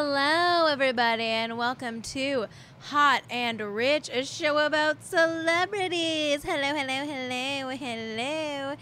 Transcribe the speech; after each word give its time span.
Hello, 0.00 0.66
everybody, 0.66 1.24
and 1.24 1.58
welcome 1.58 2.02
to 2.02 2.46
Hot 2.82 3.22
and 3.28 3.60
Rich, 3.60 4.08
a 4.10 4.24
show 4.24 4.64
about 4.64 5.02
celebrities. 5.02 6.44
Hello, 6.44 6.72
hello, 6.72 7.04
hello, 7.04 7.76
hello. 7.76 8.76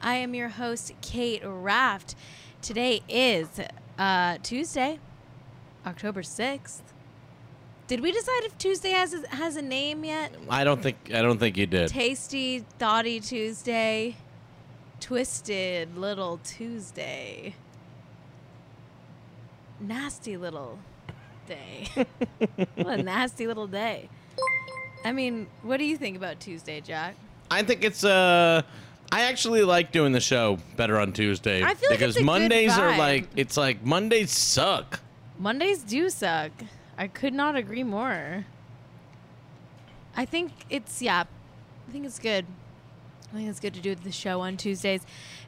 I 0.00 0.14
am 0.14 0.34
your 0.34 0.48
host, 0.48 0.94
Kate 1.02 1.42
Raft. 1.44 2.14
Today 2.62 3.02
is 3.06 3.48
uh, 3.98 4.38
Tuesday, 4.42 4.98
October 5.86 6.22
6th. 6.22 6.80
Did 7.86 8.00
we 8.00 8.10
decide 8.10 8.44
if 8.44 8.56
Tuesday 8.56 8.92
has 8.92 9.12
a, 9.12 9.28
has 9.28 9.56
a 9.56 9.62
name 9.62 10.06
yet? 10.06 10.34
I 10.48 10.64
don't 10.64 10.82
think 10.82 10.96
I 11.12 11.20
don't 11.20 11.38
think 11.38 11.58
you 11.58 11.66
did. 11.66 11.88
Tasty, 11.88 12.60
thoughty 12.78 13.20
Tuesday, 13.20 14.16
twisted 15.00 15.98
little 15.98 16.40
Tuesday, 16.42 17.56
nasty 19.82 20.36
little 20.36 20.78
day. 21.46 21.88
what 22.76 22.98
a 23.00 23.02
nasty 23.02 23.46
little 23.46 23.66
day. 23.66 24.08
I 25.04 25.12
mean, 25.12 25.48
what 25.62 25.78
do 25.78 25.84
you 25.84 25.96
think 25.96 26.16
about 26.16 26.40
Tuesday, 26.40 26.80
Jack? 26.80 27.16
I 27.50 27.62
think 27.62 27.84
it's 27.84 28.04
uh 28.04 28.62
I 29.10 29.22
actually 29.24 29.62
like 29.62 29.92
doing 29.92 30.12
the 30.12 30.20
show 30.20 30.58
better 30.76 30.98
on 30.98 31.12
Tuesday 31.12 31.62
I 31.62 31.74
feel 31.74 31.90
like 31.90 31.98
because 31.98 32.16
it's 32.16 32.16
a 32.16 32.20
good 32.20 32.26
Mondays 32.26 32.78
are 32.78 32.92
vibe. 32.92 32.98
like 32.98 33.28
it's 33.36 33.56
like 33.56 33.84
Mondays 33.84 34.30
suck. 34.30 35.00
Mondays 35.38 35.82
do 35.82 36.08
suck. 36.08 36.52
I 36.96 37.08
could 37.08 37.34
not 37.34 37.56
agree 37.56 37.82
more. 37.82 38.46
I 40.16 40.24
think 40.24 40.52
it's 40.70 41.02
yeah. 41.02 41.24
I 41.88 41.92
think 41.92 42.06
it's 42.06 42.18
good. 42.18 42.46
I 43.32 43.36
think 43.36 43.48
it's 43.48 43.60
good 43.60 43.74
to 43.74 43.80
do 43.80 43.94
the 43.94 44.12
show 44.12 44.40
on 44.40 44.56
Tuesdays. 44.56 45.02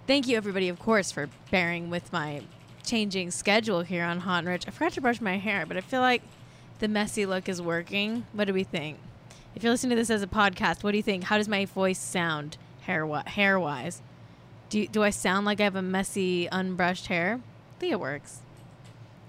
Thank 0.07 0.27
you 0.27 0.37
everybody, 0.37 0.69
of 0.69 0.79
course, 0.79 1.13
for 1.13 1.29
bearing 1.51 1.91
with 1.91 2.13
my 2.13 2.43
changing 2.85 3.31
schedule 3.31 3.83
here 3.83 4.05
on 4.05 4.21
Hot 4.21 4.41
and 4.41 4.49
Rich. 4.49 4.65
I 4.69 4.71
forgot 4.71 4.93
to 4.95 5.01
brush 5.01 5.21
my 5.21 5.39
hair, 5.39 5.65
but 5.67 5.77
I 5.77 5.81
feel 5.81 6.01
like 6.01 6.23
the 6.79 6.89
messy 6.89 7.27
look 7.27 7.49
is 7.49 7.61
working. 7.61 8.27
What 8.33 8.47
do 8.47 8.55
we 8.55 8.65
think? 8.65 8.99
If 9.55 9.63
you're 9.63 9.73
listening 9.73 9.91
to 9.91 9.97
this 9.97 10.11
as 10.11 10.23
a 10.23 10.27
podcast, 10.27 10.83
what 10.83 10.91
do 10.91 10.97
you 10.97 11.03
think? 11.03 11.25
How 11.25 11.39
does 11.39 11.49
my 11.49 11.65
voice 11.65 11.99
sound 11.99 12.57
hair 12.83 13.07
hair 13.27 13.59
wise? 13.59 14.03
Do 14.69 14.81
you, 14.81 14.89
do 14.89 15.03
I 15.03 15.11
sound 15.11 15.47
like 15.47 15.61
I 15.61 15.65
have 15.65 15.77
a 15.77 15.83
messy, 15.83 16.49
unbrushed 16.51 17.07
hair? 17.07 17.41
I 17.77 17.81
think 17.81 17.93
it 17.93 18.01
works. 18.01 18.41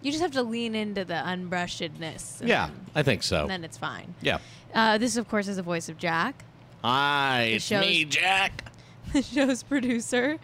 You 0.01 0.11
just 0.11 0.21
have 0.21 0.31
to 0.31 0.43
lean 0.43 0.75
into 0.75 1.05
the 1.05 1.15
unbrushedness. 1.15 2.45
Yeah, 2.47 2.67
then- 2.67 2.85
I 2.95 3.03
think 3.03 3.23
so. 3.23 3.41
and 3.41 3.49
then 3.49 3.63
it's 3.63 3.77
fine. 3.77 4.15
yeah. 4.21 4.39
Uh, 4.73 4.97
this, 4.97 5.15
of 5.15 5.29
course, 5.29 5.47
is 5.47 5.55
the 5.55 5.63
voice 5.63 5.87
of 5.87 5.97
Jack, 5.97 6.43
Hi, 6.83 7.43
it's 7.53 7.71
me, 7.71 8.05
Jack. 8.05 8.71
the 9.13 9.21
show's 9.23 9.63
producer, 9.63 10.37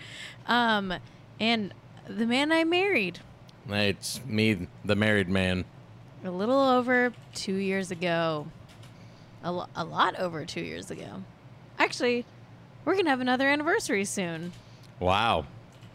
um, 0.48 0.94
and 1.40 1.74
the 2.12 2.26
man 2.26 2.52
I 2.52 2.64
married 2.64 3.20
It's 3.70 4.20
me, 4.26 4.68
the 4.84 4.96
married 4.96 5.30
man. 5.30 5.66
a 6.24 6.32
little 6.32 6.60
over 6.60 7.14
two 7.34 7.56
years 7.56 7.92
ago. 7.92 8.48
A, 9.44 9.52
lo- 9.52 9.68
a 9.76 9.84
lot 9.84 10.20
over 10.20 10.46
two 10.46 10.62
years 10.62 10.92
ago. 10.92 11.24
Actually, 11.80 12.26
we're 12.86 12.94
going 12.94 13.06
to 13.06 13.10
have 13.12 13.22
another 13.22 13.48
anniversary 13.48 14.06
soon 14.06 14.52
Wow. 15.00 15.46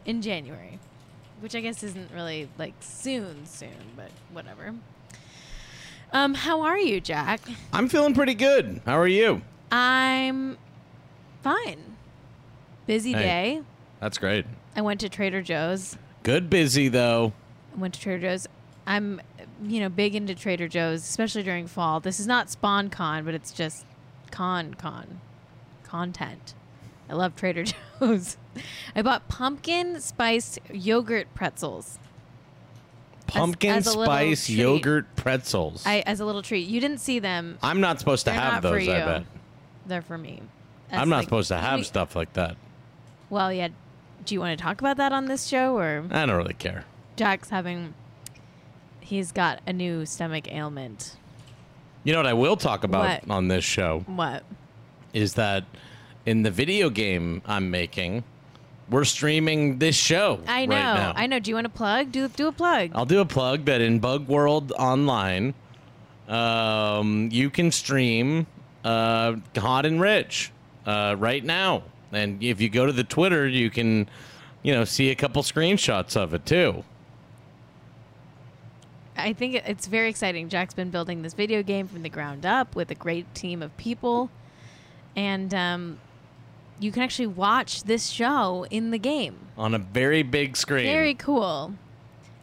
in 0.05 0.21
January, 0.21 0.81
which 1.41 1.55
I 1.55 1.61
guess 1.61 1.83
isn't 1.85 2.11
really 2.13 2.49
like 2.59 2.75
soon, 2.81 3.47
soon, 3.47 3.93
but 3.97 4.11
whatever. 4.33 4.75
Um, 6.13 6.35
how 6.35 6.63
are 6.63 6.79
you, 6.79 7.01
Jack? 7.01 7.41
I'm 7.73 7.89
feeling 7.89 8.15
pretty 8.15 8.35
good. 8.35 8.81
How 8.85 8.99
are 8.99 9.07
you? 9.09 9.43
I'm 9.71 10.57
fine. 11.43 11.97
Busy 12.87 13.13
Hey. 13.13 13.19
day. 13.23 13.63
That's 14.01 14.19
great. 14.19 14.45
I 14.75 14.81
went 14.81 15.01
to 15.01 15.09
Trader 15.09 15.43
Joe's. 15.43 15.97
Good 16.27 16.51
busy 16.51 16.89
though. 16.89 17.33
I 17.73 17.79
went 17.79 17.95
to 17.95 18.01
Trader 18.01 18.19
Joe's. 18.27 18.49
I'm, 18.85 19.21
you 19.63 19.79
know, 19.79 19.89
big 19.89 20.17
into 20.17 20.35
Trader 20.35 20.67
Joe's, 20.67 21.03
especially 21.03 21.45
during 21.45 21.69
fall. 21.69 22.01
This 22.01 22.19
is 22.19 22.27
not 22.27 22.51
Spon 22.51 22.91
Con, 22.91 23.25
but 23.25 23.33
it's 23.33 23.53
just 23.53 23.87
con 24.33 24.75
con 24.75 25.21
content. 25.85 26.55
I 27.09 27.15
love 27.15 27.37
Trader 27.37 27.63
Joe's. 28.01 28.39
I 28.97 29.03
bought 29.03 29.29
pumpkin 29.29 30.01
spiced 30.01 30.59
yogurt 30.73 31.33
pretzels. 31.33 32.01
Pumpkin 33.29 33.71
as 33.71 33.87
a 33.87 33.91
little 33.91 34.07
spice 34.07 34.51
yogurt 34.51 35.07
pretzels. 35.15 35.85
I 35.87 36.01
as 36.07 36.19
a 36.19 36.25
little 36.25 36.43
treat. 36.43 36.67
You 36.67 36.81
didn't 36.81 36.99
see 36.99 37.21
them. 37.21 37.57
I'm 37.63 37.81
not 37.81 38.01
supposed 38.01 38.25
to 38.25 38.33
They're 38.33 38.41
have 38.41 38.65
those, 38.65 38.89
I 38.89 39.05
bet. 39.05 39.25
They're 39.87 40.03
for 40.03 40.19
me. 40.19 40.43
I'm 40.91 41.09
not 41.09 41.19
like, 41.19 41.25
supposed 41.27 41.49
to 41.51 41.59
have 41.59 41.79
we- 41.79 41.85
stuff 41.85 42.17
like 42.17 42.33
that. 42.33 42.57
Well, 43.31 43.53
yeah. 43.53 43.69
Do 44.27 44.35
you 44.35 44.41
want 44.41 44.59
to 44.59 44.63
talk 44.63 44.81
about 44.81 44.97
that 44.99 45.13
on 45.13 45.27
this 45.27 45.47
show 45.47 45.77
or? 45.79 46.05
I 46.11 46.27
don't 46.27 46.37
really 46.37 46.55
care. 46.55 46.85
Jack's 47.17 47.49
having 47.51 47.95
he's 49.01 49.31
got 49.33 49.61
a 49.67 49.73
new 49.73 50.05
stomach 50.05 50.51
ailment. 50.53 51.17
You 52.05 52.13
know 52.13 52.19
what 52.19 52.27
I 52.27 52.33
will 52.35 52.57
talk 52.57 52.85
about 52.85 53.23
What? 53.23 53.31
on 53.31 53.49
this 53.49 53.65
show 53.65 54.01
What? 54.07 54.43
is 55.13 55.35
that 55.35 55.65
in 56.25 56.43
the 56.43 56.51
video 56.51 56.91
game 56.91 57.41
I'm 57.47 57.71
making, 57.71 58.25
we're 58.91 59.05
streaming 59.05 59.79
this 59.79 59.97
show. 59.97 60.41
I 60.47 60.67
know. 60.67 60.75
Right 60.77 60.83
now. 60.95 61.13
I 61.17 61.27
know. 61.29 61.39
Do 61.39 61.51
you 61.51 61.55
want 61.55 61.65
to 61.67 61.71
plug? 61.71 62.11
Do 62.13 62.29
do 62.29 62.49
a 62.49 62.53
plug. 62.53 62.91
I'll 62.95 63.07
do 63.07 63.21
a 63.21 63.25
plug 63.25 63.65
that 63.67 63.81
in 63.81 63.99
Bug 64.01 64.27
World 64.29 64.73
Online, 64.73 65.55
um, 66.29 67.29
you 67.33 67.51
can 67.51 67.71
stream 67.71 68.47
uh, 68.85 69.37
Hot 69.57 69.87
and 69.87 70.01
Rich 70.01 70.53
uh, 70.85 71.15
right 71.19 71.45
now, 71.45 71.83
and 72.13 72.43
if 72.43 72.61
you 72.61 72.69
go 72.69 72.87
to 72.87 72.93
the 72.93 73.05
Twitter, 73.05 73.47
you 73.47 73.71
can, 73.71 74.09
you 74.63 74.73
know, 74.73 74.85
see 74.85 75.11
a 75.11 75.15
couple 75.15 75.43
screenshots 75.43 76.17
of 76.17 76.35
it 76.35 76.47
too. 76.47 76.85
I 79.17 79.33
think 79.33 79.55
it's 79.55 79.87
very 79.87 80.11
exciting. 80.11 80.49
Jack's 80.49 80.75
been 80.75 80.91
building 80.91 81.23
this 81.23 81.35
video 81.35 81.63
game 81.63 81.89
from 81.89 82.03
the 82.03 82.09
ground 82.09 82.45
up 82.45 82.77
with 82.77 82.91
a 82.91 82.95
great 82.95 83.35
team 83.35 83.63
of 83.63 83.77
people, 83.77 84.31
and 85.15 85.55
um, 85.55 85.99
you 86.79 86.93
can 86.93 87.03
actually 87.03 87.29
watch 87.29 87.85
this 87.85 88.09
show 88.09 88.67
in 88.71 88.91
the 88.91 88.99
game. 88.99 89.39
On 89.57 89.75
a 89.75 89.79
very 89.79 90.23
big 90.23 90.57
screen. 90.57 90.85
Very 90.85 91.15
cool. 91.15 91.75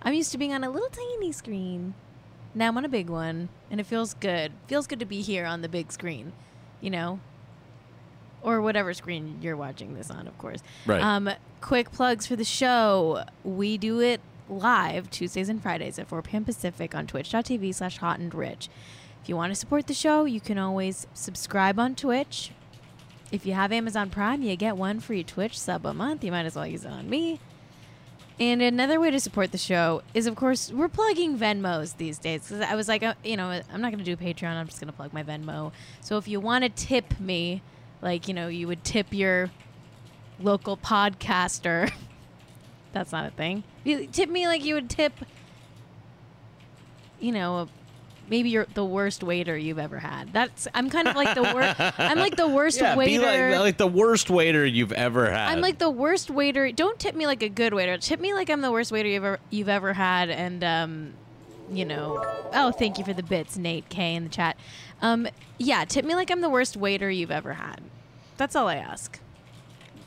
I'm 0.02 0.14
used 0.14 0.32
to 0.32 0.38
being 0.38 0.54
on 0.54 0.64
a 0.64 0.70
little 0.70 0.90
tiny 0.90 1.32
screen. 1.32 1.94
Now 2.56 2.68
I'm 2.68 2.78
on 2.78 2.86
a 2.86 2.90
big 2.90 3.10
one, 3.10 3.50
and 3.72 3.80
it 3.80 3.86
feels 3.86 4.14
good. 4.16 4.52
Feels 4.68 4.88
good 4.88 5.00
to 5.00 5.06
be 5.06 5.22
here 5.22 5.46
on 5.46 5.62
the 5.62 5.70
big 5.70 5.92
screen, 5.92 6.34
you 6.82 6.90
know, 6.90 7.20
or 8.44 8.62
whatever 8.62 8.94
screen 8.94 9.40
you're 9.42 9.58
watching 9.58 9.96
this 9.96 10.12
on, 10.12 10.28
of 10.28 10.38
course. 10.38 10.62
Right. 10.86 11.02
Um, 11.02 11.30
quick 11.62 11.92
plugs 11.92 12.28
for 12.28 12.36
the 12.36 12.44
show. 12.44 13.24
We 13.44 13.78
do 13.78 14.00
it 14.02 14.22
live 14.50 15.10
Tuesdays 15.10 15.50
and 15.50 15.62
Fridays 15.62 15.98
at 15.98 16.08
4 16.08 16.22
p.m. 16.22 16.46
Pacific 16.46 16.94
on 16.94 17.08
twitch.tv 17.08 17.74
slash 17.74 17.98
hot 17.98 18.20
and 18.20 18.34
rich. 18.34 18.70
If 19.22 19.30
you 19.30 19.36
want 19.38 19.52
to 19.52 19.56
support 19.56 19.88
the 19.88 19.94
show, 19.94 20.26
you 20.26 20.42
can 20.42 20.58
always 20.58 21.08
subscribe 21.14 21.80
on 21.80 21.96
Twitch. 21.96 22.52
If 23.32 23.46
you 23.46 23.54
have 23.54 23.72
Amazon 23.72 24.10
Prime, 24.10 24.44
you 24.44 24.56
get 24.58 24.76
one 24.76 25.00
free 25.00 25.24
Twitch 25.24 25.58
sub 25.58 25.86
a 25.86 25.94
month. 25.94 26.24
You 26.24 26.32
might 26.32 26.46
as 26.46 26.56
well 26.56 26.68
use 26.68 26.84
it 26.84 26.92
on 26.92 27.10
me. 27.10 27.40
And 28.40 28.62
another 28.62 29.00
way 29.00 29.12
to 29.12 29.20
support 29.20 29.52
the 29.52 29.58
show 29.58 30.02
is, 30.14 30.28
of 30.28 30.36
course, 30.36 30.72
we're 30.72 30.90
plugging 30.90 31.38
Venmos 31.38 31.98
these 31.98 32.18
days. 32.18 32.48
Because 32.48 32.62
I 32.62 32.76
was 32.76 32.88
like, 32.88 33.04
uh, 33.04 33.14
you 33.24 33.38
know, 33.38 33.62
I'm 33.72 33.82
not 33.82 33.92
going 33.92 34.04
to 34.04 34.06
do 34.06 34.18
Patreon. 34.18 34.56
I'm 34.56 34.68
just 34.68 34.80
going 34.80 34.92
to 34.92 34.94
plug 34.94 35.14
my 35.14 35.24
Venmo. 35.24 35.72
So 36.02 36.18
if 36.18 36.28
you 36.28 36.40
want 36.40 36.64
to 36.64 36.70
tip 36.70 37.20
me, 37.20 37.62
like, 38.04 38.28
you 38.28 38.34
know, 38.34 38.48
you 38.50 38.68
would 38.68 38.84
tip 38.84 39.08
your 39.12 39.50
local 40.40 40.78
podcaster. 40.78 41.92
That's 42.94 43.12
not 43.12 43.26
a 43.26 43.32
thing. 43.32 43.64
You 43.84 44.06
tip 44.08 44.30
me 44.30 44.46
like 44.46 44.64
you 44.64 44.76
would 44.76 44.90
tip, 44.90 45.14
you 47.20 47.32
know, 47.32 47.70
maybe 48.30 48.50
you're 48.50 48.68
the 48.74 48.86
worst 48.86 49.24
waiter 49.24 49.58
you've 49.58 49.80
ever 49.80 50.00
had. 50.00 50.32
That's 50.34 50.68
I'm 50.74 50.90
kind 50.90 51.08
of 51.08 51.16
like 51.16 51.34
the 51.34 51.44
worst. 51.44 51.76
I'm 51.98 52.20
like 52.20 52.36
the 52.36 52.48
worst 52.48 52.80
yeah, 52.80 52.96
waiter. 52.96 53.20
be 53.20 53.52
like, 53.54 53.60
like 53.60 53.78
the 53.78 53.88
worst 53.88 54.30
waiter 54.30 54.66
you've 54.66 54.92
ever 54.92 55.32
had. 55.32 55.50
I'm 55.50 55.62
like 55.62 55.80
the 55.80 55.90
worst 55.90 56.30
waiter. 56.30 56.72
Don't 56.72 57.00
tip 57.00 57.16
me 57.16 57.26
like 57.26 57.42
a 57.42 57.50
good 57.50 57.74
waiter. 57.74 57.98
Tip 57.98 58.20
me 58.20 58.34
like 58.34 58.50
I'm 58.50 58.62
the 58.62 58.72
worst 58.72 58.92
waiter 58.92 59.10
you've 59.10 59.24
ever 59.24 59.40
you've 59.50 59.70
ever 59.70 59.94
had. 59.94 60.30
And 60.30 60.64
um, 60.64 61.14
you 61.72 61.86
know, 61.86 62.24
oh, 62.54 62.72
thank 62.72 62.98
you 62.98 63.06
for 63.06 63.14
the 63.14 63.24
bits, 63.24 63.58
Nate 63.58 63.90
K 63.90 64.16
in 64.16 64.26
the 64.26 64.30
chat. 64.30 64.58
Um, 65.02 65.28
yeah, 65.58 65.86
tip 65.86 66.06
me 66.06 66.16
like 66.16 66.30
I'm 66.30 66.42
the 66.42 66.50
worst 66.50 66.78
waiter 66.78 67.10
you've 67.10 67.32
ever 67.32 67.54
had. 67.54 67.82
That's 68.38 68.56
all 68.56 68.68
I 68.68 68.76
ask. 68.76 69.20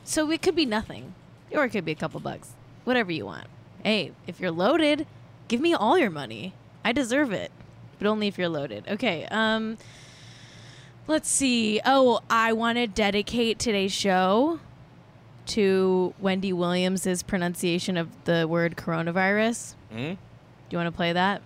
So 0.03 0.31
it 0.31 0.41
could 0.41 0.55
be 0.55 0.65
nothing, 0.65 1.13
or 1.51 1.65
it 1.65 1.69
could 1.69 1.85
be 1.85 1.91
a 1.91 1.95
couple 1.95 2.19
bucks, 2.19 2.51
whatever 2.83 3.11
you 3.11 3.25
want. 3.25 3.47
Hey, 3.83 4.13
if 4.25 4.39
you're 4.39 4.51
loaded, 4.51 5.05
give 5.47 5.61
me 5.61 5.73
all 5.73 5.97
your 5.97 6.09
money. 6.09 6.53
I 6.83 6.91
deserve 6.91 7.31
it, 7.31 7.51
but 7.99 8.07
only 8.07 8.27
if 8.27 8.37
you're 8.37 8.49
loaded. 8.49 8.85
Okay. 8.87 9.25
Um. 9.29 9.77
Let's 11.07 11.29
see. 11.29 11.79
Oh, 11.85 12.19
I 12.29 12.51
want 12.51 12.77
to 12.77 12.85
dedicate 12.85 13.59
today's 13.59 13.93
show 13.93 14.59
to 15.47 16.13
Wendy 16.19 16.51
Williams's 16.51 17.23
pronunciation 17.23 17.95
of 17.95 18.09
the 18.25 18.45
word 18.45 18.75
coronavirus. 18.75 19.75
Hmm? 19.89 19.97
Do 19.97 20.17
you 20.71 20.77
want 20.77 20.87
to 20.87 20.91
play 20.91 21.13
that? 21.13 21.41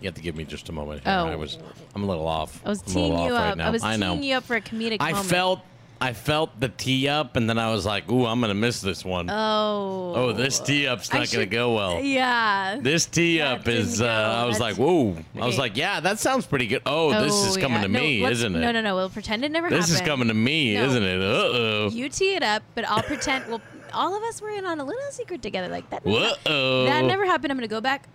You 0.00 0.06
have 0.08 0.14
to 0.14 0.22
give 0.22 0.34
me 0.36 0.44
just 0.44 0.68
a 0.68 0.72
moment. 0.72 1.04
Here. 1.04 1.12
Oh. 1.12 1.26
I 1.26 1.36
was, 1.36 1.58
I'm 1.94 2.02
a 2.04 2.06
little 2.06 2.26
off. 2.26 2.60
I 2.64 2.70
was 2.70 2.80
I'm 2.82 2.86
teeing 2.92 3.12
you 3.12 3.34
up. 3.34 3.56
right. 3.58 3.60
I 3.66 3.70
was 3.70 3.82
I 3.82 3.96
teeing 3.96 4.22
you 4.22 4.36
up 4.36 4.44
for 4.44 4.56
a 4.56 4.60
comedic 4.60 4.96
I 5.00 5.10
moment. 5.12 5.28
felt, 5.28 5.60
I 6.00 6.14
felt 6.14 6.58
the 6.58 6.70
tee 6.70 7.06
up, 7.08 7.36
and 7.36 7.48
then 7.50 7.58
I 7.58 7.70
was 7.70 7.84
like, 7.84 8.10
"Ooh, 8.10 8.24
I'm 8.24 8.40
gonna 8.40 8.54
miss 8.54 8.80
this 8.80 9.04
one." 9.04 9.28
Oh. 9.28 10.14
oh, 10.16 10.32
this 10.32 10.58
tee 10.58 10.86
up's 10.86 11.12
not 11.12 11.30
gonna 11.30 11.44
go 11.44 11.74
well. 11.74 12.00
Yeah. 12.02 12.78
This 12.80 13.04
tee 13.04 13.36
That 13.38 13.60
up 13.60 13.68
is. 13.68 14.00
Uh. 14.00 14.06
I 14.06 14.46
was 14.46 14.56
That- 14.56 14.64
like, 14.64 14.76
"Whoa!" 14.76 15.16
I 15.38 15.44
was 15.44 15.58
like, 15.58 15.76
"Yeah, 15.76 16.00
that 16.00 16.18
sounds 16.18 16.46
pretty 16.46 16.66
good." 16.68 16.80
Oh, 16.86 17.10
this 17.22 17.34
is 17.34 17.58
Oh, 17.58 17.60
coming 17.60 17.76
yeah. 17.82 17.82
to 17.82 17.88
No, 17.88 18.00
me, 18.00 18.24
isn't 18.24 18.56
it? 18.56 18.58
No, 18.58 18.72
no, 18.72 18.80
no. 18.80 18.94
We'll 18.96 19.10
pretend 19.10 19.44
it 19.44 19.50
never 19.52 19.68
This 19.68 19.80
happened. 19.80 19.92
This 19.92 20.00
is 20.00 20.06
coming 20.08 20.28
to 20.28 20.34
me, 20.34 20.74
No. 20.76 20.84
isn't 20.86 21.02
it? 21.02 21.20
Uh 21.20 21.24
oh. 21.52 21.90
You 21.92 22.08
tee 22.08 22.34
it 22.34 22.42
up, 22.42 22.62
but 22.74 22.88
I'll 22.88 23.02
pretend. 23.02 23.46
Well, 23.48 23.60
all 23.92 24.16
of 24.16 24.22
us 24.24 24.40
were 24.40 24.50
in 24.50 24.64
on 24.64 24.80
a 24.80 24.84
little 24.84 25.10
secret 25.10 25.42
together, 25.42 25.68
like 25.68 25.88
that. 25.90 26.04
never- 26.06 26.34
Whoa. 26.46 26.84
That 26.86 27.04
never 27.04 27.24
happened. 27.26 27.50
I'm 27.52 27.56
gonna 27.58 27.68
go 27.68 27.80
back, 27.80 28.08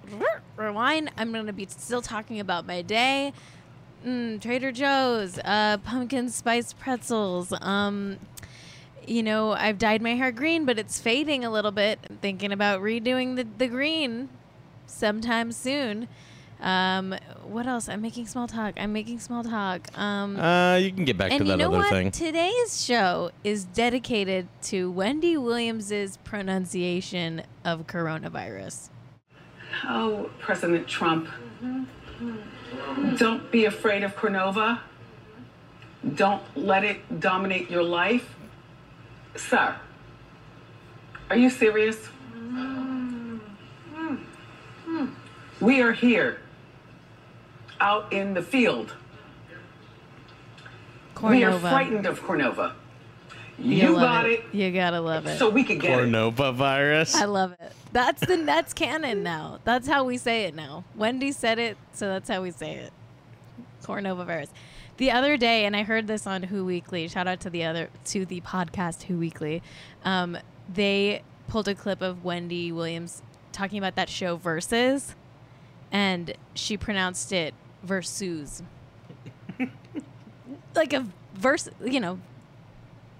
rewind. 0.57 1.11
I'm 1.17 1.31
gonna 1.31 1.53
be 1.53 1.67
still 1.69 2.01
talking 2.01 2.39
about 2.39 2.65
my 2.65 2.81
day. 2.81 3.33
Mm, 4.05 4.39
Trader 4.41 4.71
Joe's, 4.71 5.39
uh, 5.43 5.77
pumpkin 5.83 6.29
spice 6.29 6.73
pretzels. 6.73 7.51
Um, 7.61 8.17
you 9.07 9.23
know, 9.23 9.51
I've 9.53 9.77
dyed 9.77 10.01
my 10.01 10.15
hair 10.15 10.31
green, 10.31 10.65
but 10.65 10.77
it's 10.79 10.99
fading 10.99 11.43
a 11.45 11.49
little 11.51 11.71
bit. 11.71 11.99
I'm 12.09 12.17
thinking 12.17 12.51
about 12.51 12.81
redoing 12.81 13.35
the 13.35 13.45
the 13.57 13.67
green 13.67 14.29
sometime 14.87 15.51
soon. 15.51 16.07
Um, 16.65 17.15
what 17.47 17.67
else? 17.67 17.87
I'm 17.87 18.01
making 18.01 18.25
small 18.25 18.47
talk. 18.47 18.73
I'm 18.77 18.91
making 18.91 19.19
small 19.19 19.43
talk. 19.43 19.87
Um, 19.97 20.35
Uh, 20.37 20.77
you 20.77 20.91
can 20.91 21.05
get 21.05 21.15
back 21.15 21.31
and 21.31 21.39
to 21.41 21.45
you 21.45 21.51
that 21.51 21.57
know 21.57 21.67
other 21.67 21.77
what? 21.77 21.89
thing. 21.89 22.09
Today's 22.11 22.83
show 22.83 23.29
is 23.43 23.65
dedicated 23.65 24.47
to 24.63 24.89
Wendy 24.89 25.37
Williams's 25.37 26.17
pronunciation 26.23 27.43
of 27.63 27.85
coronavirus. 27.85 28.89
Oh, 29.87 30.31
President 30.39 30.87
Trump, 30.87 31.27
don't 33.17 33.51
be 33.51 33.65
afraid 33.65 34.03
of 34.03 34.15
Cornova. 34.15 34.79
Don't 36.15 36.41
let 36.55 36.83
it 36.83 37.19
dominate 37.19 37.69
your 37.69 37.83
life. 37.83 38.35
Sir, 39.35 39.75
are 41.29 41.35
you 41.37 41.49
serious? 41.51 42.07
We 45.61 45.81
are 45.81 45.91
here, 45.93 46.39
out 47.85 48.11
in 48.11 48.33
the 48.33 48.41
field. 48.41 48.95
Cornova. 51.13 51.29
We 51.29 51.43
are 51.43 51.59
frightened 51.59 52.05
of 52.07 52.19
Cornova. 52.21 52.73
You 53.57 53.75
You 53.75 53.95
got 53.95 54.25
it, 54.25 54.43
You 54.51 54.71
gotta 54.71 54.99
love 54.99 55.27
it. 55.27 55.37
so 55.37 55.49
we 55.49 55.63
could 55.63 55.79
get 55.79 55.97
it. 55.97 56.09
Cornova 56.09 56.53
virus. 56.53 57.15
I 57.15 57.25
love 57.25 57.53
it. 57.53 57.71
That's 57.93 58.25
the 58.25 58.37
that's 58.37 58.73
canon 58.73 59.23
now. 59.23 59.59
That's 59.63 59.87
how 59.87 60.03
we 60.03 60.17
say 60.17 60.43
it 60.43 60.55
now. 60.55 60.83
Wendy 60.95 61.31
said 61.31 61.57
it, 61.59 61.77
so 61.93 62.07
that's 62.07 62.27
how 62.27 62.41
we 62.41 62.51
say 62.51 62.75
it. 62.75 62.91
Cornova 63.83 64.25
virus. 64.25 64.49
The 64.97 65.11
other 65.11 65.37
day, 65.37 65.65
and 65.65 65.75
I 65.75 65.83
heard 65.83 66.07
this 66.07 66.25
on 66.25 66.43
Who 66.43 66.65
Weekly. 66.65 67.07
Shout 67.07 67.27
out 67.27 67.39
to 67.41 67.49
the 67.49 67.63
other 67.63 67.89
to 68.05 68.25
the 68.25 68.41
podcast 68.41 69.03
Who 69.03 69.17
Weekly. 69.19 69.61
Um, 70.03 70.37
they 70.73 71.21
pulled 71.47 71.67
a 71.67 71.75
clip 71.75 72.01
of 72.01 72.25
Wendy 72.25 72.71
Williams 72.71 73.21
talking 73.51 73.77
about 73.77 73.95
that 73.95 74.09
show 74.09 74.35
Versus, 74.35 75.15
and 75.91 76.33
she 76.55 76.75
pronounced 76.75 77.31
it 77.31 77.53
versus, 77.85 78.63
like 80.75 80.93
a 80.93 81.05
verse. 81.33 81.69
You 81.83 81.99
know, 81.99 82.19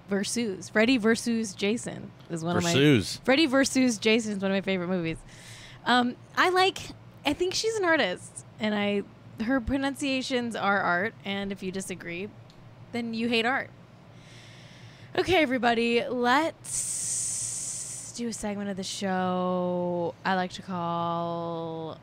versus 0.10 0.70
Freddy 0.70 0.98
versus 0.98 1.54
Jason 1.54 2.12
is 2.30 2.44
one 2.44 2.58
of 2.58 2.64
my 2.64 2.74
Versus. 2.74 3.22
Freddy 3.24 3.46
versus 3.46 3.98
Jason 3.98 4.34
is 4.34 4.40
one 4.40 4.52
of 4.52 4.56
my 4.56 4.62
favorite 4.62 4.88
movies. 4.88 5.18
Um, 5.86 6.16
I 6.38 6.50
like. 6.50 6.80
I 7.26 7.34
think 7.34 7.54
she's 7.54 7.76
an 7.76 7.86
artist, 7.86 8.46
and 8.60 8.76
I 8.76 9.04
her 9.44 9.60
pronunciations 9.60 10.56
are 10.56 10.80
art. 10.80 11.14
And 11.24 11.52
if 11.52 11.64
you 11.64 11.72
disagree, 11.72 12.30
then 12.92 13.14
you 13.14 13.28
hate 13.28 13.46
art. 13.46 13.70
Okay, 15.18 15.42
everybody, 15.42 16.06
let's 16.06 18.14
do 18.18 18.28
a 18.28 18.34
segment 18.34 18.70
of 18.70 18.76
the 18.76 18.84
show 18.84 20.14
I 20.26 20.36
like 20.36 20.52
to 20.54 20.62
call. 20.62 21.98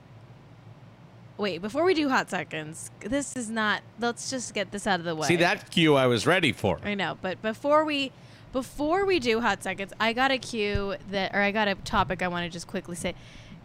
Wait, 1.43 1.61
before 1.61 1.83
we 1.83 1.93
do 1.93 2.09
hot 2.09 2.31
seconds, 2.31 2.93
this 3.01 3.35
is 3.35 3.51
not. 3.51 3.83
Let's 3.99 4.31
just 4.31 4.55
get 4.55 4.71
this 4.71 4.87
out 4.87 5.01
of 5.01 5.05
the 5.05 5.17
way. 5.17 5.27
See 5.27 5.35
that 5.39 5.73
cue 5.73 5.97
I 5.97 6.07
was 6.07 6.25
ready 6.25 6.53
for. 6.53 6.79
I 6.85 6.95
know, 6.95 7.19
but 7.21 7.43
before 7.43 7.85
we 7.85 8.13
before 8.53 9.05
we 9.05 9.19
do 9.19 9.41
hot 9.41 9.61
seconds, 9.61 9.93
I 9.99 10.13
got 10.13 10.31
a 10.31 10.39
cue 10.39 10.95
that 11.11 11.35
or 11.35 11.41
I 11.41 11.51
got 11.51 11.67
a 11.67 11.75
topic 11.75 12.23
I 12.23 12.29
want 12.29 12.45
to 12.45 12.49
just 12.49 12.69
quickly 12.69 12.95
say. 12.95 13.17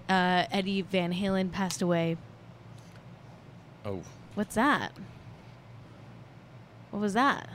Uh, 0.10 0.46
Eddie 0.52 0.82
Van 0.82 1.14
Halen 1.14 1.52
passed 1.52 1.84
away. 1.84 2.18
Oh, 3.86 4.02
What's 4.34 4.56
that? 4.56 4.92
What 6.90 7.00
was 7.00 7.14
that? 7.14 7.48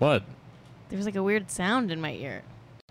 what? 0.00 0.22
There 0.90 0.98
was 0.98 1.06
like 1.06 1.16
a 1.16 1.22
weird 1.22 1.50
sound 1.50 1.90
in 1.90 1.98
my 1.98 2.12
ear. 2.12 2.42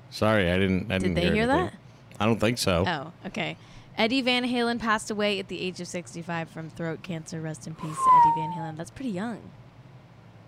Sorry, 0.10 0.50
I 0.50 0.58
didn't. 0.58 0.92
I 0.92 0.98
Did 0.98 1.04
didn't 1.04 1.14
they 1.14 1.22
hear, 1.22 1.34
hear 1.34 1.48
that? 1.48 1.74
I 2.20 2.26
don't 2.26 2.40
think 2.40 2.58
so. 2.58 2.86
Oh, 2.88 3.28
okay. 3.28 3.56
Eddie 3.98 4.22
Van 4.22 4.44
Halen 4.46 4.80
passed 4.80 5.12
away 5.12 5.40
at 5.40 5.48
the 5.48 5.62
age 5.62 5.80
of 5.82 5.88
65 5.88 6.50
from 6.50 6.70
throat 6.70 7.04
cancer. 7.04 7.42
Rest 7.42 7.68
in 7.68 7.76
peace, 7.76 7.86
Eddie 7.86 8.34
Van 8.42 8.52
Halen. 8.52 8.78
That's 8.78 8.92
pretty 8.92 9.12
young. 9.12 9.40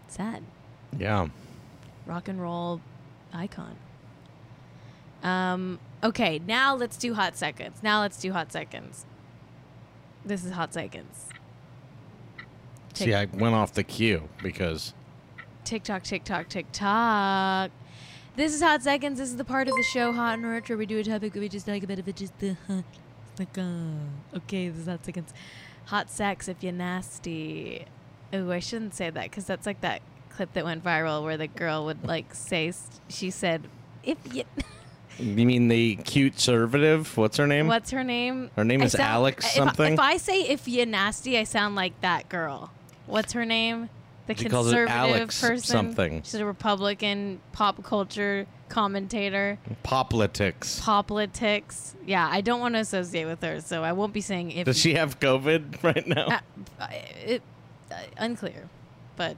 Sad. 0.07 0.43
Yeah. 0.97 1.27
rock 2.05 2.27
and 2.27 2.41
roll 2.41 2.81
icon. 3.33 3.75
Um, 5.23 5.79
okay, 6.03 6.39
now 6.45 6.75
let's 6.75 6.97
do 6.97 7.13
hot 7.13 7.35
seconds. 7.37 7.81
Now 7.81 8.01
let's 8.01 8.19
do 8.19 8.31
hot 8.33 8.51
seconds. 8.51 9.05
This 10.25 10.43
is 10.45 10.51
hot 10.51 10.73
seconds. 10.73 11.27
Tick- 12.93 13.07
See, 13.07 13.13
I 13.13 13.25
went 13.25 13.55
off 13.55 13.73
the 13.73 13.83
cue 13.83 14.29
because 14.41 14.93
TikTok, 15.63 16.03
TikTok, 16.03 16.49
TikTok. 16.49 17.71
This 18.35 18.53
is 18.53 18.61
hot 18.61 18.81
seconds. 18.83 19.19
This 19.19 19.29
is 19.29 19.37
the 19.37 19.45
part 19.45 19.67
of 19.67 19.75
the 19.75 19.83
show, 19.83 20.11
hot 20.11 20.35
and 20.39 20.45
rich, 20.45 20.69
where 20.69 20.77
we 20.77 20.85
do 20.85 20.97
a 20.99 21.03
topic. 21.03 21.33
We 21.35 21.49
just 21.49 21.65
talk 21.65 21.81
about 21.83 21.99
it. 21.99 22.15
Just 22.15 22.37
the 22.39 22.55
hot, 22.67 22.83
like, 23.39 23.57
uh, 23.57 24.37
okay, 24.37 24.69
this 24.69 24.79
is 24.81 24.87
hot 24.87 25.05
seconds. 25.05 25.33
Hot 25.85 26.09
sex 26.09 26.47
if 26.47 26.63
you're 26.63 26.71
nasty. 26.71 27.85
Oh, 28.31 28.51
I 28.51 28.59
shouldn't 28.59 28.95
say 28.95 29.09
that 29.09 29.23
because 29.23 29.45
that's 29.45 29.65
like 29.65 29.81
that 29.81 30.01
clip 30.29 30.53
that 30.53 30.65
went 30.65 30.83
viral 30.83 31.23
where 31.23 31.37
the 31.37 31.47
girl 31.47 31.85
would 31.85 32.05
like 32.05 32.33
say 32.33 32.71
she 33.09 33.29
said 33.29 33.63
if 34.03 34.17
you. 34.33 34.43
you 35.19 35.45
mean 35.45 35.67
the 35.67 35.95
cute 35.97 36.33
conservative? 36.33 37.15
What's 37.17 37.37
her 37.37 37.47
name? 37.47 37.67
What's 37.67 37.91
her 37.91 38.03
name? 38.03 38.49
Her 38.55 38.63
name 38.63 38.81
I 38.81 38.85
is 38.85 38.95
Alex 38.95 39.45
if 39.45 39.51
I- 39.51 39.65
something? 39.65 39.93
If 39.93 39.99
I, 39.99 40.17
say 40.17 40.41
if 40.41 40.67
you're 40.67 40.85
nasty, 40.85 41.37
I 41.37 41.43
sound 41.43 41.75
like 41.75 41.99
that 42.01 42.29
girl. 42.29 42.71
What's 43.05 43.33
her 43.33 43.45
name? 43.45 43.89
The 44.27 44.35
She 44.35 44.45
conservative 44.45 44.87
Alex 44.87 45.41
person. 45.41 45.57
something. 45.65 46.21
She's 46.23 46.35
a 46.35 46.45
Republican 46.45 47.41
pop 47.51 47.83
culture 47.83 48.47
commentator. 48.73 49.59
Poplitics. 49.83 50.81
Poplitics. 50.81 51.93
Yeah, 52.05 52.27
I 52.29 52.41
don't 52.41 52.59
want 52.59 52.73
to 52.73 52.79
associate 52.79 53.25
with 53.25 53.41
her, 53.41 53.61
so 53.61 53.83
I 53.83 53.91
won't 53.91 54.13
be 54.13 54.21
saying 54.21 54.51
if. 54.51 54.65
Does 54.65 54.79
she 54.79 54.95
have 54.95 55.19
COVID 55.19 55.83
right 55.83 56.07
now? 56.07 56.41
Uh, 56.79 56.87
it, 57.23 57.41
uh, 57.91 57.95
unclear, 58.17 58.67
but 59.15 59.37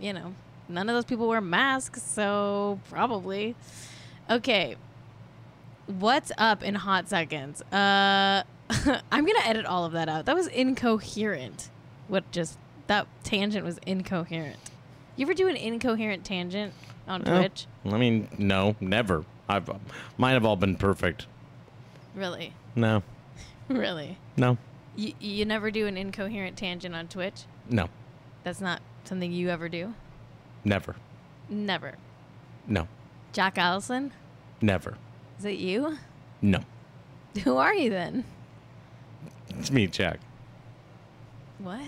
you 0.00 0.12
know, 0.12 0.34
none 0.68 0.88
of 0.88 0.94
those 0.94 1.04
people 1.04 1.26
wear 1.26 1.40
masks, 1.40 2.02
so 2.02 2.80
probably. 2.88 3.56
Okay. 4.30 4.76
What's 5.86 6.32
up 6.38 6.62
in 6.62 6.74
hot 6.74 7.08
seconds? 7.08 7.62
Uh 7.72 8.42
I'm 9.12 9.24
going 9.24 9.40
to 9.40 9.46
edit 9.46 9.64
all 9.64 9.84
of 9.84 9.92
that 9.92 10.08
out. 10.08 10.26
That 10.26 10.34
was 10.34 10.48
incoherent. 10.48 11.70
What 12.08 12.28
just 12.32 12.58
that 12.88 13.06
tangent 13.22 13.64
was 13.64 13.78
incoherent. 13.86 14.58
You 15.14 15.24
ever 15.24 15.34
do 15.34 15.46
an 15.46 15.54
incoherent 15.54 16.24
tangent 16.24 16.72
on 17.06 17.22
No. 17.22 17.38
Twitch? 17.38 17.66
I 17.84 17.96
mean, 17.98 18.28
no, 18.38 18.76
never. 18.80 19.24
I've 19.48 19.68
uh, 19.70 19.74
mine 20.18 20.34
have 20.34 20.44
all 20.44 20.56
been 20.56 20.76
perfect. 20.76 21.26
Really? 22.14 22.52
No, 22.74 23.02
Really? 23.68 24.18
no, 24.36 24.58
You, 24.96 25.12
you 25.20 25.44
never 25.44 25.70
do 25.70 25.86
an 25.86 25.96
incoherent 25.96 26.56
tangent 26.56 26.94
on 26.94 27.08
Twitch? 27.08 27.42
no, 27.68 27.88
That's 28.44 28.60
not 28.60 28.80
something 29.04 29.32
you 29.32 29.48
ever 29.50 29.68
do? 29.68 29.94
never, 30.64 30.96
Never. 31.48 31.94
no, 32.66 32.88
Jack 33.32 33.56
Allison? 33.58 34.12
never, 34.60 34.96
Is 35.38 35.44
it 35.44 35.58
you? 35.58 35.98
no. 36.42 36.60
Who 37.44 37.56
are 37.58 37.74
you 37.74 37.90
then? 37.90 38.24
It's 39.50 39.70
me, 39.70 39.86
Jack. 39.86 40.18
What? 41.58 41.80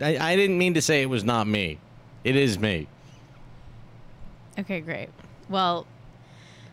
I, 0.00 0.18
I 0.32 0.36
didn't 0.36 0.58
mean 0.58 0.74
to 0.74 0.82
say 0.82 1.02
it 1.02 1.08
was 1.08 1.24
not 1.24 1.46
me. 1.46 1.78
It 2.24 2.34
is 2.36 2.58
me. 2.58 2.86
Okay, 4.58 4.80
great. 4.80 5.08
Well, 5.48 5.86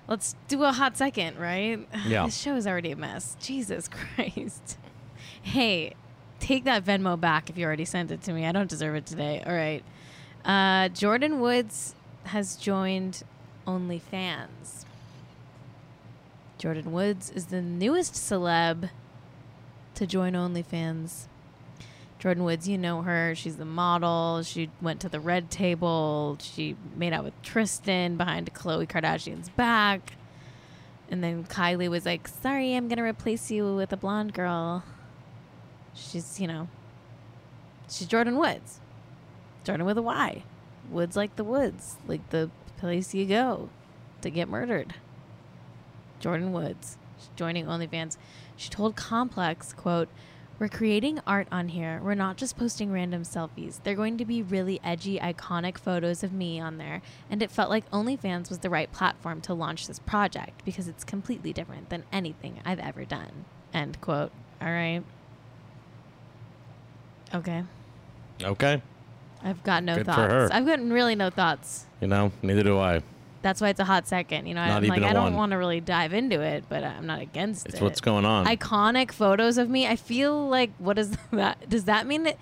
let's 0.07 0.35
do 0.47 0.63
a 0.63 0.71
hot 0.71 0.97
second, 0.97 1.37
right? 1.37 1.87
Yeah. 2.05 2.25
This 2.25 2.37
show 2.37 2.55
is 2.55 2.67
already 2.67 2.91
a 2.91 2.95
mess. 2.95 3.35
Jesus 3.39 3.87
Christ. 4.15 4.77
Hey, 5.41 5.93
take 6.39 6.63
that 6.65 6.83
Venmo 6.83 7.19
back 7.19 7.49
if 7.49 7.57
you 7.57 7.65
already 7.65 7.85
sent 7.85 8.11
it 8.11 8.21
to 8.23 8.33
me. 8.33 8.45
I 8.45 8.51
don't 8.51 8.69
deserve 8.69 8.95
it 8.95 9.05
today. 9.05 9.43
All 9.45 9.53
right. 9.53 9.83
Uh, 10.45 10.89
Jordyn 10.89 11.39
Woods 11.39 11.95
has 12.25 12.55
joined 12.55 13.23
OnlyFans. 13.67 14.85
Jordyn 16.59 16.85
Woods 16.85 17.29
is 17.29 17.47
the 17.47 17.61
newest 17.61 18.13
celeb 18.13 18.89
to 19.95 20.07
join 20.07 20.33
OnlyFans. 20.33 21.27
Jordyn 22.19 22.43
Woods, 22.43 22.67
you 22.67 22.77
know 22.77 23.01
her. 23.01 23.33
She's 23.33 23.55
the 23.55 23.65
model. 23.65 24.43
She 24.43 24.69
went 24.81 24.99
to 25.01 25.09
the 25.09 25.21
red 25.21 25.49
table. 25.49 26.37
She 26.41 26.75
made 26.95 27.13
out 27.13 27.23
with 27.23 27.41
Tristan 27.41 28.17
behind 28.17 28.53
Khloe 28.53 28.87
Kardashian's 28.87 29.49
back. 29.49 30.13
And 31.09 31.23
then 31.23 31.45
Kylie 31.45 31.89
was 31.89 32.05
like, 32.05 32.27
Sorry, 32.27 32.75
I'm 32.75 32.89
to 32.89 33.01
replace 33.01 33.49
you 33.49 33.73
with 33.75 33.93
a 33.93 33.97
blonde 33.97 34.33
girl. 34.33 34.83
She's, 35.93 36.39
you 36.39 36.47
know, 36.47 36.67
she's 37.89 38.07
Jordyn 38.07 38.37
Woods. 38.37 38.79
Jordyn 39.65 39.85
with 39.85 39.97
a 39.97 40.01
Y. 40.01 40.43
Woods 40.89 41.15
like 41.15 41.35
the 41.35 41.43
woods, 41.43 41.97
like 42.07 42.29
the 42.29 42.49
place 42.77 43.13
you 43.13 43.25
go 43.25 43.69
to 44.21 44.29
get 44.29 44.49
murdered. 44.49 44.95
Jordyn 46.21 46.51
Woods. 46.51 46.97
She's 47.17 47.29
joining 47.35 47.65
OnlyFans. 47.65 48.17
She 48.55 48.69
told 48.69 48.95
Complex, 48.95 49.73
quote, 49.73 50.09
we're 50.59 50.67
creating 50.67 51.19
art 51.25 51.47
on 51.51 51.69
here. 51.69 52.01
We're 52.03 52.15
not 52.15 52.35
just 52.35 52.57
posting 52.57 52.91
random 52.91 53.23
selfies. 53.23 53.81
They're 53.83 53.95
going 53.95 54.17
to 54.17 54.25
be 54.25 54.41
really 54.41 54.79
edgy, 54.83 55.17
iconic 55.17 55.77
photos 55.77 56.23
of 56.23 56.33
me 56.33 56.59
on 56.59 56.77
there. 56.77 57.01
And 57.29 57.41
it 57.41 57.49
felt 57.49 57.69
like 57.69 57.89
OnlyFans 57.91 58.49
was 58.49 58.59
the 58.59 58.69
right 58.69 58.91
platform 58.91 59.39
to 59.41 59.53
launch 59.53 59.87
this 59.87 59.99
project 59.99 60.65
because 60.65 60.87
it's 60.87 61.05
completely 61.05 61.53
different 61.53 61.89
than 61.89 62.03
anything 62.11 62.59
I've 62.65 62.79
ever 62.79 63.05
done. 63.05 63.45
End 63.73 64.01
quote. 64.01 64.31
All 64.61 64.67
right. 64.67 65.01
Okay. 67.33 67.63
Okay. 68.43 68.81
I've 69.41 69.63
got 69.63 69.83
no 69.83 69.95
Good 69.95 70.05
for 70.05 70.11
thoughts. 70.11 70.33
her. 70.33 70.49
I've 70.51 70.65
got 70.65 70.81
really 70.81 71.15
no 71.15 71.29
thoughts. 71.29 71.85
You 72.01 72.07
know, 72.07 72.31
neither 72.41 72.63
do 72.63 72.77
I. 72.77 73.01
That's 73.41 73.61
why 73.61 73.69
it's 73.69 73.79
a 73.79 73.85
hot 73.85 74.07
second. 74.07 74.47
You 74.47 74.53
know, 74.53 74.65
Not 74.65 74.83
I'm 74.83 74.89
like, 74.89 75.03
I 75.03 75.13
don't 75.13 75.35
want 75.35 75.51
to 75.51 75.57
really 75.57 75.79
dive 75.79 76.13
into 76.13 76.41
it, 76.41 76.65
but 76.67 76.83
I'm 76.83 77.05
not 77.05 77.21
against 77.21 77.65
It's 77.65 77.75
it. 77.75 77.77
It's 77.77 77.81
what's 77.81 78.01
going 78.01 78.25
on. 78.25 78.45
iconic 78.45 79.11
photos 79.11 79.57
of 79.57 79.69
me. 79.69 79.87
I 79.87 79.95
feel 79.95 80.47
like 80.47 80.71
what 80.77 80.99
is 80.99 81.17
that? 81.31 81.69
Does 81.69 81.85
that 81.85 82.05
mean 82.05 82.23
that? 82.23 82.37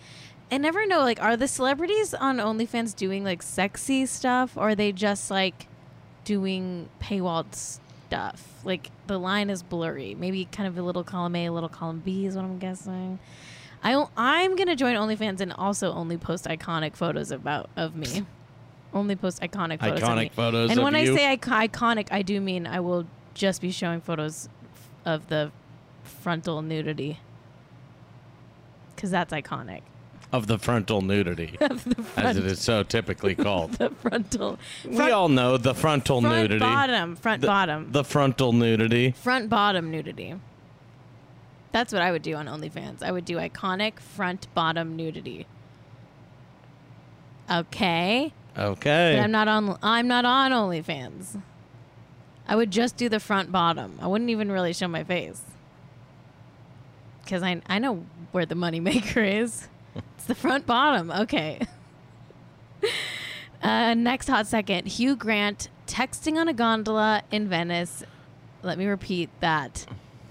I 0.51 0.58
never 0.58 0.88
know. 0.88 1.00
Like, 1.00 1.22
are 1.22 1.36
the 1.38 1.48
celebrities 1.48 2.13
on 2.13 2.38
OnlyFans 2.38 2.96
doing 2.96 3.24
like 3.24 3.44
sexy 3.44 4.06
stuff, 4.06 4.56
or 4.58 4.70
are 4.70 4.75
they 4.75 4.92
just 4.92 5.30
like 5.30 5.68
doing 6.24 6.89
paywalled 7.01 7.54
stuff? 7.54 8.54
Like 8.63 8.89
the 9.08 9.20
line 9.20 9.50
is 9.50 9.62
blurry. 9.62 10.16
Maybe 10.16 10.46
kind 10.46 10.68
of 10.68 10.77
a 10.77 10.82
little 10.82 11.04
column 11.04 11.36
A, 11.36 11.46
a 11.48 11.51
little 11.51 11.70
column 11.70 12.01
B 12.04 12.25
is 12.25 12.36
what 12.36 12.46
I'm 12.46 12.60
guessing. 12.60 13.20
I, 13.84 14.04
I'm 14.18 14.56
gonna 14.56 14.75
join 14.75 14.96
OnlyFans 14.96 15.42
and 15.42 15.54
also 15.54 15.92
only 15.94 16.18
post 16.18 16.46
iconic 16.46 16.96
photos 16.96 17.30
about 17.30 17.70
of 17.75 17.96
me. 17.96 18.25
Only 18.94 19.15
post 19.15 19.41
iconic 19.41 19.79
photos. 19.79 20.01
Iconic 20.01 20.32
photos 20.32 20.72
And 20.72 20.82
when 20.84 20.94
you? 20.96 21.13
I 21.13 21.15
say 21.15 21.34
ic- 21.34 21.41
iconic, 21.41 22.08
I 22.12 22.22
do 22.22 22.39
mean 22.41 22.65
I 22.67 22.79
will 22.79 23.06
just 23.34 23.62
be 23.62 23.72
showing 23.72 24.01
photos 24.01 24.50
f- 24.74 24.89
of 25.06 25.27
the 25.27 25.51
frontal 26.03 26.62
nudity. 26.62 27.20
Because 28.96 29.12
that's 29.12 29.32
iconic. 29.34 29.82
of 30.34 30.48
the 30.48 30.58
frontal 30.58 31.01
nudity, 31.01 31.56
Of 31.62 31.84
the 31.86 32.03
as 32.17 32.36
it 32.38 32.46
is 32.46 32.60
so 32.60 32.84
typically 32.84 33.36
called. 33.36 33.74
the 33.77 33.91
frontal. 33.91 34.58
we 34.86 35.12
all 35.12 35.29
know 35.29 35.58
the 35.58 35.74
frontal 35.75 36.20
front 36.22 36.36
nudity. 36.36 36.60
bottom, 36.60 37.15
front 37.15 37.41
The- 37.41 37.48
bottom, 37.48 37.91
The 37.91 38.03
frontal 38.03 38.51
nudity. 38.53 39.12
front 39.12 39.50
bottom 39.50 39.91
nudity. 39.91 40.36
That's 41.72 41.94
what 41.94 42.01
I 42.01 42.12
would 42.12 42.24
do 42.24 42.34
on 42.36 42.48
OnlyFans. 42.48 43.03
I 43.03 43.12
would 43.12 43.25
do 43.25 43.38
iconic 43.38 44.00
front 44.00 44.48
bottom 44.56 44.96
nudity. 44.96 45.46
Okay, 47.50 48.34
Okay. 48.58 49.16
but 49.16 49.24
I'm 49.24 49.32
not 49.32 49.48
on. 49.48 49.78
I'm 49.84 50.08
not 50.08 50.26
on 50.26 50.52
OnlyFans. 50.52 51.42
I 52.48 52.56
would 52.56 52.72
just 52.72 52.96
do 52.98 53.10
the 53.10 53.20
front 53.20 53.52
bottom. 53.52 54.00
I 54.02 54.08
wouldn't 54.08 54.30
even 54.30 54.52
really 54.52 54.74
show 54.74 54.88
my 54.88 55.04
face. 55.04 55.42
Because 57.24 57.44
I, 57.44 57.62
I 57.68 57.78
know 57.80 58.06
where 58.32 58.46
the 58.46 58.56
moneymaker 58.56 59.42
is. 59.42 59.68
It's 60.16 60.26
the 60.26 60.36
front 60.36 60.66
bottom. 60.66 61.12
Okay. 61.12 61.60
uh, 63.62 63.94
next 63.96 64.28
hot 64.28 64.48
second 64.48 64.88
Hugh 64.88 65.16
Grant 65.16 65.70
texting 65.88 66.38
on 66.38 66.48
a 66.48 66.54
gondola 66.54 67.24
in 67.32 67.50
Venice. 67.50 68.04
Let 68.64 68.78
me 68.78 68.86
repeat 68.86 69.30
that. 69.42 69.86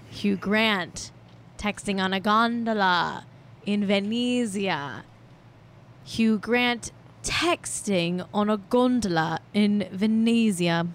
Hugh 0.09 0.37
Grant 0.37 1.11
texting 1.57 2.01
on 2.03 2.13
a 2.13 2.19
gondola 2.19 3.25
in 3.65 3.85
Venezia. 3.85 5.03
Hugh 6.03 6.37
Grant 6.39 6.91
texting 7.27 8.25
on 8.33 8.49
a 8.49 8.57
gondola 8.57 9.39
in 9.53 9.87
Venezia. 9.91 10.87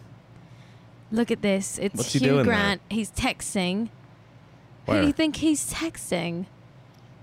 Look 1.11 1.31
at 1.31 1.43
this. 1.43 1.79
It's 1.79 1.97
What's 1.97 2.13
Hugh 2.15 2.21
doing 2.21 2.37
there? 2.37 2.45
Grant. 2.45 2.81
He's 2.91 3.11
texting. 3.11 3.91
Who 4.87 5.01
do 5.01 5.07
you 5.07 5.13
think 5.13 5.37
he's 5.37 5.73
texting? 5.73 6.47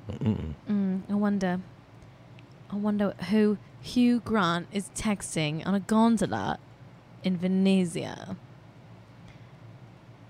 Mm, 0.10 1.02
I 1.10 1.14
wonder. 1.14 1.60
I 2.72 2.76
wonder 2.76 3.14
who 3.30 3.58
Hugh 3.82 4.20
Grant 4.20 4.68
is 4.72 4.90
texting 4.96 5.66
on 5.66 5.74
a 5.74 5.80
gondola 5.80 6.60
in 7.24 7.38
Venezia. 7.38 8.38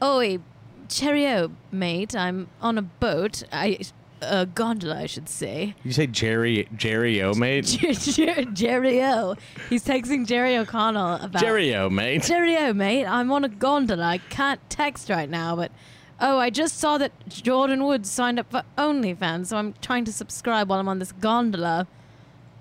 Oi, 0.01 0.39
cheerio, 0.87 1.51
mate. 1.71 2.15
I'm 2.15 2.47
on 2.61 2.77
a 2.77 2.81
boat. 2.81 3.43
I 3.51 3.79
a 4.21 4.45
gondola, 4.45 4.97
I 4.99 5.05
should 5.05 5.29
say. 5.29 5.75
You 5.83 5.91
say 5.91 6.07
Jerry 6.07 6.67
Jerry 6.75 7.21
O 7.23 7.33
mate? 7.33 7.65
Jer- 7.79 7.93
Jer- 7.93 8.45
Jerry 8.53 9.03
O. 9.03 9.35
He's 9.69 9.83
texting 9.83 10.25
Jerry 10.25 10.57
O'Connell 10.57 11.15
about 11.15 11.41
Jerry 11.41 11.75
O 11.75 11.89
mate. 11.89 12.23
Jerry 12.23 12.57
O, 12.57 12.73
mate. 12.73 13.05
I'm 13.05 13.31
on 13.31 13.43
a 13.43 13.49
gondola. 13.49 14.03
I 14.05 14.17
can't 14.17 14.59
text 14.69 15.09
right 15.09 15.29
now, 15.29 15.55
but 15.55 15.71
oh, 16.19 16.37
I 16.37 16.49
just 16.49 16.77
saw 16.77 16.97
that 16.97 17.11
Jordyn 17.29 17.85
Woods 17.87 18.09
signed 18.09 18.39
up 18.39 18.51
for 18.51 18.63
OnlyFans, 18.77 19.47
so 19.47 19.57
I'm 19.57 19.73
trying 19.81 20.05
to 20.05 20.11
subscribe 20.13 20.69
while 20.69 20.79
I'm 20.79 20.87
on 20.89 20.99
this 20.99 21.11
gondola. 21.13 21.87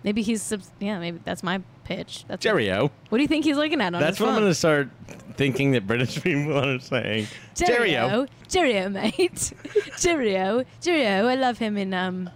Maybe 0.04 0.22
he's 0.22 0.42
subs- 0.42 0.70
yeah. 0.78 0.98
Maybe 1.00 1.20
that's 1.24 1.42
my 1.42 1.60
pitch. 1.88 2.25
That's 2.28 2.42
Jerry 2.42 2.71
O. 2.71 2.90
What 3.09 3.18
do 3.18 3.23
you 3.23 3.28
think 3.28 3.47
he's 3.47 3.57
looking 3.57 3.80
at 3.80 3.95
on 3.95 4.00
That's 4.00 4.18
his 4.18 4.21
what 4.21 4.28
I'm 4.28 4.40
going 4.40 4.50
to 4.50 4.54
start 4.54 4.90
thinking 5.37 5.73
that 5.73 5.87
British 5.87 6.23
people 6.23 6.59
are 6.59 6.78
saying. 6.78 7.26
Jerry 7.54 7.97
O. 7.97 8.26
Cheerio, 8.47 8.90
mate. 8.90 9.52
Cheerio, 9.99 10.64
Cheerio. 10.83 11.26
I 11.26 11.35
love 11.35 11.57
him 11.57 11.78
in 11.78 11.95
um, 11.95 12.28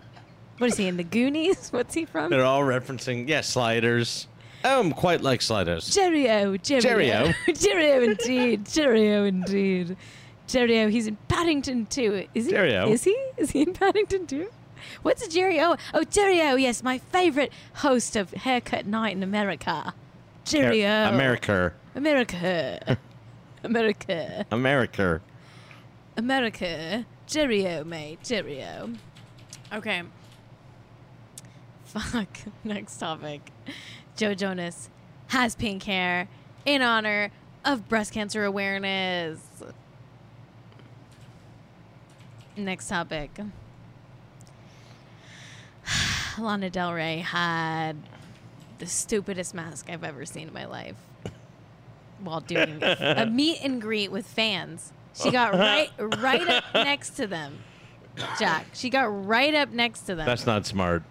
what 0.56 0.68
is 0.68 0.78
he 0.78 0.88
in 0.88 0.96
the 0.96 1.04
Goonies? 1.04 1.70
What's 1.70 1.94
he 1.94 2.06
from? 2.06 2.30
They're 2.30 2.44
all 2.44 2.62
referencing, 2.62 3.28
yeah, 3.28 3.42
sliders. 3.42 4.26
I'm 4.64 4.92
quite 4.92 5.20
like 5.20 5.42
sliders. 5.42 5.92
Cheerio, 5.92 6.56
Cheerio. 6.56 7.32
Cheerio, 7.54 8.02
indeed, 8.02 8.66
Cheerio, 8.66 9.24
indeed, 9.24 9.96
Cheerio. 10.46 10.88
He's 10.88 11.06
in 11.08 11.16
Paddington 11.28 11.86
too. 11.86 12.26
Is 12.34 12.46
he? 12.46 12.52
Cheerio. 12.52 12.88
Is 12.88 13.04
he? 13.04 13.16
Is 13.36 13.50
he 13.50 13.62
in 13.62 13.74
Paddington 13.74 14.26
too? 14.26 14.48
What's 15.02 15.26
a 15.26 15.28
Cheerio? 15.30 15.76
Oh, 15.94 16.04
Cheerio. 16.04 16.54
Yes, 16.54 16.82
my 16.82 16.98
favorite 16.98 17.52
host 17.76 18.16
of 18.16 18.30
Haircut 18.32 18.86
Night 18.86 19.16
in 19.16 19.22
America. 19.22 19.94
Cheerio. 20.44 21.08
America. 21.08 21.72
America. 21.94 22.98
America. 23.64 24.46
America. 24.50 25.20
America. 26.16 27.06
Cheerio, 27.26 27.84
mate. 27.84 28.18
Cheerio. 28.22 28.92
Okay. 29.72 30.02
Fuck. 31.84 32.28
Next 32.64 32.98
topic. 32.98 33.50
Joe 34.16 34.34
Jonas 34.34 34.90
has 35.28 35.54
pink 35.54 35.82
hair 35.84 36.28
in 36.64 36.82
honor 36.82 37.30
of 37.64 37.88
breast 37.88 38.12
cancer 38.12 38.44
awareness. 38.44 39.40
Next 42.56 42.88
topic. 42.88 43.30
Lana 46.38 46.70
Del 46.70 46.92
Rey 46.92 47.18
had 47.18 47.96
the 48.78 48.86
stupidest 48.86 49.54
mask 49.54 49.88
I've 49.88 50.04
ever 50.04 50.26
seen 50.26 50.48
in 50.48 50.54
my 50.54 50.66
life 50.66 50.96
while 52.20 52.40
doing 52.40 52.82
a 52.82 53.26
meet 53.26 53.60
and 53.62 53.80
greet 53.80 54.10
with 54.10 54.26
fans. 54.26 54.92
She 55.14 55.30
got 55.30 55.54
right 55.54 55.90
right 55.98 56.48
up 56.48 56.64
next 56.74 57.10
to 57.10 57.26
them. 57.26 57.58
Jack. 58.38 58.66
She 58.74 58.90
got 58.90 59.04
right 59.26 59.54
up 59.54 59.70
next 59.70 60.00
to 60.02 60.14
them. 60.14 60.26
That's 60.26 60.46
not 60.46 60.66
smart. 60.66 61.02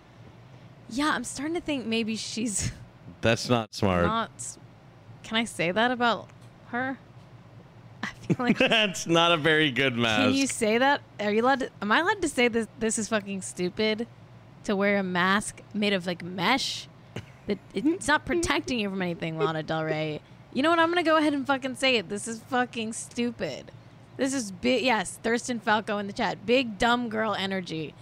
yeah, 0.90 1.12
I'm 1.13 1.24
starting 1.24 1.56
to 1.56 1.62
think 1.62 1.86
maybe 1.86 2.16
she's 2.16 2.72
That's 3.22 3.50
not 3.50 3.74
smart. 3.74 4.06
not 4.06 4.58
Can 5.24 5.38
I 5.38 5.46
say 5.46 5.72
that 5.72 5.92
about 5.92 6.28
her? 6.68 6.98
I 8.04 8.08
feel 8.08 8.38
like 8.40 8.58
That's 8.58 9.06
not 9.06 9.32
a 9.32 9.38
very 9.38 9.70
good 9.70 9.96
mask. 9.96 10.24
Can 10.24 10.34
you 10.34 10.48
say 10.48 10.80
that? 10.80 11.01
Are 11.20 11.32
you 11.32 11.44
allowed 11.44 11.60
to, 11.60 11.70
am 11.82 11.92
I 11.92 12.00
allowed 12.00 12.22
to 12.24 12.28
say 12.28 12.48
this 12.48 12.68
this 12.80 12.98
is 12.98 13.08
fucking 13.10 13.42
stupid 13.44 14.08
to 14.65 14.75
wear 14.75 14.98
a 14.98 15.03
mask 15.03 15.62
made 15.74 15.94
of 15.94 16.06
like 16.06 16.24
mesh? 16.24 16.88
That 17.48 17.58
it's 17.74 18.08
not 18.08 18.24
protecting 18.24 18.80
you 18.80 18.89
from 18.91 19.01
anything, 19.01 19.39
Lana 19.39 19.63
Del 19.63 19.84
Rey. 19.84 20.22
You 20.53 20.62
know 20.62 20.70
what? 20.70 20.77
I'm 20.77 20.89
gonna 20.89 21.01
go 21.01 21.18
ahead 21.18 21.34
and 21.34 21.46
fucking 21.46 21.75
say 21.75 21.98
it. 21.98 22.08
This 22.08 22.27
is 22.27 22.39
fucking 22.41 22.94
stupid. 22.94 23.72
This 24.15 24.36
is 24.36 24.51
big. 24.51 24.84
Yes, 24.84 25.18
Thurston 25.24 25.60
Falco 25.60 25.98
in 25.98 26.06
the 26.06 26.13
chat. 26.13 26.46
Big 26.46 26.77
dumb 26.77 27.10
girl 27.10 27.34
energy. 27.34 27.96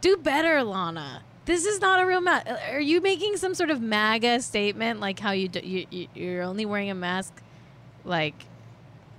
Do 0.00 0.16
better, 0.16 0.64
Lana. 0.64 1.22
This 1.44 1.64
is 1.64 1.80
not 1.80 2.00
a 2.00 2.06
real 2.06 2.20
mask. 2.20 2.48
Are 2.72 2.80
you 2.80 3.00
making 3.00 3.36
some 3.36 3.54
sort 3.54 3.70
of 3.70 3.80
MAGA 3.80 4.42
statement, 4.42 4.98
like 4.98 5.20
how 5.20 5.30
you, 5.30 5.46
do, 5.46 5.60
you 5.60 5.86
you 5.90 6.08
you're 6.14 6.42
only 6.42 6.66
wearing 6.66 6.90
a 6.90 6.94
mask, 6.94 7.42
like 8.04 8.34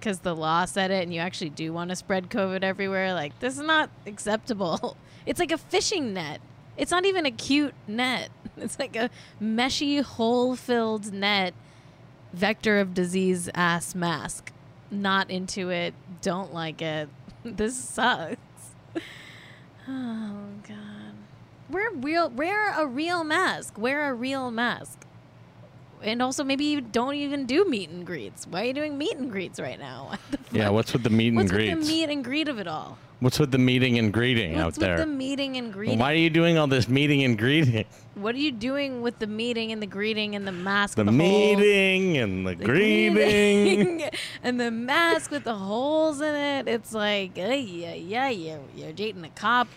because 0.06 0.20
the 0.20 0.36
law 0.36 0.66
said 0.66 0.92
it 0.92 1.02
and 1.02 1.12
you 1.12 1.20
actually 1.20 1.50
do 1.50 1.74
want 1.74 1.90
to 1.90 1.96
spread 1.96 2.30
COVID 2.30 2.62
everywhere. 2.62 3.16
Like, 3.16 3.40
this 3.40 3.56
is 3.58 3.64
not 3.64 3.90
acceptable. 4.06 4.98
It's 5.26 5.40
like 5.40 5.52
a 5.52 5.58
fishing 5.58 6.14
net. 6.14 6.40
It's 6.78 6.92
not 6.92 7.06
even 7.06 7.26
a 7.26 7.32
cute 7.32 7.74
net. 7.88 8.30
It's 8.58 8.80
like 8.80 8.96
a 8.96 9.10
meshy, 9.42 10.02
hole-filled 10.02 11.12
net, 11.12 11.54
vector 12.32 12.80
of 12.80 12.94
disease 12.94 13.50
ass 13.54 13.94
mask. 13.94 14.54
Not 14.90 15.30
into 15.30 15.70
it. 15.72 15.94
Don't 16.22 16.54
like 16.54 16.82
it. 16.82 17.10
This 17.44 17.76
sucks. 17.78 18.38
Oh 19.88 20.38
god. 20.68 21.14
Wear 21.70 21.92
real. 21.92 22.30
Wear 22.30 22.72
a 22.80 22.88
real 22.88 23.24
mask. 23.24 23.78
Wear 23.78 24.10
a 24.10 24.14
real 24.14 24.50
mask. 24.52 25.06
And 26.02 26.22
also, 26.22 26.44
maybe 26.44 26.66
you 26.66 26.82
don't 26.82 27.16
even 27.16 27.46
do 27.46 27.66
meet 27.66 27.90
and 27.90 28.06
greets. 28.06 28.46
Why 28.48 28.62
are 28.62 28.66
you 28.66 28.74
doing 28.74 28.98
meet 28.98 29.18
and 29.18 29.32
greets 29.32 29.60
right 29.60 29.80
now? 29.80 30.10
What 30.10 30.20
the 30.32 30.58
Yeah, 30.58 30.70
what's 30.70 30.94
with 30.94 31.04
the 31.04 31.10
meet 31.10 31.30
and 31.30 31.38
What's 31.38 31.52
greets? 31.52 31.76
with 31.76 31.86
the 31.88 31.92
meet 31.94 32.10
and 32.10 32.24
greet 32.24 32.48
of 32.48 32.58
it 32.60 32.68
all? 32.68 32.98
What's 33.20 33.40
with 33.40 33.52
the 33.52 33.58
meeting 33.58 33.98
and 33.98 34.12
greeting 34.14 34.54
What's 34.54 34.78
out 34.78 34.82
there? 34.82 34.90
What's 34.92 35.02
with 35.02 35.10
the 35.10 35.16
meeting 35.16 35.58
and 35.58 35.74
greeting? 35.74 36.00
Why 36.00 36.12
are 36.14 36.18
you 36.18 36.30
doing 36.30 36.58
all 36.58 36.68
this 36.68 36.88
meeting 36.88 37.24
and 37.24 37.38
greeting? 37.38 37.86
What 38.16 38.36
are 38.36 38.40
you 38.40 38.52
doing 38.52 39.02
with 39.02 39.20
the 39.20 39.28
meeting 39.28 39.72
and 39.72 39.82
the 39.82 39.88
greeting 39.88 40.36
and 40.36 40.48
the 40.48 40.52
mask? 40.52 40.96
The 40.96 41.04
the 41.04 41.12
holes? 41.12 41.18
meeting 41.18 42.18
and 42.18 42.48
the, 42.48 42.56
The 42.56 42.64
greeting. 42.64 43.14
greeting 43.14 44.10
and 44.44 44.60
the 44.60 44.72
mask 44.72 45.32
with 45.32 45.44
the 45.44 45.56
holes 45.56 46.22
in 46.22 46.34
it. 46.34 46.68
It's 46.68 46.94
like, 46.94 47.38
uh, 47.38 47.42
yeah, 47.42 47.94
yeah, 47.94 48.30
you're, 48.30 48.60
you're 48.76 48.94
dating 48.94 49.26
a 49.26 49.30
cop 49.30 49.68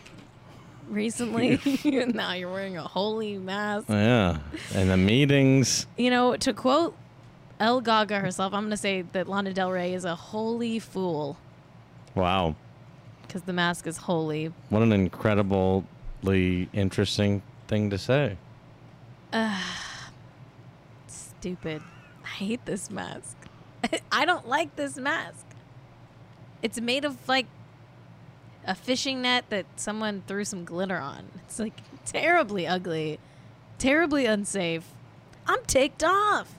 recently. 0.88 1.61
and 1.85 2.14
now 2.14 2.33
you're 2.35 2.50
wearing 2.50 2.76
a 2.76 2.83
holy 2.83 3.38
mask. 3.38 3.88
yeah, 3.88 4.38
and 4.75 4.90
the 4.90 4.97
meetings. 4.97 5.87
You 5.97 6.11
know, 6.11 6.37
to 6.37 6.52
quote 6.52 6.95
El 7.59 7.80
Gaga 7.80 8.21
herself, 8.21 8.54
I'm 8.54 8.62
going 8.62 8.71
to 8.71 8.76
say 8.76 9.02
that 9.02 9.28
Lana 9.28 9.52
Del 9.52 9.73
Rey 9.73 9.92
is 9.95 10.04
a 10.04 10.14
holy 10.14 10.78
fool 10.78 11.37
Wow, 12.14 12.54
because 13.29 13.43
the 13.43 13.53
mask 13.53 13.87
is 13.87 13.99
holy. 13.99 14.53
what 14.71 14.83
an 14.83 14.93
incredibly 14.93 16.69
interesting 16.73 17.43
thing 17.69 17.91
to 17.91 17.99
say. 17.99 18.37
Stupid. 21.07 21.83
I 22.25 22.29
hate 22.29 22.65
this 22.65 22.91
mask. 22.91 23.37
I 24.13 24.25
don't 24.25 24.49
like 24.49 24.75
this 24.77 24.97
mask. 24.97 25.45
It's 26.63 26.81
made 26.81 27.05
of 27.05 27.17
like 27.29 27.47
a 28.67 28.75
fishing 28.75 29.23
net 29.23 29.45
that 29.51 29.67
someone 29.77 30.23
threw 30.27 30.45
some 30.45 30.65
glitter 30.65 30.99
on. 30.99 31.27
It's 31.45 31.59
like 31.59 31.81
terribly 32.05 32.67
ugly, 32.67 33.21
terribly 33.79 34.27
unsafe. 34.27 34.85
I'm 35.47 35.63
ticked 35.67 36.03
off. 36.03 36.55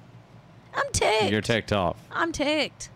I'm 0.74 0.92
ticked. 0.92 1.32
You're 1.32 1.42
ticked 1.42 1.74
off. 1.74 1.98
I'm 2.12 2.32
ticked. 2.32 2.90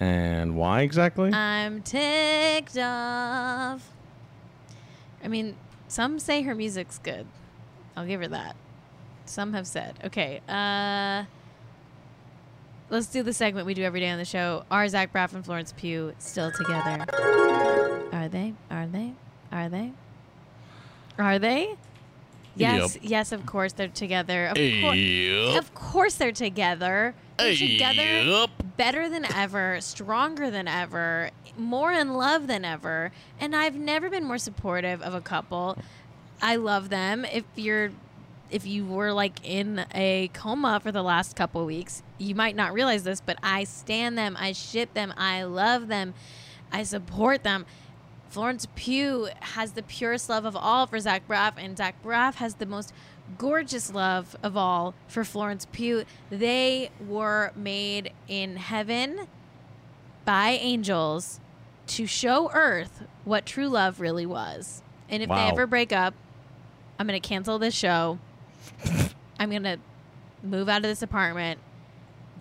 And 0.00 0.56
why 0.56 0.82
exactly? 0.82 1.32
I'm 1.32 1.82
ticked 1.82 2.76
off. 2.78 3.90
I 5.24 5.28
mean, 5.28 5.56
some 5.88 6.18
say 6.18 6.42
her 6.42 6.54
music's 6.54 6.98
good. 6.98 7.26
I'll 7.96 8.06
give 8.06 8.20
her 8.20 8.28
that. 8.28 8.56
Some 9.24 9.54
have 9.54 9.66
said. 9.66 9.98
Okay, 10.04 10.40
uh 10.48 11.24
let's 12.90 13.06
do 13.06 13.22
the 13.22 13.32
segment 13.32 13.66
we 13.66 13.74
do 13.74 13.82
every 13.82 14.00
day 14.00 14.10
on 14.10 14.18
the 14.18 14.24
show. 14.24 14.64
Are 14.70 14.86
Zach 14.88 15.12
Braff 15.12 15.32
and 15.34 15.44
Florence 15.44 15.72
Pugh 15.76 16.12
still 16.18 16.52
together? 16.52 17.04
Are 18.12 18.28
they? 18.28 18.54
Are 18.70 18.86
they? 18.86 19.12
Are 19.50 19.68
they? 19.68 19.92
Are 21.18 21.38
they? 21.38 21.74
Yes, 22.54 22.94
Yep. 22.96 23.02
yes, 23.04 23.32
of 23.32 23.44
course 23.44 23.72
they're 23.72 23.88
together. 23.88 24.46
Of 24.46 24.54
course. 24.56 24.96
Yep. 24.96 25.58
Of 25.62 25.74
course 25.74 26.14
they're 26.14 26.32
together. 26.32 27.14
They're 27.38 27.54
together 27.54 28.02
Yep. 28.22 28.55
Better 28.76 29.08
than 29.08 29.24
ever, 29.32 29.78
stronger 29.80 30.50
than 30.50 30.68
ever, 30.68 31.30
more 31.56 31.92
in 31.92 32.14
love 32.14 32.46
than 32.46 32.64
ever. 32.64 33.12
And 33.40 33.54
I've 33.54 33.76
never 33.76 34.10
been 34.10 34.24
more 34.24 34.38
supportive 34.38 35.02
of 35.02 35.14
a 35.14 35.20
couple. 35.20 35.78
I 36.42 36.56
love 36.56 36.88
them. 36.88 37.24
If 37.24 37.44
you're 37.54 37.90
if 38.48 38.64
you 38.64 38.86
were 38.86 39.12
like 39.12 39.40
in 39.42 39.84
a 39.92 40.30
coma 40.32 40.78
for 40.80 40.92
the 40.92 41.02
last 41.02 41.34
couple 41.34 41.64
weeks, 41.66 42.02
you 42.18 42.34
might 42.34 42.54
not 42.54 42.72
realize 42.72 43.02
this, 43.02 43.20
but 43.20 43.36
I 43.42 43.64
stand 43.64 44.16
them, 44.16 44.36
I 44.38 44.52
ship 44.52 44.94
them, 44.94 45.12
I 45.16 45.42
love 45.42 45.88
them, 45.88 46.14
I 46.70 46.84
support 46.84 47.42
them. 47.42 47.66
Florence 48.28 48.66
Pugh 48.74 49.28
has 49.40 49.72
the 49.72 49.82
purest 49.82 50.28
love 50.28 50.44
of 50.44 50.56
all 50.56 50.86
for 50.86 51.00
Zach 51.00 51.26
Braff, 51.26 51.54
and 51.56 51.76
Zach 51.76 52.00
Braff 52.04 52.36
has 52.36 52.54
the 52.56 52.66
most 52.66 52.92
gorgeous 53.38 53.92
love 53.92 54.36
of 54.42 54.56
all 54.56 54.94
for 55.08 55.24
Florence 55.24 55.66
Pugh. 55.72 56.04
They 56.30 56.90
were 57.06 57.52
made 57.54 58.12
in 58.28 58.56
heaven 58.56 59.26
by 60.24 60.50
angels 60.50 61.40
to 61.88 62.06
show 62.06 62.50
Earth 62.52 63.04
what 63.24 63.46
true 63.46 63.68
love 63.68 64.00
really 64.00 64.26
was. 64.26 64.82
And 65.08 65.22
if 65.22 65.28
they 65.28 65.34
ever 65.34 65.66
break 65.66 65.92
up, 65.92 66.14
I'm 66.98 67.06
going 67.06 67.20
to 67.20 67.26
cancel 67.26 67.58
this 67.58 67.74
show. 67.74 68.18
I'm 69.38 69.50
going 69.50 69.62
to 69.62 69.78
move 70.42 70.68
out 70.68 70.78
of 70.78 70.82
this 70.84 71.02
apartment, 71.02 71.60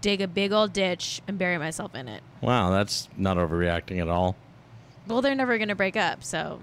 dig 0.01 0.21
a 0.21 0.27
big 0.27 0.51
old 0.51 0.73
ditch, 0.73 1.21
and 1.27 1.37
bury 1.37 1.57
myself 1.57 1.93
in 1.93 2.07
it. 2.07 2.23
Wow, 2.41 2.71
that's 2.71 3.09
not 3.17 3.37
overreacting 3.37 4.01
at 4.01 4.07
all. 4.07 4.35
Well, 5.07 5.21
they're 5.21 5.35
never 5.35 5.57
going 5.57 5.69
to 5.69 5.75
break 5.75 5.95
up, 5.95 6.23
so 6.23 6.59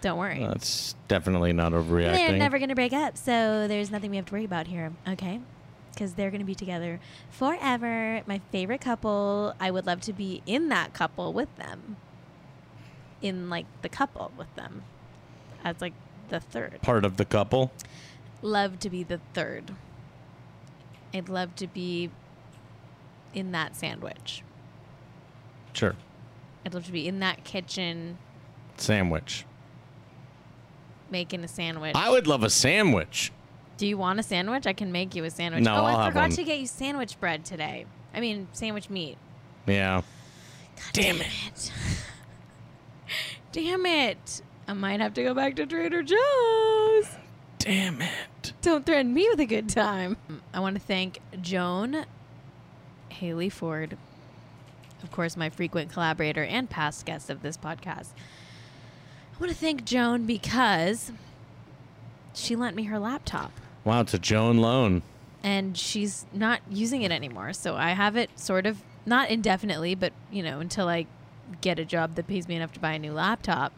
don't 0.00 0.18
worry. 0.18 0.38
That's 0.40 0.94
definitely 1.08 1.52
not 1.52 1.72
overreacting. 1.72 2.14
They're 2.14 2.38
never 2.38 2.58
going 2.58 2.68
to 2.68 2.74
break 2.74 2.92
up, 2.92 3.16
so 3.16 3.66
there's 3.68 3.90
nothing 3.90 4.10
we 4.10 4.16
have 4.16 4.26
to 4.26 4.32
worry 4.32 4.44
about 4.44 4.66
here, 4.66 4.92
okay? 5.08 5.40
Because 5.92 6.14
they're 6.14 6.30
going 6.30 6.40
to 6.40 6.46
be 6.46 6.54
together 6.54 7.00
forever. 7.30 8.22
My 8.26 8.40
favorite 8.52 8.80
couple. 8.80 9.54
I 9.58 9.70
would 9.70 9.86
love 9.86 10.00
to 10.02 10.12
be 10.12 10.42
in 10.46 10.68
that 10.68 10.92
couple 10.92 11.32
with 11.32 11.54
them. 11.56 11.96
In 13.20 13.50
like 13.50 13.66
the 13.82 13.88
couple 13.88 14.30
with 14.36 14.54
them, 14.54 14.84
as 15.64 15.80
like 15.80 15.94
the 16.28 16.38
third. 16.38 16.78
Part 16.82 17.04
of 17.04 17.16
the 17.16 17.24
couple. 17.24 17.72
Love 18.42 18.78
to 18.78 18.90
be 18.90 19.02
the 19.02 19.20
third. 19.34 19.74
I'd 21.12 21.28
love 21.28 21.56
to 21.56 21.66
be 21.66 22.10
in 23.34 23.50
that 23.52 23.74
sandwich. 23.74 24.44
Sure. 25.72 25.96
I'd 26.64 26.74
love 26.74 26.86
to 26.86 26.92
be 26.92 27.08
in 27.08 27.18
that 27.20 27.42
kitchen 27.42 28.18
Sandwich. 28.80 29.44
Making 31.10 31.44
a 31.44 31.48
sandwich. 31.48 31.94
I 31.94 32.10
would 32.10 32.26
love 32.26 32.42
a 32.42 32.50
sandwich. 32.50 33.32
Do 33.76 33.86
you 33.86 33.96
want 33.96 34.18
a 34.18 34.22
sandwich? 34.22 34.66
I 34.66 34.72
can 34.72 34.90
make 34.90 35.14
you 35.14 35.24
a 35.24 35.30
sandwich. 35.30 35.62
No, 35.62 35.76
oh, 35.76 35.84
I'll 35.84 35.96
I 35.96 36.08
forgot 36.08 36.32
to 36.32 36.44
get 36.44 36.58
you 36.58 36.66
sandwich 36.66 37.18
bread 37.20 37.44
today. 37.44 37.86
I 38.12 38.20
mean, 38.20 38.48
sandwich 38.52 38.90
meat. 38.90 39.16
Yeah. 39.66 40.02
God 40.76 40.92
Damn 40.92 41.20
it. 41.20 41.72
Damn 43.52 43.86
it. 43.86 44.42
I 44.66 44.72
might 44.72 45.00
have 45.00 45.14
to 45.14 45.22
go 45.22 45.34
back 45.34 45.56
to 45.56 45.66
Trader 45.66 46.02
Joe's. 46.02 47.16
Damn 47.58 48.02
it. 48.02 48.52
Don't 48.62 48.84
threaten 48.84 49.14
me 49.14 49.28
with 49.30 49.40
a 49.40 49.46
good 49.46 49.68
time. 49.68 50.16
I 50.52 50.60
want 50.60 50.76
to 50.76 50.82
thank 50.82 51.20
Joan 51.40 52.04
Haley 53.08 53.48
Ford, 53.48 53.96
of 55.02 55.10
course, 55.10 55.36
my 55.36 55.50
frequent 55.50 55.92
collaborator 55.92 56.44
and 56.44 56.68
past 56.68 57.06
guest 57.06 57.30
of 57.30 57.42
this 57.42 57.56
podcast. 57.56 58.08
I 59.38 59.40
want 59.40 59.52
to 59.52 59.58
thank 59.58 59.84
Joan 59.84 60.24
because 60.26 61.12
she 62.34 62.56
lent 62.56 62.74
me 62.74 62.84
her 62.84 62.98
laptop. 62.98 63.52
Wow, 63.84 64.00
it's 64.00 64.12
a 64.14 64.18
Joan 64.18 64.58
loan. 64.58 65.02
and 65.44 65.78
she's 65.78 66.26
not 66.32 66.60
using 66.68 67.02
it 67.02 67.12
anymore. 67.12 67.52
So 67.52 67.76
I 67.76 67.90
have 67.90 68.16
it 68.16 68.36
sort 68.36 68.66
of 68.66 68.82
not 69.06 69.30
indefinitely, 69.30 69.94
but 69.94 70.12
you 70.32 70.42
know, 70.42 70.58
until 70.58 70.88
I 70.88 71.06
get 71.60 71.78
a 71.78 71.84
job 71.84 72.16
that 72.16 72.26
pays 72.26 72.48
me 72.48 72.56
enough 72.56 72.72
to 72.72 72.80
buy 72.80 72.94
a 72.94 72.98
new 72.98 73.12
laptop. 73.12 73.72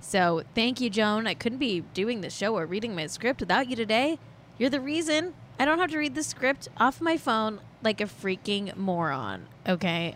So 0.00 0.42
thank 0.54 0.82
you, 0.82 0.90
Joan. 0.90 1.26
I 1.26 1.32
couldn't 1.32 1.58
be 1.58 1.80
doing 1.94 2.20
the 2.20 2.28
show 2.28 2.54
or 2.54 2.66
reading 2.66 2.94
my 2.94 3.06
script 3.06 3.40
without 3.40 3.70
you 3.70 3.76
today. 3.76 4.18
You're 4.58 4.68
the 4.70 4.80
reason. 4.80 5.32
I 5.58 5.64
don't 5.64 5.78
have 5.78 5.90
to 5.92 5.98
read 5.98 6.14
the 6.14 6.22
script 6.22 6.68
off 6.76 7.00
my 7.00 7.16
phone 7.16 7.60
like 7.82 8.02
a 8.02 8.04
freaking 8.04 8.76
moron. 8.76 9.46
Okay. 9.66 10.14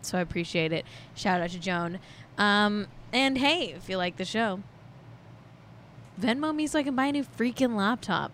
So 0.00 0.16
I 0.16 0.22
appreciate 0.22 0.72
it. 0.72 0.86
Shout 1.14 1.42
out 1.42 1.50
to 1.50 1.58
Joan. 1.58 1.98
Um, 2.38 2.86
and 3.12 3.38
hey, 3.38 3.72
if 3.76 3.88
you 3.88 3.96
like 3.96 4.16
the 4.16 4.24
show, 4.24 4.60
Venmo 6.20 6.54
me 6.54 6.66
so 6.66 6.78
I 6.78 6.82
can 6.82 6.96
buy 6.96 7.06
a 7.06 7.12
new 7.12 7.24
freaking 7.24 7.76
laptop 7.76 8.32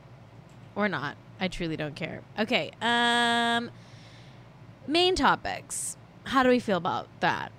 or 0.75 0.89
not. 0.89 1.17
I 1.41 1.49
truly 1.49 1.77
don't 1.77 1.95
care. 1.95 2.23
Okay. 2.39 2.71
Um 2.81 3.71
main 4.87 5.15
topics. 5.15 5.97
How 6.25 6.43
do 6.43 6.49
we 6.49 6.59
feel 6.59 6.79
about 6.79 7.09
that? 7.21 7.53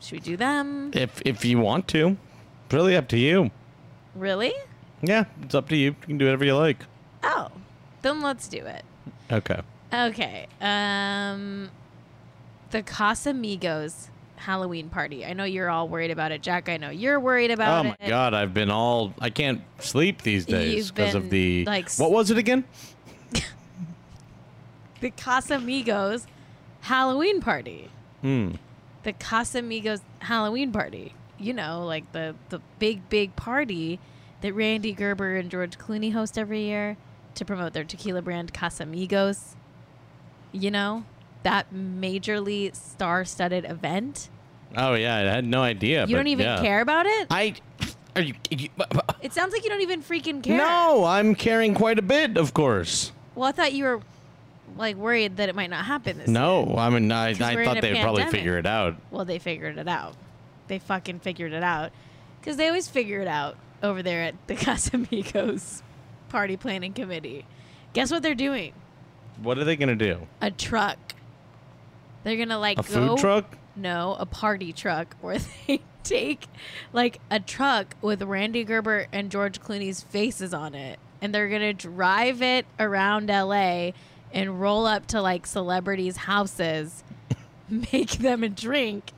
Should 0.00 0.12
we 0.12 0.20
do 0.20 0.36
them? 0.36 0.90
If 0.92 1.22
if 1.24 1.44
you 1.44 1.58
want 1.58 1.86
to. 1.88 2.16
It's 2.64 2.74
really 2.74 2.96
up 2.96 3.08
to 3.08 3.18
you. 3.18 3.50
Really? 4.14 4.52
Yeah, 5.02 5.24
it's 5.42 5.54
up 5.54 5.68
to 5.68 5.76
you. 5.76 5.90
You 5.90 5.96
can 6.06 6.18
do 6.18 6.24
whatever 6.24 6.44
you 6.44 6.56
like. 6.56 6.84
Oh. 7.22 7.48
Then 8.02 8.20
let's 8.20 8.48
do 8.48 8.58
it. 8.58 8.84
Okay. 9.30 9.60
Okay. 9.92 10.46
Um 10.60 11.70
the 12.70 12.82
Casamigos 12.82 14.08
Halloween 14.42 14.88
party. 14.88 15.24
I 15.24 15.32
know 15.32 15.44
you're 15.44 15.70
all 15.70 15.88
worried 15.88 16.10
about 16.10 16.32
it, 16.32 16.42
Jack. 16.42 16.68
I 16.68 16.76
know 16.76 16.90
you're 16.90 17.18
worried 17.20 17.50
about 17.50 17.84
it. 17.84 17.88
Oh 17.88 17.90
my 17.90 18.06
it. 18.06 18.08
god, 18.08 18.34
I've 18.34 18.52
been 18.52 18.70
all 18.70 19.14
I 19.20 19.30
can't 19.30 19.62
sleep 19.78 20.22
these 20.22 20.44
days 20.44 20.90
because 20.90 21.14
of 21.14 21.30
the 21.30 21.64
like, 21.64 21.90
What 21.94 22.10
was 22.10 22.30
it 22.30 22.38
again? 22.38 22.64
The 25.00 25.10
Casamigos 25.10 26.26
Halloween 26.82 27.40
party. 27.40 27.90
Hmm. 28.20 28.52
The 29.02 29.12
Casamigos 29.12 30.00
Halloween 30.20 30.70
party. 30.72 31.14
you 31.38 31.52
know, 31.52 31.84
like 31.84 32.10
the 32.12 32.34
the 32.50 32.60
big 32.78 33.08
big 33.08 33.34
party 33.34 33.98
that 34.42 34.52
Rande 34.54 34.96
Gerber 34.96 35.36
and 35.36 35.50
George 35.50 35.76
Clooney 35.78 36.12
host 36.12 36.38
every 36.38 36.62
year 36.62 36.96
to 37.34 37.44
promote 37.44 37.72
their 37.72 37.84
tequila 37.84 38.22
brand 38.22 38.52
Casamigos. 38.52 39.54
You 40.52 40.70
know, 40.70 41.04
that 41.42 41.72
majorly 41.74 42.74
star-studded 42.74 43.64
event. 43.64 44.28
Oh 44.76 44.94
yeah, 44.94 45.16
I 45.16 45.20
had 45.20 45.44
no 45.44 45.62
idea. 45.62 46.02
you 46.02 46.06
but 46.06 46.18
don't 46.18 46.26
even 46.28 46.46
yeah. 46.46 46.60
care 46.60 46.80
about 46.80 47.06
it? 47.06 47.26
I. 47.30 47.54
Are 48.14 48.22
you? 48.22 48.34
you 48.50 48.68
It 49.22 49.32
sounds 49.32 49.52
like 49.52 49.64
you 49.64 49.70
don't 49.70 49.80
even 49.80 50.02
freaking 50.02 50.42
care. 50.42 50.58
no, 50.58 51.04
I'm 51.04 51.34
caring 51.34 51.74
quite 51.74 51.98
a 51.98 52.02
bit, 52.02 52.36
of 52.36 52.52
course. 52.52 53.10
Well, 53.34 53.48
I 53.48 53.52
thought 53.52 53.72
you 53.72 53.84
were 53.84 54.00
like 54.76 54.96
worried 54.96 55.36
that 55.38 55.48
it 55.48 55.54
might 55.54 55.70
not 55.70 55.84
happen 55.84 56.18
this 56.18 56.28
year. 56.28 56.34
No, 56.34 56.74
I 56.76 56.90
mean, 56.90 57.10
I, 57.10 57.30
I 57.30 57.34
thought 57.34 57.80
they 57.80 57.92
would 57.92 58.02
probably 58.02 58.24
figure 58.26 58.58
it 58.58 58.66
out. 58.66 58.96
Well, 59.10 59.24
they 59.24 59.38
figured 59.38 59.78
it 59.78 59.88
out. 59.88 60.14
They 60.68 60.78
fucking 60.78 61.20
figured 61.20 61.52
it 61.52 61.62
out. 61.62 61.92
Because 62.40 62.56
they 62.56 62.66
always 62.66 62.88
figure 62.88 63.20
it 63.20 63.28
out 63.28 63.56
over 63.82 64.02
there 64.02 64.22
at 64.24 64.34
the 64.46 64.54
Casamigos 64.56 65.82
Party 66.28 66.56
Planning 66.56 66.92
Committee. 66.92 67.44
Guess 67.92 68.10
what 68.10 68.22
they're 68.22 68.34
doing? 68.34 68.72
What 69.42 69.58
are 69.58 69.64
they 69.64 69.76
gonna 69.76 69.96
do? 69.96 70.26
A 70.40 70.50
truck. 70.50 70.98
They're 72.24 72.36
going 72.36 72.48
to 72.50 72.58
like 72.58 72.78
A 72.78 72.82
go. 72.82 73.08
food 73.08 73.18
truck? 73.18 73.58
No, 73.74 74.16
a 74.18 74.26
party 74.26 74.72
truck 74.72 75.16
where 75.20 75.38
they 75.66 75.80
take 76.02 76.46
like 76.92 77.20
a 77.30 77.40
truck 77.40 77.96
with 78.02 78.22
Rande 78.22 78.66
Gerber 78.66 79.06
and 79.12 79.30
George 79.30 79.60
Clooney's 79.60 80.02
faces 80.02 80.52
on 80.52 80.74
it. 80.74 80.98
And 81.20 81.34
they're 81.34 81.48
going 81.48 81.62
to 81.62 81.72
drive 81.72 82.42
it 82.42 82.66
around 82.80 83.28
LA 83.28 83.92
and 84.32 84.60
roll 84.60 84.86
up 84.86 85.06
to 85.08 85.20
like 85.20 85.46
celebrities' 85.46 86.16
houses, 86.16 87.04
make 87.68 88.12
them 88.12 88.42
a 88.42 88.48
drink, 88.48 89.12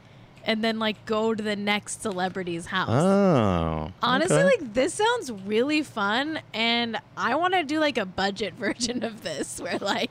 and 0.44 0.62
then 0.62 0.78
like 0.78 1.04
go 1.06 1.34
to 1.34 1.42
the 1.42 1.56
next 1.56 2.02
celebrity's 2.02 2.66
house. 2.66 2.90
Oh. 2.90 3.92
Honestly, 4.02 4.36
okay. 4.36 4.44
like 4.44 4.74
this 4.74 4.94
sounds 4.94 5.32
really 5.32 5.82
fun, 5.82 6.40
and 6.52 6.98
I 7.16 7.36
want 7.36 7.54
to 7.54 7.62
do 7.64 7.80
like 7.80 7.96
a 7.98 8.04
budget 8.04 8.54
version 8.58 9.02
of 9.02 9.22
this 9.22 9.60
where 9.60 9.78
like 9.78 10.10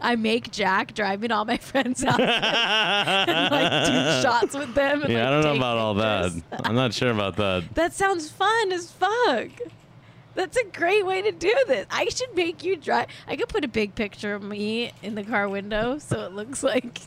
I 0.00 0.16
make 0.16 0.50
Jack 0.50 0.94
drive 0.94 1.20
me 1.20 1.28
to 1.28 1.34
all 1.34 1.44
my 1.44 1.56
friends' 1.70 2.02
houses 2.02 2.20
and 2.26 3.50
like 3.50 3.86
do 3.86 4.22
shots 4.22 4.54
with 4.54 4.74
them. 4.74 5.02
And, 5.02 5.12
yeah, 5.12 5.24
like, 5.24 5.28
I 5.28 5.30
don't 5.30 5.44
know 5.44 5.56
about 5.56 5.78
all 5.78 5.94
that. 5.94 6.42
I'm 6.64 6.74
not 6.74 6.92
sure 6.94 7.10
about 7.10 7.36
that. 7.36 7.64
That 7.74 7.92
sounds 7.92 8.30
fun 8.30 8.72
as 8.72 8.90
fuck. 8.90 9.48
That's 10.34 10.56
a 10.56 10.64
great 10.64 11.04
way 11.06 11.22
to 11.22 11.32
do 11.32 11.52
this. 11.66 11.86
I 11.90 12.08
should 12.08 12.34
make 12.34 12.62
you 12.62 12.76
drive. 12.76 13.06
I 13.26 13.36
could 13.36 13.48
put 13.48 13.64
a 13.64 13.68
big 13.68 13.94
picture 13.94 14.34
of 14.34 14.42
me 14.42 14.92
in 15.02 15.14
the 15.14 15.22
car 15.24 15.48
window 15.48 15.98
so 15.98 16.20
it 16.24 16.32
looks 16.32 16.62
like. 16.62 17.00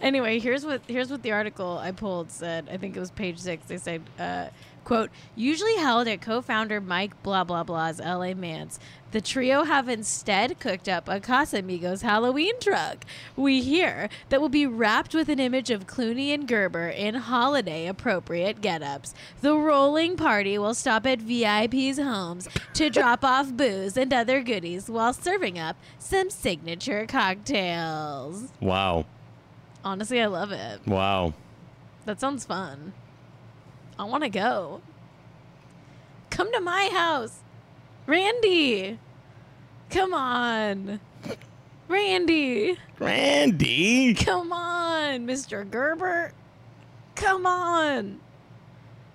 anyway, 0.00 0.38
here's 0.38 0.64
what 0.64 0.82
here's 0.86 1.10
what 1.10 1.22
the 1.22 1.32
article 1.32 1.78
I 1.78 1.92
pulled 1.92 2.30
said. 2.30 2.68
I 2.70 2.76
think 2.76 2.96
it 2.96 3.00
was 3.00 3.10
page 3.10 3.38
six. 3.38 3.66
They 3.66 3.78
said, 3.78 4.02
uh, 4.18 4.46
"quote 4.84 5.10
Usually 5.34 5.76
held 5.76 6.06
at 6.08 6.20
co-founder 6.20 6.80
Mike 6.80 7.20
blah 7.22 7.44
blah 7.44 7.64
blah's 7.64 8.00
L.A. 8.00 8.34
Manse, 8.34 8.78
the 9.16 9.22
trio 9.22 9.64
have 9.64 9.88
instead 9.88 10.60
cooked 10.60 10.90
up 10.90 11.08
a 11.08 11.18
Casamigos 11.18 12.02
Halloween 12.02 12.52
truck. 12.60 13.06
We 13.34 13.62
hear 13.62 14.10
that 14.28 14.42
will 14.42 14.50
be 14.50 14.66
wrapped 14.66 15.14
with 15.14 15.30
an 15.30 15.40
image 15.40 15.70
of 15.70 15.86
Clooney 15.86 16.34
and 16.34 16.46
Gerber 16.46 16.90
in 16.90 17.14
holiday 17.14 17.86
appropriate 17.86 18.60
get-ups. 18.60 19.14
The 19.40 19.56
rolling 19.56 20.18
party 20.18 20.58
will 20.58 20.74
stop 20.74 21.06
at 21.06 21.20
VIPs' 21.20 21.96
homes 21.96 22.46
to 22.74 22.90
drop 22.90 23.24
off 23.24 23.54
booze 23.54 23.96
and 23.96 24.12
other 24.12 24.42
goodies 24.42 24.90
while 24.90 25.14
serving 25.14 25.58
up 25.58 25.78
some 25.98 26.28
signature 26.28 27.06
cocktails. 27.06 28.48
Wow. 28.60 29.06
Honestly, 29.82 30.20
I 30.20 30.26
love 30.26 30.52
it. 30.52 30.86
Wow. 30.86 31.32
That 32.04 32.20
sounds 32.20 32.44
fun. 32.44 32.92
I 33.98 34.04
want 34.04 34.24
to 34.24 34.28
go. 34.28 34.82
Come 36.28 36.52
to 36.52 36.60
my 36.60 36.90
house. 36.92 37.38
Rande. 38.06 38.98
Come 39.90 40.14
on. 40.14 41.00
Rande. 41.88 42.76
Rande. 42.98 44.16
Come 44.18 44.52
on, 44.52 45.26
Mr. 45.26 45.68
Gerber. 45.68 46.32
Come 47.14 47.46
on. 47.46 48.20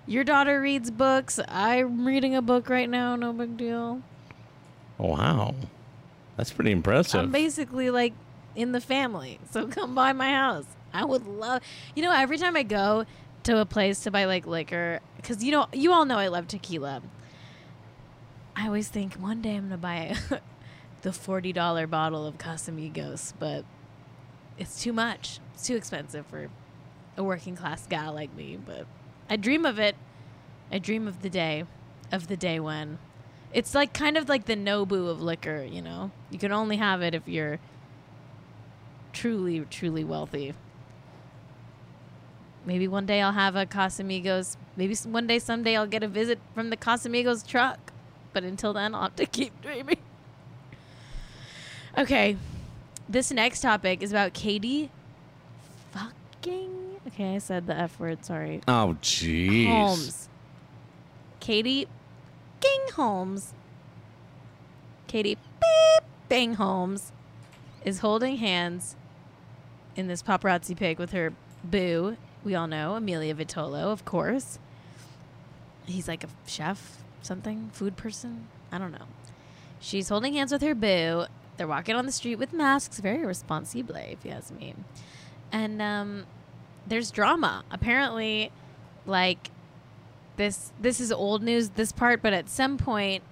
Your 0.06 0.24
daughter 0.24 0.60
reads 0.60 0.90
books. 0.90 1.38
I'm 1.46 2.06
reading 2.06 2.34
a 2.34 2.42
book 2.42 2.68
right 2.68 2.88
now. 2.88 3.14
No 3.16 3.32
big 3.32 3.56
deal. 3.56 4.02
Oh, 4.98 5.08
wow. 5.08 5.54
That's 6.36 6.52
pretty 6.52 6.72
impressive. 6.72 7.20
I'm 7.20 7.30
basically 7.30 7.90
like 7.90 8.14
in 8.56 8.72
the 8.72 8.80
family. 8.80 9.38
So 9.50 9.68
come 9.68 9.94
by 9.94 10.12
my 10.12 10.30
house. 10.30 10.66
I 10.92 11.04
would 11.04 11.26
love, 11.26 11.62
you 11.94 12.02
know, 12.02 12.12
every 12.12 12.38
time 12.38 12.56
I 12.56 12.62
go 12.62 13.06
to 13.44 13.58
a 13.58 13.64
place 13.64 14.00
to 14.00 14.10
buy 14.10 14.24
like 14.24 14.46
liquor, 14.46 15.00
because 15.16 15.42
you 15.42 15.52
know, 15.52 15.66
you 15.72 15.92
all 15.92 16.04
know 16.04 16.18
I 16.18 16.28
love 16.28 16.48
tequila. 16.48 17.02
I 18.54 18.66
always 18.66 18.88
think 18.88 19.14
one 19.14 19.40
day 19.40 19.56
I'm 19.56 19.64
gonna 19.64 19.78
buy 19.78 20.16
the 21.02 21.12
forty 21.12 21.52
dollar 21.52 21.86
bottle 21.86 22.26
of 22.26 22.38
Casamigos, 22.38 23.32
but 23.38 23.64
it's 24.58 24.82
too 24.82 24.92
much. 24.92 25.40
It's 25.54 25.66
too 25.66 25.76
expensive 25.76 26.26
for 26.26 26.48
a 27.16 27.22
working 27.22 27.56
class 27.56 27.86
gal 27.86 28.12
like 28.12 28.34
me. 28.34 28.56
But 28.64 28.86
I 29.28 29.36
dream 29.36 29.66
of 29.66 29.78
it. 29.78 29.96
I 30.70 30.78
dream 30.78 31.06
of 31.06 31.22
the 31.22 31.30
day, 31.30 31.64
of 32.10 32.28
the 32.28 32.36
day 32.36 32.58
when. 32.58 32.98
It's 33.52 33.74
like 33.74 33.92
kind 33.92 34.16
of 34.16 34.28
like 34.28 34.46
the 34.46 34.56
Nobu 34.56 35.10
of 35.10 35.20
liquor, 35.20 35.62
you 35.62 35.82
know. 35.82 36.10
You 36.30 36.38
can 36.38 36.52
only 36.52 36.78
have 36.78 37.02
it 37.02 37.14
if 37.14 37.28
you're 37.28 37.58
truly, 39.12 39.60
truly 39.68 40.04
wealthy. 40.04 40.54
Maybe 42.64 42.86
one 42.88 43.06
day 43.06 43.20
I'll 43.20 43.32
have 43.32 43.56
a 43.56 43.66
Casamigos. 43.66 44.56
Maybe 44.76 44.94
one 45.04 45.26
day, 45.26 45.38
someday, 45.38 45.76
I'll 45.76 45.86
get 45.86 46.02
a 46.02 46.08
visit 46.08 46.38
from 46.54 46.70
the 46.70 46.76
Casamigos 46.76 47.46
truck. 47.46 47.92
But 48.32 48.44
until 48.44 48.72
then, 48.72 48.94
I'll 48.94 49.02
have 49.02 49.16
to 49.16 49.26
keep 49.26 49.60
dreaming. 49.60 49.98
Okay, 51.96 52.36
this 53.08 53.30
next 53.30 53.60
topic 53.60 54.02
is 54.02 54.10
about 54.12 54.32
Katie 54.32 54.90
fucking. 55.90 57.00
Okay, 57.08 57.34
I 57.34 57.38
said 57.38 57.66
the 57.66 57.76
F 57.76 58.00
word, 58.00 58.24
sorry. 58.24 58.62
oh, 58.66 58.96
jeez. 59.02 59.66
Holmes. 59.66 60.28
Katie 61.40 61.86
King 62.60 62.80
Holmes. 62.94 63.52
Katie 65.06 65.36
Beep 65.60 66.04
Bang 66.28 66.54
Holmes 66.54 67.12
is 67.84 67.98
holding 67.98 68.38
hands 68.38 68.96
in 69.94 70.06
this 70.06 70.22
paparazzi 70.22 70.74
pic 70.74 70.98
with 70.98 71.10
her 71.12 71.34
boo. 71.62 72.16
We 72.44 72.54
all 72.54 72.66
know 72.66 72.94
Emilio 72.94 73.34
Vitolo, 73.34 73.92
of 73.92 74.06
course. 74.06 74.58
He's 75.84 76.08
like 76.08 76.24
a 76.24 76.28
chef, 76.46 77.02
something, 77.20 77.70
food 77.74 77.96
person. 77.96 78.46
I 78.70 78.78
don't 78.78 78.92
know. 78.92 79.06
She's 79.80 80.08
holding 80.08 80.32
hands 80.32 80.52
with 80.52 80.62
her 80.62 80.74
boo. 80.74 81.26
They're 81.62 81.68
walking 81.68 81.94
on 81.94 82.06
the 82.06 82.12
street 82.12 82.40
with 82.40 82.52
masks, 82.52 82.98
very 82.98 83.24
responsible, 83.24 83.94
if 83.94 84.24
you 84.24 84.32
ask 84.32 84.52
me. 84.52 84.74
And 85.52 85.80
um, 85.80 86.24
there's 86.88 87.12
drama. 87.12 87.62
Apparently, 87.70 88.50
like 89.06 89.52
this 90.38 90.72
this 90.80 90.98
is 90.98 91.12
old 91.12 91.40
news 91.40 91.68
this 91.68 91.92
part 91.92 92.20
but 92.20 92.32
at 92.32 92.48
some 92.48 92.78
point 92.78 93.22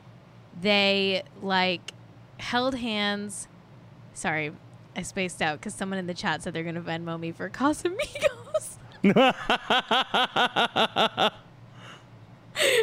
they 0.63 1.25
like 1.43 1.91
held 2.39 2.77
hands 2.77 3.49
sorry 4.13 4.53
i 4.95 5.03
spaced 5.03 5.43
out 5.43 5.59
because 5.59 5.75
someone 5.75 5.99
in 5.99 6.07
the 6.07 6.15
chat 6.15 6.43
said 6.43 6.53
they're 6.53 6.63
gonna 6.63 6.81
venmo 6.81 7.19
me 7.19 7.33
for 7.33 7.49
casamigos 7.51 8.77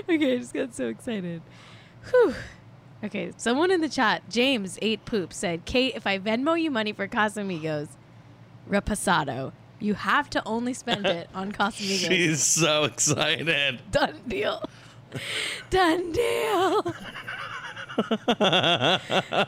okay 0.10 0.34
i 0.34 0.38
just 0.40 0.54
got 0.54 0.74
so 0.74 0.88
excited 0.88 1.42
Whew. 2.10 2.34
Okay 3.04 3.32
someone 3.38 3.70
in 3.72 3.82
the 3.82 3.90
chat 3.90 4.24
james 4.30 4.80
ate 4.82 5.06
poop 5.06 5.32
said 5.32 5.64
kate 5.66 5.94
if 5.96 6.08
i 6.08 6.18
venmo 6.18 6.60
you 6.60 6.72
money 6.72 6.92
for 6.94 7.08
casamigos 7.08 7.90
reposado 8.70 9.52
you 9.80 9.94
have 9.94 10.30
to 10.32 10.42
only 10.48 10.74
spend 10.74 11.06
it 11.06 11.30
on 11.36 11.52
casamigos 11.52 12.08
She's 12.08 12.42
so 12.44 12.86
excited. 12.86 13.80
Done 13.92 14.20
deal. 14.28 14.64
Done 15.70 16.12
deal. 16.12 16.96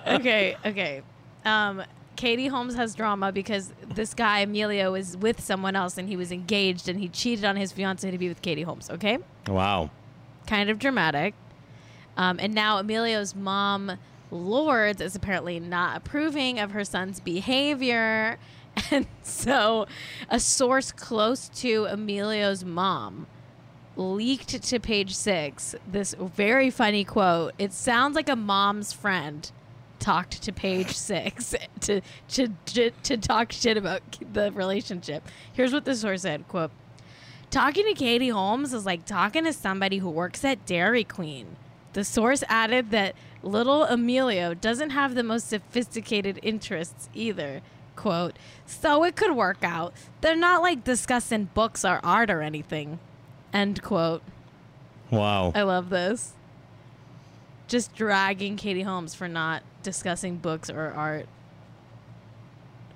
okay, 0.07 0.55
okay. 0.65 1.01
Um, 1.45 1.83
Katie 2.15 2.47
Holmes 2.47 2.75
has 2.75 2.93
drama 2.95 3.31
because 3.31 3.73
this 3.87 4.13
guy 4.13 4.39
Emilio 4.41 4.93
is 4.93 5.15
with 5.17 5.41
someone 5.41 5.75
else 5.75 5.97
and 5.97 6.07
he 6.07 6.15
was 6.15 6.31
engaged 6.31 6.89
and 6.89 6.99
he 6.99 7.07
cheated 7.09 7.45
on 7.45 7.55
his 7.55 7.71
fiance 7.71 8.09
to 8.09 8.17
be 8.17 8.27
with 8.27 8.41
Katie 8.41 8.61
Holmes. 8.63 8.89
Okay, 8.89 9.17
Wow. 9.47 9.89
kind 10.47 10.69
of 10.69 10.77
dramatic. 10.79 11.33
Um, 12.17 12.39
and 12.39 12.53
now 12.53 12.77
Emilio's 12.77 13.35
mom, 13.35 13.97
Lourdes, 14.31 15.01
is 15.01 15.15
apparently 15.15 15.59
not 15.59 15.97
approving 15.97 16.59
of 16.59 16.71
her 16.71 16.83
son's 16.83 17.19
behavior. 17.19 18.37
And 18.91 19.07
so, 19.23 19.87
a 20.29 20.39
source 20.39 20.93
close 20.93 21.49
to 21.55 21.85
Emilio's 21.89 22.63
mom 22.63 23.27
leaked 23.97 24.63
to 24.63 24.79
page 24.79 25.13
six 25.13 25.75
this 25.85 26.15
very 26.17 26.69
funny 26.69 27.03
quote. 27.03 27.53
It 27.59 27.73
sounds 27.73 28.15
like 28.15 28.29
a 28.29 28.35
mom's 28.37 28.93
friend 28.93 29.51
talked 29.99 30.41
to 30.43 30.53
page 30.53 30.91
six 30.95 31.53
to, 31.81 32.01
to, 32.29 32.47
to, 32.67 32.91
to 33.03 33.17
talk 33.17 33.51
shit 33.51 33.77
about 33.77 34.01
the 34.33 34.51
relationship. 34.53 35.27
Here's 35.51 35.73
what 35.73 35.85
the 35.85 35.95
source 35.95 36.21
said 36.21 36.47
quote, 36.47 36.71
Talking 37.51 37.85
to 37.85 37.93
Katie 37.93 38.29
Holmes 38.29 38.73
is 38.73 38.85
like 38.85 39.05
talking 39.05 39.43
to 39.43 39.53
somebody 39.53 39.97
who 39.97 40.09
works 40.09 40.45
at 40.45 40.65
Dairy 40.65 41.03
Queen. 41.03 41.57
The 41.93 42.03
source 42.03 42.43
added 42.47 42.91
that 42.91 43.15
little 43.41 43.83
Emilio 43.83 44.53
doesn't 44.53 44.91
have 44.91 45.15
the 45.15 45.23
most 45.23 45.47
sophisticated 45.47 46.39
interests 46.43 47.09
either. 47.13 47.61
Quote, 47.95 48.37
so 48.65 49.03
it 49.03 49.15
could 49.15 49.35
work 49.35 49.57
out. 49.63 49.93
They're 50.21 50.35
not 50.35 50.61
like 50.61 50.83
discussing 50.83 51.49
books 51.53 51.83
or 51.83 51.99
art 52.03 52.29
or 52.29 52.41
anything. 52.41 52.99
End 53.51 53.81
quote. 53.81 54.21
Wow. 55.11 55.51
I 55.55 55.63
love 55.63 55.89
this. 55.89 56.33
Just 57.67 57.93
dragging 57.95 58.55
Katie 58.55 58.83
Holmes 58.83 59.15
for 59.15 59.27
not 59.27 59.63
discussing 59.83 60.37
books 60.37 60.69
or 60.69 60.93
art. 60.95 61.27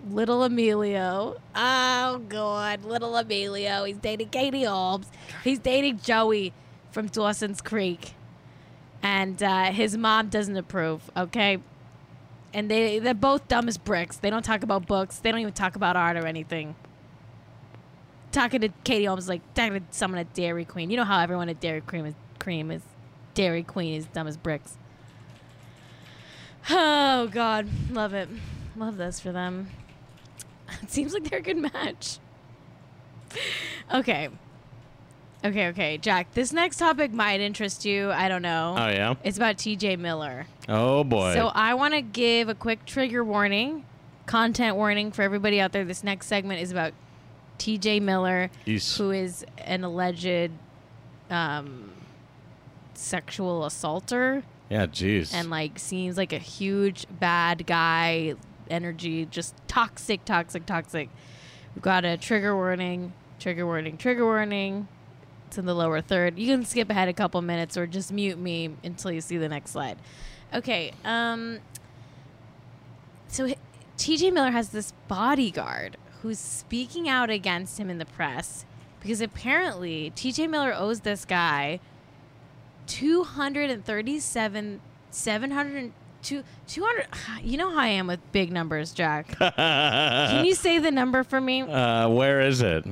Little 0.10 0.44
Emilio. 0.44 1.38
Oh, 1.56 2.22
God. 2.28 2.84
Little 2.84 3.16
Emilio. 3.16 3.84
He's 3.86 3.98
dating 3.98 4.30
Katie 4.30 4.64
Holmes. 4.64 5.08
He's 5.44 5.60
dating 5.60 6.00
Joey 6.00 6.54
from 6.92 7.08
Dawson's 7.08 7.62
Creek. 7.62 8.14
And 9.04 9.44
uh, 9.44 9.66
his 9.66 9.98
mom 9.98 10.30
doesn't 10.30 10.56
approve, 10.56 11.12
okay? 11.16 11.58
And 12.54 12.72
they, 12.72 13.00
they're 13.00 13.14
both 13.14 13.50
dumb 13.50 13.68
as 13.68 13.78
bricks. 13.78 14.16
They 14.16 14.30
don't 14.30 14.44
talk 14.44 14.64
about 14.64 14.88
books, 14.88 15.20
they 15.20 15.30
don't 15.30 15.42
even 15.42 15.54
talk 15.54 15.76
about 15.76 15.98
art 15.98 16.16
or 16.16 16.26
anything. 16.26 16.76
Talking 18.32 18.62
to 18.62 18.70
Katie 18.84 19.06
Holmes 19.06 19.28
like 19.28 19.42
talking 19.54 19.74
to 19.74 19.82
someone 19.92 20.20
at 20.20 20.34
Dairy 20.34 20.66
Queen. 20.66 20.90
You 20.90 20.98
know 20.98 21.04
how 21.04 21.20
everyone 21.20 21.50
at 21.50 21.60
Dairy 21.60 21.82
Cream 21.82 22.06
is, 22.06 22.16
cream 22.40 22.72
is 22.72 22.82
Dairy 23.34 23.62
Queen 23.62 23.94
is 23.94 24.06
dumb 24.08 24.28
as 24.28 24.38
bricks. 24.38 24.78
Oh, 26.70 27.28
God. 27.28 27.68
Love 27.92 28.14
it. 28.14 28.30
Love 28.78 28.98
this 28.98 29.20
for 29.20 29.32
them. 29.32 29.70
It 30.82 30.90
seems 30.90 31.14
like 31.14 31.30
they're 31.30 31.40
a 31.40 31.42
good 31.42 31.58
match. 31.58 32.20
Okay. 33.94 34.30
Okay, 35.44 35.68
okay. 35.68 35.98
Jack, 35.98 36.34
this 36.34 36.54
next 36.54 36.78
topic 36.78 37.12
might 37.12 37.42
interest 37.42 37.84
you. 37.84 38.12
I 38.12 38.30
don't 38.30 38.42
know. 38.42 38.76
Oh 38.78 38.88
yeah. 38.88 39.16
It's 39.24 39.38
about 39.38 39.58
TJ 39.58 40.00
Miller. 40.00 40.46
Oh 40.70 41.04
boy. 41.04 41.34
So 41.34 41.48
I 41.48 41.74
want 41.74 41.94
to 41.94 42.02
give 42.02 42.48
a 42.48 42.56
quick 42.56 42.86
trigger 42.86 43.24
warning, 43.24 43.86
content 44.26 44.78
warning 44.78 45.12
for 45.12 45.22
everybody 45.22 45.60
out 45.60 45.74
there. 45.74 45.84
This 45.84 46.04
next 46.04 46.28
segment 46.28 46.62
is 46.62 46.72
about 46.72 46.94
TJ 47.60 48.02
Miller, 48.02 48.50
who 48.66 49.12
is 49.12 49.46
an 49.58 49.84
alleged 49.84 50.52
um, 51.30 51.92
sexual 52.94 53.66
assaulter 53.66 54.44
yeah. 54.70 54.86
Jeez. 54.88 55.34
and 55.34 55.50
like 55.50 55.80
seems 55.80 56.18
like 56.18 56.34
a 56.34 56.38
huge 56.38 57.06
bad 57.10 57.66
guy 57.66 58.36
energy 58.70 59.26
just 59.26 59.56
toxic 59.68 60.24
toxic 60.26 60.66
toxic 60.66 61.10
we've 61.76 61.84
got 61.84 62.06
a 62.06 62.18
trigger 62.18 62.56
warning 62.56 63.14
trigger 63.40 63.66
warning 63.66 63.98
trigger 63.98 64.26
warning 64.26 64.88
it's 65.54 65.60
in 65.60 65.66
the 65.68 65.76
lower 65.76 66.02
third. 66.02 66.40
You 66.40 66.48
can 66.48 66.66
skip 66.66 66.90
ahead 66.90 67.08
a 67.10 67.14
couple 67.14 67.40
minutes 67.44 67.78
or 67.78 67.86
just 67.86 68.12
mute 68.12 68.40
me 68.40 68.72
until 68.84 69.12
you 69.12 69.22
see 69.22 69.38
the 69.38 69.48
next 69.48 69.70
slide. 69.70 70.00
Okay 70.52 70.94
um 71.06 71.60
so 73.28 73.52
tj 73.98 74.32
miller 74.32 74.52
has 74.52 74.70
this 74.70 74.94
bodyguard 75.08 75.98
who's 76.22 76.38
speaking 76.38 77.10
out 77.10 77.32
against 77.32 77.80
him 77.80 77.90
in 77.90 77.98
the 77.98 78.06
press 78.06 78.64
because 79.00 79.20
apparently 79.22 80.12
tj 80.16 80.48
miller 80.48 80.72
owes 80.76 81.00
this 81.00 81.26
guy 81.26 81.80
237 82.86 84.82
700 85.10 85.92
two- 86.22 86.44
200 86.68 87.08
you 87.44 87.58
know 87.58 87.72
how 87.72 87.80
i 87.80 87.88
am 87.88 88.06
with 88.08 88.20
big 88.32 88.52
numbers 88.52 88.92
jack. 88.92 89.36
Can 89.40 90.46
you 90.46 90.54
say 90.54 90.78
the 90.80 90.92
number 90.92 91.24
for 91.24 91.42
me? 91.42 91.62
Uh, 91.62 92.10
where 92.10 92.42
is 92.42 92.62
it? 92.62 92.86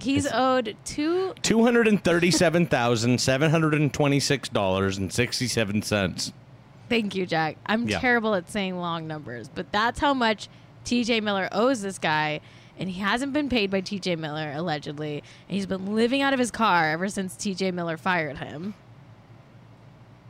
He's 0.00 0.26
owed 0.32 0.76
two 0.84 1.34
Two 1.42 1.62
hundred 1.64 1.88
and 1.88 2.02
thirty-seven 2.02 2.66
thousand 2.66 3.20
seven 3.20 3.50
hundred 3.50 3.74
and 3.74 3.92
twenty-six 3.92 4.48
dollars 4.48 4.96
and 4.98 5.12
sixty-seven 5.12 5.82
cents. 5.82 6.32
thank 6.88 7.14
you 7.14 7.26
jack 7.26 7.56
i'm 7.66 7.88
Yeah. 7.88 7.98
terrible 7.98 8.34
at 8.34 8.50
saying 8.50 8.78
long 8.78 9.06
numbers 9.06 9.48
but 9.54 9.70
that's 9.72 10.00
how 10.00 10.14
much 10.14 10.48
tj 10.84 11.22
miller 11.22 11.48
owes 11.52 11.82
this 11.82 11.98
guy 11.98 12.40
and 12.78 12.88
he 12.88 13.00
hasn't 13.00 13.32
been 13.32 13.48
paid 13.48 13.70
by 13.70 13.80
tj 13.82 14.16
miller 14.18 14.52
allegedly 14.54 15.22
and 15.48 15.54
he's 15.56 15.66
been 15.66 15.94
living 15.94 16.22
out 16.22 16.32
of 16.32 16.38
his 16.38 16.50
car 16.50 16.90
ever 16.90 17.08
since 17.08 17.34
tj 17.34 17.72
miller 17.74 17.96
fired 17.96 18.38
him 18.38 18.74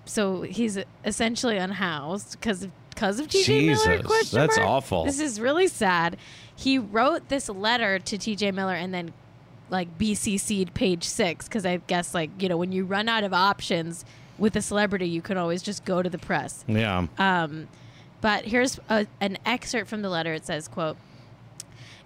so 0.05 0.43
he's 0.43 0.79
essentially 1.05 1.59
unhoused 1.59 2.33
because 2.33 2.63
of 2.65 2.71
because 2.91 3.21
of 3.21 3.29
TJ 3.29 3.67
Miller? 3.67 3.77
Jesus, 3.77 4.07
Question 4.07 4.39
that's 4.41 4.57
mark? 4.57 4.69
awful. 4.69 5.05
This 5.05 5.21
is 5.21 5.41
really 5.41 5.69
sad. 5.69 6.17
He 6.57 6.81
wrote 6.81 7.29
this 7.29 7.49
letter 7.49 8.01
to 8.01 8.19
TJ 8.19 8.53
Miller 8.53 8.75
and 8.75 8.93
then 8.93 9.13
like 9.71 9.99
BCC'd 9.99 10.75
page 10.75 11.05
six 11.05 11.47
because 11.47 11.67
I 11.67 11.79
guess 11.79 12.15
like 12.15 12.31
you 12.41 12.49
know 12.49 12.57
when 12.57 12.73
you 12.73 12.85
run 12.85 13.09
out 13.09 13.25
of 13.25 13.33
options 13.33 14.05
with 14.39 14.57
a 14.57 14.63
celebrity, 14.63 15.09
you 15.09 15.23
can 15.23 15.37
always 15.37 15.63
just 15.63 15.85
go 15.85 16.03
to 16.03 16.09
the 16.09 16.19
press. 16.19 16.65
Yeah. 16.69 17.07
Um, 17.19 17.69
but 18.21 18.45
here's 18.45 18.79
a, 18.89 19.07
an 19.21 19.39
excerpt 19.45 19.89
from 19.89 20.03
the 20.03 20.09
letter. 20.09 20.33
It 20.35 20.47
says, 20.47 20.69
"quote." 20.69 20.97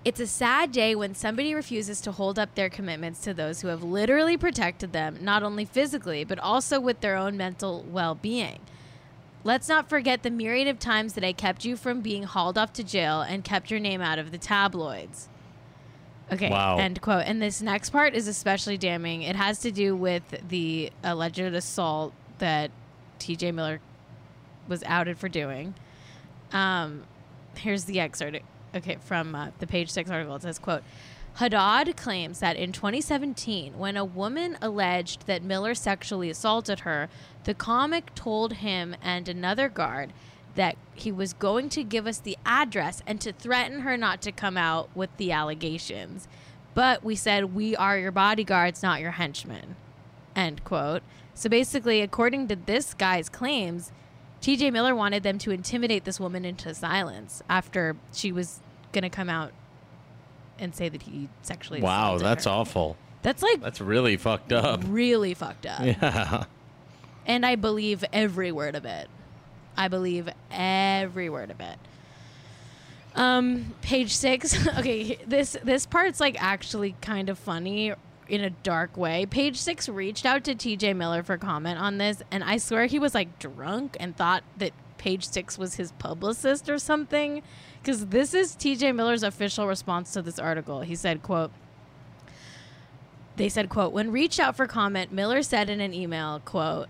It's 0.05 0.19
a 0.19 0.27
sad 0.27 0.73
day 0.73 0.97
when 0.97 1.15
somebody 1.15 1.55
refuses 1.55 2.01
to 2.01 2.11
hold 2.11 2.37
up 2.37 2.57
their 2.57 2.69
commitments 2.69 3.21
to 3.21 3.33
those 3.33 3.61
who 3.61 3.69
have 3.69 3.85
literally 3.85 4.37
protected 4.37 4.93
them, 4.93 5.19
not 5.21 5.45
only 5.45 5.65
physically, 5.65 6.25
but 6.25 6.41
also 6.41 6.81
with 6.81 7.01
their 7.01 7.17
own 7.17 7.37
mental 7.37 7.85
well 7.89 8.17
being. 8.17 8.59
Let's 9.45 9.69
not 9.69 9.89
forget 9.89 10.25
the 10.25 10.31
myriad 10.31 10.67
of 10.67 10.81
times 10.81 11.15
that 11.15 11.23
I 11.23 11.33
kept 11.33 11.65
you 11.65 11.77
from 11.77 12.01
being 12.01 12.25
hauled 12.25 12.59
off 12.59 12.73
to 12.75 12.85
jail 12.85 13.21
and 13.21 13.45
kept 13.45 13.71
your 13.71 13.79
name 13.79 14.01
out 14.01 14.19
of 14.19 14.33
the 14.33 14.39
tabloids. 14.39 15.29
Okay, 16.33 16.51
Wow. 16.51 16.79
end 16.79 17.01
quote. 17.01 17.25
And 17.27 17.43
this 17.43 17.61
next 17.61 17.91
part 17.91 18.15
is 18.15 18.27
especially 18.27 18.79
damning. 18.79 19.23
It 19.23 19.37
has 19.37 19.59
to 19.61 19.71
do 19.71 19.95
with 19.95 20.23
the 20.49 20.91
alleged 21.05 21.41
assault 21.41 22.13
that 22.39 22.71
TJ 23.19 23.53
Miller 23.53 23.81
was 24.67 24.83
outed 24.85 25.19
for 25.19 25.29
doing. 25.29 25.75
Um, 26.53 27.03
here's 27.57 27.85
the 27.85 28.01
excerpt. 28.01 28.39
Okay, 28.75 28.97
from 29.05 29.35
uh, 29.35 29.49
the 29.59 29.67
page 29.67 29.91
six 29.91 30.11
article. 30.11 30.35
It 30.37 30.43
says, 30.43 30.59
"quote 30.59 30.83
Haddad 31.35 31.97
claims 31.97 32.41
that 32.41 32.57
in 32.57 32.73
2017, 32.73 33.79
when 33.79 33.97
a 33.97 34.05
woman 34.05 34.57
alleged 34.61 35.27
that 35.27 35.43
Miller 35.43 35.75
sexually 35.75 36.31
assaulted 36.31 36.81
her, 36.81 37.09
the 37.45 37.55
comic 37.55 38.15
told 38.15 38.55
him 38.55 38.95
and 39.03 39.29
another 39.29 39.69
guard 39.69 40.13
that 40.55 40.77
he 40.95 41.11
was 41.11 41.33
going 41.33 41.69
to 41.71 41.83
give 41.83 42.07
us 42.07 42.19
the 42.19 42.37
address 42.45 43.03
and 43.07 43.21
to 43.23 43.33
threaten 43.33 43.81
her 43.81 43.97
not 43.97 44.21
to 44.23 44.33
come 44.33 44.57
out 44.57 44.89
with 44.95 45.11
the 45.17 45.33
allegations. 45.33 46.29
But 46.75 47.03
we 47.05 47.15
said, 47.17 47.55
We 47.55 47.75
are 47.77 47.99
your 47.99 48.13
bodyguards, 48.13 48.83
not 48.83 49.01
your 49.01 49.13
henchmen. 49.13 49.77
End 50.37 50.65
quote. 50.65 51.03
So 51.35 51.49
basically, 51.49 52.01
according 52.03 52.49
to 52.49 52.57
this 52.57 52.95
guy's 52.95 53.29
claims, 53.29 53.93
TJ 54.41 54.73
Miller 54.73 54.95
wanted 54.95 55.23
them 55.23 55.39
to 55.39 55.51
intimidate 55.51 56.05
this 56.05 56.19
woman 56.21 56.45
into 56.45 56.75
silence 56.75 57.43
after 57.49 57.97
she 58.13 58.33
was 58.33 58.61
going 58.93 59.03
to 59.03 59.09
come 59.11 59.31
out 59.31 59.53
and 60.59 60.75
say 60.75 60.89
that 60.89 61.03
he 61.03 61.29
sexually 61.43 61.81
Wow, 61.81 62.19
that's 62.19 62.45
her. 62.45 62.51
awful. 62.51 62.97
That's 63.23 63.43
like 63.43 63.61
That's 63.61 63.81
really 63.81 64.17
fucked 64.17 64.53
up. 64.53 64.83
really 64.87 65.33
fucked 65.35 65.65
up. 65.67 65.81
Yeah. 65.85 66.45
And 67.25 67.47
I 67.47 67.55
believe 67.55 68.05
every 68.13 68.51
word 68.51 68.75
of 68.75 68.85
it. 68.85 69.09
I 69.77 69.89
believe 69.89 70.29
every 70.51 71.29
word 71.29 71.51
of 71.51 71.61
it. 71.61 71.79
Um, 73.15 73.75
page 73.83 74.15
six. 74.15 74.67
okay, 74.79 75.19
this 75.27 75.57
this 75.63 75.87
part's 75.87 76.21
like 76.21 76.43
actually 76.43 76.95
kind 77.01 77.29
of 77.29 77.39
funny 77.39 77.93
in 78.29 78.43
a 78.43 78.51
dark 78.51 78.97
way. 78.97 79.27
Page 79.27 79.57
six 79.57 79.89
reached 79.89 80.25
out 80.25 80.45
to 80.45 80.55
TJ 80.55 80.97
Miller 80.97 81.23
for 81.23 81.37
comment 81.37 81.79
on 81.79 81.99
this, 81.99 82.23
and 82.31 82.43
I 82.43 82.57
swear 82.57 82.87
he 82.87 82.99
was 82.99 83.15
like 83.15 83.39
drunk 83.39 83.97
and 84.01 84.17
thought 84.17 84.45
that 84.59 84.73
page 84.99 85.27
six 85.27 85.59
was 85.59 85.75
his 85.75 85.93
publicist 85.93 86.71
or 86.71 86.79
something. 86.79 87.43
Because 87.83 88.07
this 88.07 88.33
is 88.33 88.55
TJ 88.55 88.95
Miller's 88.95 89.25
official 89.25 89.67
response 89.67 90.13
to 90.13 90.23
this 90.23 90.39
article. 90.39 90.83
He 90.83 90.95
said, 90.95 91.21
quote, 91.21 91.51
they 93.37 93.49
said, 93.49 93.69
quote, 93.69 93.93
when 93.93 94.13
reached 94.13 94.39
out 94.39 94.57
for 94.57 94.67
comment, 94.69 95.11
Miller 95.11 95.43
said 95.43 95.69
in 95.69 95.81
an 95.81 95.93
email, 95.93 96.41
quote, 96.45 96.89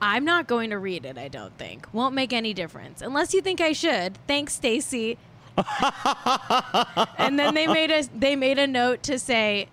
I'm 0.00 0.24
not 0.24 0.46
going 0.46 0.70
to 0.70 0.78
read 0.78 1.04
it, 1.04 1.16
I 1.16 1.28
don't 1.28 1.56
think. 1.56 1.86
Won't 1.92 2.14
make 2.14 2.32
any 2.32 2.52
difference. 2.52 3.00
Unless 3.00 3.32
you 3.32 3.40
think 3.40 3.60
I 3.60 3.72
should. 3.72 4.18
Thanks, 4.26 4.54
Stacy. 4.54 5.18
and 7.18 7.38
then 7.38 7.54
they 7.54 7.66
made 7.66 7.90
a 7.90 8.02
they 8.12 8.34
made 8.34 8.58
a 8.58 8.66
note 8.66 9.04
to 9.04 9.18
say 9.20 9.68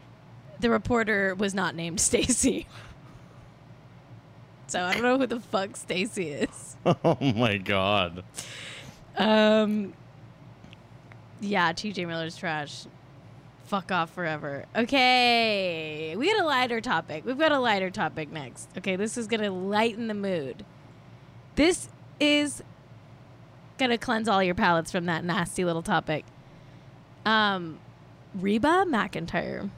the 0.60 0.70
reporter 0.70 1.34
was 1.34 1.54
not 1.56 1.76
named 1.76 2.00
Stacy. 2.00 2.68
So 4.68 4.82
I 4.84 4.94
don't 4.94 5.04
know 5.04 5.18
who 5.18 5.28
the 5.28 5.40
fuck 5.40 5.76
Stacy 5.76 6.30
is. 6.30 6.76
Oh 7.04 7.18
my 7.36 7.58
god. 7.58 8.24
Um 9.16 9.94
Yeah, 11.42 11.74
TJ 11.74 12.08
Miller's 12.08 12.38
trash. 12.38 12.86
Fuck 13.66 13.92
off 13.92 14.12
forever. 14.14 14.66
Okay. 14.76 16.11
Lighter 16.52 16.82
topic. 16.82 17.26
We've 17.26 17.38
got 17.38 17.54
a 17.54 17.60
lighter 17.60 17.90
topic 17.90 18.30
next. 18.30 18.68
Okay, 18.78 18.98
this 18.98 19.18
is 19.18 19.28
gonna 19.28 19.52
lighten 19.52 20.08
the 20.08 20.14
mood. 20.14 20.66
This 21.56 21.88
is 22.20 22.62
gonna 23.78 23.98
cleanse 23.98 24.28
all 24.28 24.44
your 24.44 24.54
palates 24.54 24.92
from 24.92 25.06
that 25.06 25.24
nasty 25.24 25.64
little 25.64 25.82
topic. 25.82 26.26
Um 27.26 27.80
Reba 28.36 28.86
McEntire. 28.86 29.70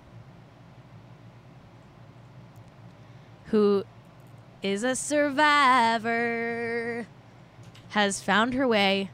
who 3.53 3.83
is 4.63 4.83
a 4.83 4.95
survivor, 4.95 5.45
has 7.89 8.19
found 8.19 8.55
her 8.55 8.67
way 8.67 9.11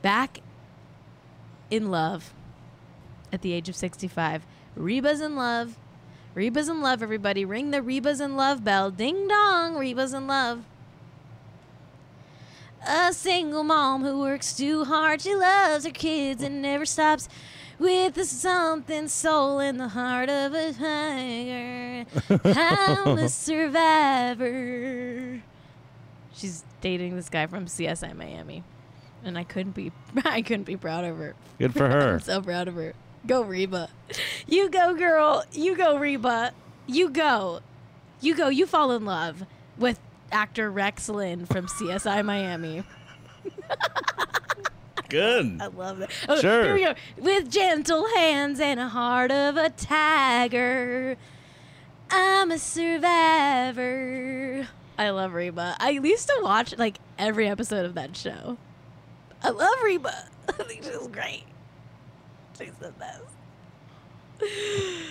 back 0.00 0.38
in 1.68 1.90
love 1.90 2.32
at 3.32 3.42
the 3.42 3.52
age 3.52 3.68
of 3.68 3.74
65. 3.74 4.46
Reba's 4.76 5.20
in 5.20 5.34
love. 5.34 5.76
Reba's 6.34 6.68
in 6.68 6.80
love, 6.80 7.02
everybody. 7.02 7.44
Ring 7.44 7.70
the 7.70 7.82
Reba's 7.82 8.20
in 8.20 8.36
love 8.36 8.64
bell. 8.64 8.90
Ding 8.90 9.28
dong, 9.28 9.76
Reba's 9.76 10.12
in 10.12 10.26
love. 10.26 10.64
A 12.86 13.12
single 13.12 13.64
mom 13.64 14.02
who 14.04 14.20
works 14.20 14.56
too 14.56 14.84
hard. 14.84 15.20
She 15.20 15.34
loves 15.34 15.84
her 15.84 15.90
kids 15.90 16.42
and 16.42 16.62
never 16.62 16.86
stops 16.86 17.28
with 17.78 18.14
the 18.14 18.24
something 18.24 19.08
soul 19.08 19.58
in 19.60 19.78
the 19.78 19.88
heart 19.88 20.28
of 20.28 20.54
a 20.54 20.72
tiger. 20.72 22.06
I'm 22.44 23.18
a 23.18 23.28
survivor. 24.38 25.42
She's 26.32 26.64
dating 26.80 27.16
this 27.16 27.28
guy 27.28 27.46
from 27.46 27.66
CSI 27.66 28.14
Miami. 28.14 28.62
And 29.24 29.36
I 29.36 29.42
couldn't 29.44 29.72
be 29.72 29.90
I 30.24 30.42
couldn't 30.42 30.64
be 30.64 30.76
proud 30.76 31.04
of 31.04 31.18
her. 31.18 31.34
Good 31.58 31.74
for 31.74 31.88
her. 31.88 32.12
I'm 32.14 32.20
so 32.20 32.40
proud 32.40 32.68
of 32.68 32.74
her. 32.74 32.94
Go 33.28 33.42
Reba. 33.42 33.90
You 34.46 34.70
go, 34.70 34.94
girl. 34.94 35.44
You 35.52 35.76
go, 35.76 35.98
Reba. 35.98 36.52
You 36.86 37.10
go. 37.10 37.60
You 38.22 38.34
go. 38.34 38.48
You 38.48 38.64
fall 38.66 38.90
in 38.92 39.04
love 39.04 39.44
with 39.76 40.00
actor 40.32 40.70
Rex 40.70 41.08
Linn 41.10 41.44
from 41.46 41.66
CSI 41.66 42.24
Miami. 42.24 42.82
Good. 45.10 45.58
I 45.60 45.66
love 45.66 45.98
that. 45.98 46.10
Oh, 46.28 46.40
Sure. 46.40 46.64
Here 46.64 46.74
we 46.74 46.84
go. 46.84 46.94
With 47.18 47.50
gentle 47.50 48.06
hands 48.16 48.60
and 48.60 48.80
a 48.80 48.88
heart 48.88 49.30
of 49.30 49.56
a 49.58 49.68
tiger. 49.70 51.16
I'm 52.10 52.50
a 52.50 52.58
survivor. 52.58 54.66
I 54.98 55.10
love 55.10 55.34
Reba. 55.34 55.76
I 55.78 55.90
used 55.90 56.26
to 56.28 56.40
watch 56.42 56.76
like 56.78 56.98
every 57.18 57.46
episode 57.46 57.84
of 57.84 57.94
that 57.94 58.16
show. 58.16 58.56
I 59.42 59.50
love 59.50 59.76
Reba. 59.84 60.28
I 60.48 60.52
think 60.64 60.84
she's 60.84 61.06
great. 61.08 61.44
She's 62.58 62.74
the 62.80 62.92
best. 62.92 63.22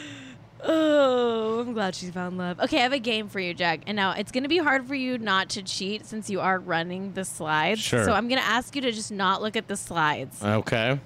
Oh, 0.64 1.60
I'm 1.60 1.74
glad 1.74 1.94
she 1.94 2.08
found 2.08 2.38
love. 2.38 2.60
Okay, 2.60 2.80
I 2.80 2.82
have 2.82 2.94
a 2.94 3.00
game 3.00 3.30
for 3.30 3.40
you, 3.40 3.54
Jack. 3.54 3.82
And 3.86 3.96
now 3.96 4.12
it's 4.14 4.32
going 4.32 4.42
to 4.44 4.50
be 4.50 4.58
hard 4.58 4.88
for 4.88 4.96
you 4.96 5.18
not 5.20 5.50
to 5.50 5.62
cheat 5.62 6.06
since 6.06 6.30
you 6.30 6.42
are 6.42 6.60
running 6.60 7.14
the 7.14 7.24
slides. 7.26 7.80
Sure. 7.80 8.04
So 8.04 8.12
I'm 8.12 8.28
going 8.28 8.42
to 8.42 8.46
ask 8.48 8.76
you 8.76 8.82
to 8.82 8.92
just 8.92 9.12
not 9.12 9.42
look 9.42 9.56
at 9.56 9.68
the 9.68 9.78
slides. 9.78 10.44
Okay. 10.44 11.00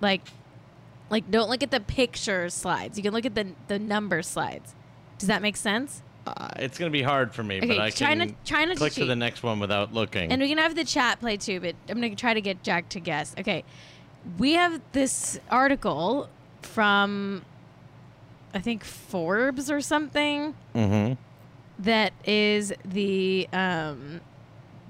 Like, 0.00 0.22
like 1.10 1.30
don't 1.30 1.48
look 1.48 1.62
at 1.62 1.70
the 1.70 1.80
picture 1.80 2.50
slides. 2.50 2.98
You 2.98 3.04
can 3.04 3.12
look 3.12 3.24
at 3.24 3.34
the 3.34 3.46
the 3.68 3.78
number 3.78 4.20
slides. 4.22 4.74
Does 5.18 5.28
that 5.28 5.42
make 5.42 5.56
sense? 5.56 6.02
Uh, 6.26 6.48
it's 6.56 6.76
gonna 6.76 6.90
be 6.90 7.02
hard 7.02 7.32
for 7.32 7.42
me, 7.42 7.58
Okay, 7.58 7.68
but 7.68 7.78
I 7.78 7.90
try 7.90 8.08
can 8.08 8.18
not- 8.18 8.44
try 8.44 8.64
not 8.64 8.74
to 8.74 8.78
click 8.78 8.92
to, 8.94 9.00
cheat. 9.00 9.08
the 9.08 9.16
next 9.16 9.42
one 9.42 9.58
without 9.60 9.94
looking. 9.94 10.30
And 10.30 10.42
we 10.42 10.48
can 10.48 10.58
have 10.58 10.74
the 10.74 10.84
chat 10.84 11.20
play 11.20 11.36
too, 11.36 11.60
but 11.60 11.74
I'm 11.88 12.00
going 12.00 12.10
to 12.14 12.20
try 12.20 12.34
to 12.34 12.40
get 12.40 12.62
Jack 12.62 12.88
to 12.90 13.00
guess. 13.00 13.34
Okay. 13.38 13.64
We 14.36 14.52
have 14.54 14.80
this 14.92 15.40
article 15.50 16.28
from 16.62 17.44
I 18.54 18.60
think 18.60 18.84
Forbes 18.84 19.70
or 19.70 19.80
something 19.80 20.54
mm-hmm. 20.74 21.14
that 21.78 22.12
is 22.24 22.72
the 22.84 23.48
um 23.52 24.20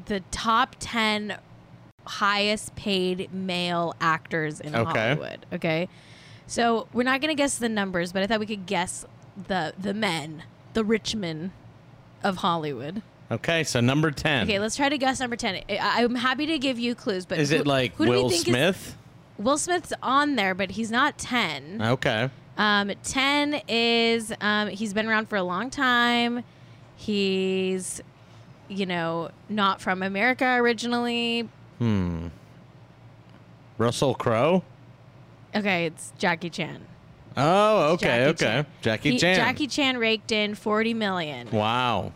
the 0.06 0.20
top 0.30 0.76
10 0.80 1.38
highest 2.06 2.74
paid 2.74 3.32
male 3.32 3.94
actors 4.00 4.60
in 4.60 4.74
Okay. 4.74 5.08
Hollywood, 5.08 5.44
okay? 5.52 5.88
So, 6.46 6.88
we're 6.94 7.02
not 7.02 7.20
going 7.20 7.28
to 7.28 7.34
guess 7.34 7.58
the 7.58 7.68
numbers, 7.68 8.10
but 8.12 8.22
I 8.22 8.26
thought 8.26 8.40
we 8.40 8.46
could 8.46 8.64
guess 8.64 9.04
the 9.48 9.74
the 9.78 9.92
men, 9.92 10.44
the 10.72 10.82
rich 10.82 11.14
men 11.14 11.52
of 12.24 12.38
Hollywood. 12.38 13.02
Okay, 13.30 13.62
so 13.64 13.80
number 13.80 14.10
ten. 14.10 14.44
Okay, 14.44 14.58
let's 14.58 14.74
try 14.74 14.88
to 14.88 14.96
guess 14.96 15.20
number 15.20 15.36
10. 15.36 15.64
I, 15.68 16.02
I'm 16.02 16.14
happy 16.14 16.46
to 16.46 16.58
give 16.58 16.78
you 16.78 16.94
clues, 16.94 17.26
but 17.26 17.38
is 17.38 17.50
who- 17.50 17.56
it 17.56 17.66
like 17.66 17.98
Will 17.98 18.30
think 18.30 18.32
is- 18.32 18.52
Smith? 18.52 18.96
Will 19.38 19.56
Smith's 19.58 19.92
on 20.02 20.34
there, 20.36 20.54
but 20.54 20.72
he's 20.72 20.90
not 20.90 21.16
10. 21.18 21.80
Okay. 21.80 22.28
Um, 22.56 22.90
10 23.04 23.62
is 23.68 24.32
um, 24.40 24.68
he's 24.68 24.92
been 24.92 25.06
around 25.06 25.28
for 25.28 25.36
a 25.36 25.42
long 25.44 25.70
time. 25.70 26.42
He's, 26.96 28.00
you 28.68 28.84
know, 28.84 29.30
not 29.48 29.80
from 29.80 30.02
America 30.02 30.44
originally. 30.44 31.48
Hmm. 31.78 32.28
Russell 33.78 34.14
Crowe. 34.16 34.64
Okay, 35.54 35.86
it's 35.86 36.12
Jackie 36.18 36.50
Chan. 36.50 36.84
Oh, 37.36 37.92
okay, 37.92 38.06
Jackie 38.06 38.24
okay. 38.30 38.36
Chan. 38.44 38.66
Jackie 38.82 39.10
He- 39.12 39.18
Chan. 39.18 39.36
Jackie 39.36 39.66
Chan 39.68 39.96
raked 39.98 40.32
in 40.32 40.56
40 40.56 40.94
million 40.94 41.48
Wow. 41.52 42.12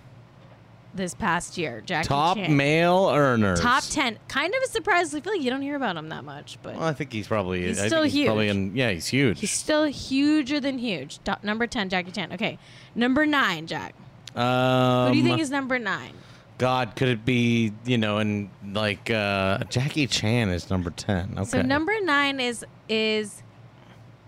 This 0.95 1.15
past 1.15 1.57
year. 1.59 1.81
Jackie 1.81 2.09
Chan. 2.09 2.17
Top 2.17 2.37
Chan. 2.37 2.57
male 2.57 3.11
earners. 3.13 3.61
Top 3.61 3.83
10. 3.85 4.19
Kind 4.29 4.55
of 4.55 4.63
a 4.63 4.69
surprise. 4.69 5.15
I 5.15 5.21
feel 5.21 5.33
like 5.33 5.43
you 5.43 5.51
don't 5.51 5.63
hear 5.63 5.77
about 5.77 5.97
him 5.97 6.09
that 6.11 6.25
much, 6.25 6.59
but 6.63 6.75
Well, 6.77 6.85
I 6.85 6.93
think 6.93 7.13
he's 7.13 7.27
probably. 7.27 7.67
He's 7.67 7.81
I 7.81 7.87
still 7.87 8.03
think 8.09 8.27
Probably 8.27 8.47
huge. 8.47 8.57
in, 8.57 8.77
yeah, 8.77 8.91
he's 8.91 9.07
huge. 9.07 9.41
he's 9.41 9.51
still 9.51 9.85
huger 9.85 10.61
than 10.61 10.79
huge. 10.79 11.23
Top, 11.25 11.43
number 11.45 11.67
10, 11.67 11.89
Jackie 11.89 12.11
Chan. 12.13 12.33
Okay, 12.33 12.59
number 12.95 13.25
9, 13.27 13.67
Jack. 13.67 13.95
um, 14.37 15.07
Who 15.09 15.13
do 15.15 15.19
you 15.19 15.25
think 15.25 15.41
is 15.41 15.51
number 15.51 15.79
9? 15.79 16.13
God, 16.59 16.95
could 16.95 17.09
it 17.09 17.25
be? 17.25 17.73
You 17.87 17.99
know, 17.99 18.19
and 18.19 18.49
like 18.73 19.11
uh, 19.11 19.59
Jackie 19.71 20.07
Chan 20.07 20.51
is 20.51 20.71
number 20.71 20.91
ten. 20.91 21.33
Okay. 21.37 21.45
So 21.45 21.63
number 21.63 21.93
nine 22.03 22.39
is 22.39 22.65
is, 22.89 23.43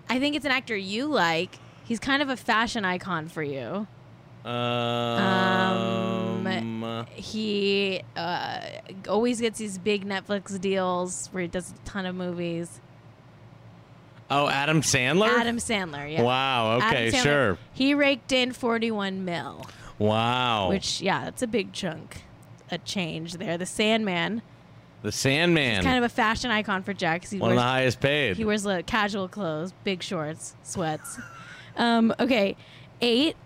I 0.09 0.19
think 0.19 0.35
it's 0.35 0.45
an 0.45 0.51
actor 0.51 0.75
you 0.77 1.07
like. 1.07 1.59
He's 1.85 2.01
kind 2.01 2.23
of 2.23 2.29
a 2.31 2.37
fashion 2.37 2.85
icon 2.85 3.29
for 3.29 3.43
you. 3.45 3.87
Um. 4.45 6.47
um 6.47 7.07
He 7.15 8.03
uh, 8.17 8.61
always 9.09 9.41
gets 9.41 9.59
these 9.59 9.79
big 9.79 10.05
Netflix 10.07 10.59
deals 10.61 11.29
where 11.33 11.43
he 11.43 11.49
does 11.49 11.73
a 11.73 11.89
ton 11.89 12.07
of 12.07 12.15
movies. 12.15 12.81
oh, 14.31 14.49
Adam 14.49 14.81
Sandler. 14.83 15.29
Adam 15.29 15.57
Sandler, 15.59 16.11
yeah. 16.13 16.23
Wow. 16.23 16.77
Okay. 16.77 17.11
Sandler. 17.11 17.23
Sure. 17.23 17.59
He 17.73 17.95
raked 17.95 18.33
in 18.33 18.53
forty-one 18.53 19.25
mil, 19.25 19.67
Wow. 19.99 20.69
which 20.69 21.01
yeah, 21.01 21.25
that's 21.25 21.43
a 21.43 21.47
big 21.47 21.73
chunk, 21.73 22.23
a 22.71 22.79
change 22.79 23.35
there. 23.35 23.57
The 23.59 23.67
Sandman, 23.67 24.43
the 25.03 25.13
Sandman. 25.13 25.83
kind 25.85 25.99
of 25.99 26.05
a 26.05 26.09
fashion 26.09 26.51
icon 26.51 26.83
for 26.83 26.93
Jack. 26.93 27.23
'cause 27.23 27.31
he 27.31 27.39
one 27.39 27.51
of 27.53 27.57
wears 27.57 27.65
the 27.65 27.69
highest 27.69 28.01
paid. 28.01 28.37
He 28.37 28.45
wears 28.45 28.65
like 28.67 28.87
casual 28.87 29.29
clothes, 29.29 29.73
big 29.85 30.03
shorts, 30.03 30.55
sweats. 30.63 31.19
um, 31.77 32.15
okay, 32.21 32.57
eight. 33.01 33.37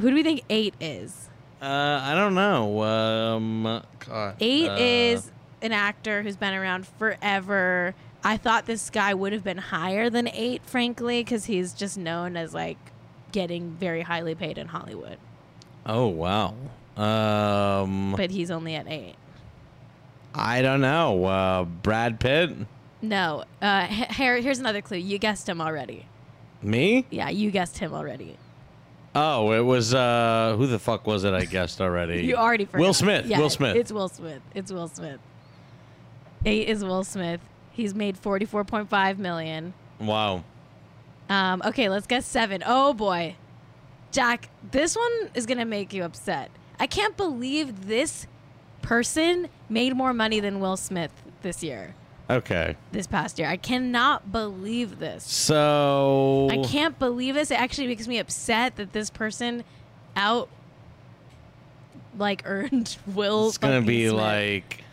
Who 0.00 0.10
do 0.10 0.14
we 0.14 0.22
think 0.22 0.42
eight 0.48 0.74
is? 0.80 1.28
uh, 1.60 1.64
I 2.02 2.14
don't 2.14 2.34
know. 2.34 2.82
Um. 2.82 3.82
God. 4.06 4.36
Eight 4.40 4.68
uh, 4.68 4.76
is 4.78 5.30
an 5.60 5.72
actor 5.72 6.22
who's 6.22 6.36
been 6.36 6.54
around 6.54 6.86
forever. 6.86 7.94
I 8.22 8.36
thought 8.36 8.66
this 8.66 8.90
guy 8.90 9.14
would 9.14 9.32
have 9.32 9.44
been 9.44 9.58
higher 9.58 10.08
than 10.10 10.28
eight, 10.28 10.62
frankly, 10.64 11.22
because 11.22 11.46
he's 11.46 11.72
just 11.72 11.98
known 11.98 12.36
as 12.36 12.54
like 12.54 12.78
getting 13.32 13.72
very 13.72 14.02
highly 14.02 14.34
paid 14.34 14.56
in 14.58 14.68
Hollywood. 14.68 15.18
Oh 15.84 16.06
wow. 16.08 16.54
Um. 16.96 18.14
But 18.16 18.30
he's 18.30 18.50
only 18.50 18.74
at 18.74 18.86
eight. 18.88 19.16
I 20.34 20.62
don't 20.62 20.80
know. 20.80 21.24
Uh, 21.24 21.64
Brad 21.64 22.20
Pitt. 22.20 22.50
No. 23.02 23.44
Uh, 23.60 23.86
here, 23.86 24.36
here's 24.40 24.58
another 24.60 24.82
clue. 24.82 24.98
You 24.98 25.18
guessed 25.18 25.48
him 25.48 25.60
already. 25.60 26.06
Me? 26.62 27.06
Yeah, 27.10 27.30
you 27.30 27.50
guessed 27.50 27.78
him 27.78 27.92
already. 27.92 28.36
Oh, 29.14 29.52
it 29.52 29.60
was 29.60 29.94
uh 29.94 30.54
who 30.56 30.66
the 30.66 30.78
fuck 30.78 31.06
was 31.06 31.24
it 31.24 31.34
I 31.34 31.44
guessed 31.44 31.80
already? 31.80 32.22
You 32.24 32.36
already 32.36 32.64
forgot. 32.66 32.80
Will 32.84 32.94
Smith. 32.94 33.26
Yeah, 33.26 33.38
Will 33.40 33.50
Smith. 33.50 33.76
It's 33.76 33.90
Will 33.90 34.08
Smith. 34.08 34.42
It's 34.54 34.70
Will 34.70 34.88
Smith. 34.88 35.18
Eight 36.44 36.68
is 36.68 36.84
Will 36.84 37.04
Smith. 37.04 37.40
He's 37.72 37.94
made 37.94 38.16
forty-four 38.18 38.64
point 38.64 38.88
five 38.88 39.18
million. 39.18 39.74
wow. 40.00 40.44
Um, 41.30 41.60
okay, 41.64 41.88
let's 41.90 42.06
guess 42.06 42.24
seven. 42.26 42.62
Oh 42.64 42.94
boy, 42.94 43.36
Jack, 44.12 44.48
this 44.70 44.96
one 44.96 45.30
is 45.34 45.44
gonna 45.46 45.66
make 45.66 45.92
you 45.92 46.02
upset. 46.04 46.50
I 46.80 46.86
can't 46.86 47.16
believe 47.16 47.86
this 47.86 48.26
person 48.82 49.48
made 49.68 49.94
more 49.96 50.14
money 50.14 50.40
than 50.40 50.60
Will 50.60 50.76
Smith 50.76 51.12
this 51.42 51.62
year, 51.62 51.94
Okay. 52.30 52.76
this 52.92 53.06
past 53.06 53.38
year. 53.38 53.48
I 53.48 53.56
cannot 53.56 54.30
believe 54.30 54.98
this. 54.98 55.24
So 55.24 56.48
I 56.50 56.58
can't 56.58 56.98
believe 56.98 57.34
this. 57.34 57.50
It 57.50 57.58
actually 57.60 57.86
makes 57.86 58.06
me 58.06 58.18
upset 58.18 58.76
that 58.76 58.92
this 58.92 59.08
person 59.08 59.64
out 60.14 60.48
like 62.18 62.42
earned 62.44 62.96
Will. 63.06 63.48
It's 63.48 63.58
gonna 63.58 63.80
be 63.80 64.08
Smith. 64.08 64.20
like 64.20 64.84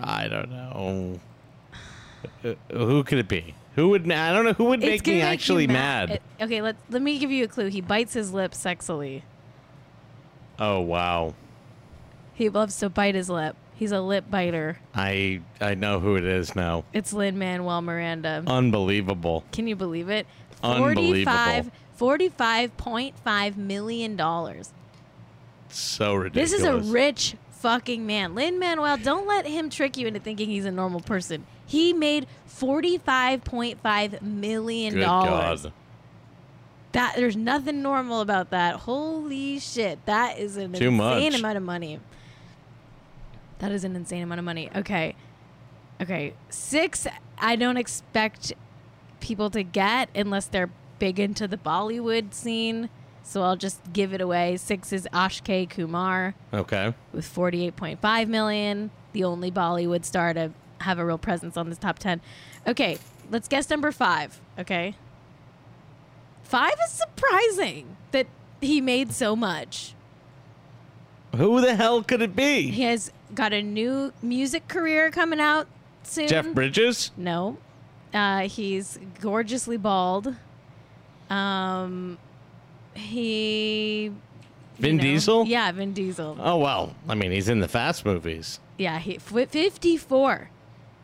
I 0.00 0.28
don't 0.28 0.50
know. 0.50 1.20
Uh, 2.44 2.54
Who 2.72 3.02
could 3.04 3.18
it 3.18 3.28
be? 3.28 3.54
Who 3.74 3.88
would 3.90 4.10
I 4.10 4.32
don't 4.32 4.44
know 4.44 4.52
who 4.52 4.64
would 4.66 4.80
make 4.80 5.06
me 5.06 5.14
make 5.14 5.24
actually 5.24 5.66
mad. 5.66 6.10
It- 6.12 6.22
okay, 6.40 6.62
let 6.62 6.76
let 6.90 7.02
me 7.02 7.18
give 7.18 7.30
you 7.30 7.44
a 7.44 7.48
clue. 7.48 7.68
He 7.68 7.80
bites 7.80 8.12
his 8.12 8.32
lip 8.32 8.52
sexily. 8.52 9.22
oh 10.58 10.80
wow. 10.80 11.34
He 12.34 12.48
loves 12.48 12.76
to 12.78 12.88
bite 12.88 13.14
his 13.14 13.28
lip. 13.28 13.56
He's 13.82 13.90
a 13.90 14.00
lip 14.00 14.26
biter. 14.30 14.78
I 14.94 15.40
I 15.60 15.74
know 15.74 15.98
who 15.98 16.14
it 16.14 16.24
is 16.24 16.54
now. 16.54 16.84
It's 16.92 17.12
Lin 17.12 17.36
Manuel 17.36 17.82
Miranda. 17.82 18.44
Unbelievable. 18.46 19.42
Can 19.50 19.66
you 19.66 19.74
believe 19.74 20.08
it? 20.08 20.24
Unbelievable. 20.62 21.32
45 21.32 21.72
$45.5 21.98 23.56
million. 23.56 24.16
So 25.68 26.14
ridiculous. 26.14 26.50
This 26.52 26.60
is 26.60 26.64
a 26.64 26.78
rich 26.78 27.34
fucking 27.50 28.06
man. 28.06 28.36
Lin 28.36 28.60
Manuel, 28.60 28.98
don't 28.98 29.26
let 29.26 29.48
him 29.48 29.68
trick 29.68 29.96
you 29.96 30.06
into 30.06 30.20
thinking 30.20 30.48
he's 30.48 30.64
a 30.64 30.70
normal 30.70 31.00
person. 31.00 31.44
He 31.66 31.92
made 31.92 32.28
$45.5 32.48 34.22
million. 34.22 34.94
Good 34.94 35.04
God. 35.04 35.72
That 36.92 37.16
there's 37.16 37.36
nothing 37.36 37.82
normal 37.82 38.20
about 38.20 38.50
that. 38.50 38.76
Holy 38.76 39.58
shit. 39.58 40.06
That 40.06 40.38
is 40.38 40.56
an 40.56 40.72
Too 40.72 40.86
insane 40.86 41.32
much. 41.32 41.40
amount 41.40 41.56
of 41.56 41.64
money. 41.64 41.98
That 43.62 43.70
is 43.70 43.84
an 43.84 43.94
insane 43.94 44.24
amount 44.24 44.40
of 44.40 44.44
money. 44.44 44.68
Okay. 44.74 45.14
Okay. 46.00 46.34
Six, 46.50 47.06
I 47.38 47.54
don't 47.54 47.76
expect 47.76 48.52
people 49.20 49.50
to 49.50 49.62
get 49.62 50.08
unless 50.16 50.46
they're 50.46 50.70
big 50.98 51.20
into 51.20 51.46
the 51.46 51.56
Bollywood 51.56 52.34
scene. 52.34 52.90
So 53.22 53.42
I'll 53.42 53.54
just 53.56 53.80
give 53.92 54.12
it 54.12 54.20
away. 54.20 54.56
Six 54.56 54.92
is 54.92 55.06
Akshay 55.12 55.66
Kumar 55.66 56.34
Okay. 56.52 56.92
with 57.12 57.24
48.5 57.24 58.26
million, 58.26 58.90
the 59.12 59.22
only 59.22 59.52
Bollywood 59.52 60.04
star 60.04 60.34
to 60.34 60.50
have 60.80 60.98
a 60.98 61.04
real 61.06 61.18
presence 61.18 61.56
on 61.56 61.68
this 61.68 61.78
top 61.78 62.00
10. 62.00 62.20
Okay, 62.66 62.98
let's 63.30 63.46
guess 63.46 63.70
number 63.70 63.92
5, 63.92 64.40
okay? 64.58 64.96
5 66.42 66.72
is 66.84 66.90
surprising 66.90 67.96
that 68.10 68.26
he 68.60 68.80
made 68.80 69.12
so 69.12 69.36
much. 69.36 69.94
Who 71.36 71.60
the 71.60 71.76
hell 71.76 72.02
could 72.02 72.22
it 72.22 72.34
be? 72.34 72.70
He 72.72 72.82
has 72.82 73.12
got 73.34 73.52
a 73.52 73.62
new 73.62 74.12
music 74.22 74.68
career 74.68 75.10
coming 75.10 75.40
out 75.40 75.66
soon. 76.02 76.28
Jeff 76.28 76.46
Bridges? 76.54 77.10
No. 77.16 77.58
Uh, 78.12 78.40
he's 78.40 78.98
gorgeously 79.20 79.76
bald. 79.76 80.34
Um, 81.30 82.18
he. 82.94 84.12
Vin 84.78 84.96
know- 84.96 85.02
Diesel? 85.02 85.46
Yeah, 85.46 85.70
Vin 85.72 85.92
Diesel. 85.92 86.36
Oh 86.40 86.58
well, 86.58 86.94
I 87.08 87.14
mean 87.14 87.30
he's 87.30 87.48
in 87.48 87.60
the 87.60 87.68
Fast 87.68 88.04
movies. 88.04 88.58
Yeah, 88.78 88.98
he 88.98 89.16
f- 89.16 89.48
54. 89.50 90.50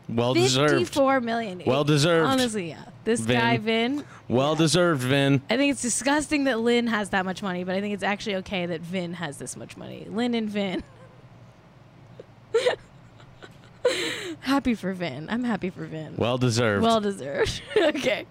Well 0.09 0.33
deserved. 0.33 0.73
54 0.73 1.21
million. 1.21 1.61
Well 1.65 1.83
deserved. 1.83 2.27
Honestly, 2.27 2.69
yeah. 2.69 2.85
This 3.05 3.21
Vin. 3.21 3.39
guy, 3.39 3.57
Vin, 3.57 4.03
Well 4.27 4.55
deserved, 4.55 5.01
Vin. 5.01 5.41
I 5.49 5.57
think 5.57 5.71
it's 5.71 5.81
disgusting 5.81 6.43
that 6.43 6.59
Lin 6.59 6.87
has 6.87 7.09
that 7.11 7.25
much 7.25 7.41
money, 7.41 7.63
but 7.63 7.73
I 7.75 7.81
think 7.81 7.93
it's 7.93 8.03
actually 8.03 8.35
okay 8.37 8.65
that 8.67 8.81
Vin 8.81 9.13
has 9.13 9.37
this 9.37 9.55
much 9.55 9.77
money. 9.77 10.05
Lin 10.09 10.33
and 10.35 10.49
Vin. 10.49 10.83
happy 14.41 14.75
for 14.75 14.93
Vin. 14.93 15.27
I'm 15.29 15.43
happy 15.43 15.69
for 15.69 15.85
Vin. 15.85 16.15
Well 16.17 16.37
deserved. 16.37 16.83
Well 16.83 17.01
deserved. 17.01 17.61
okay. 17.77 18.25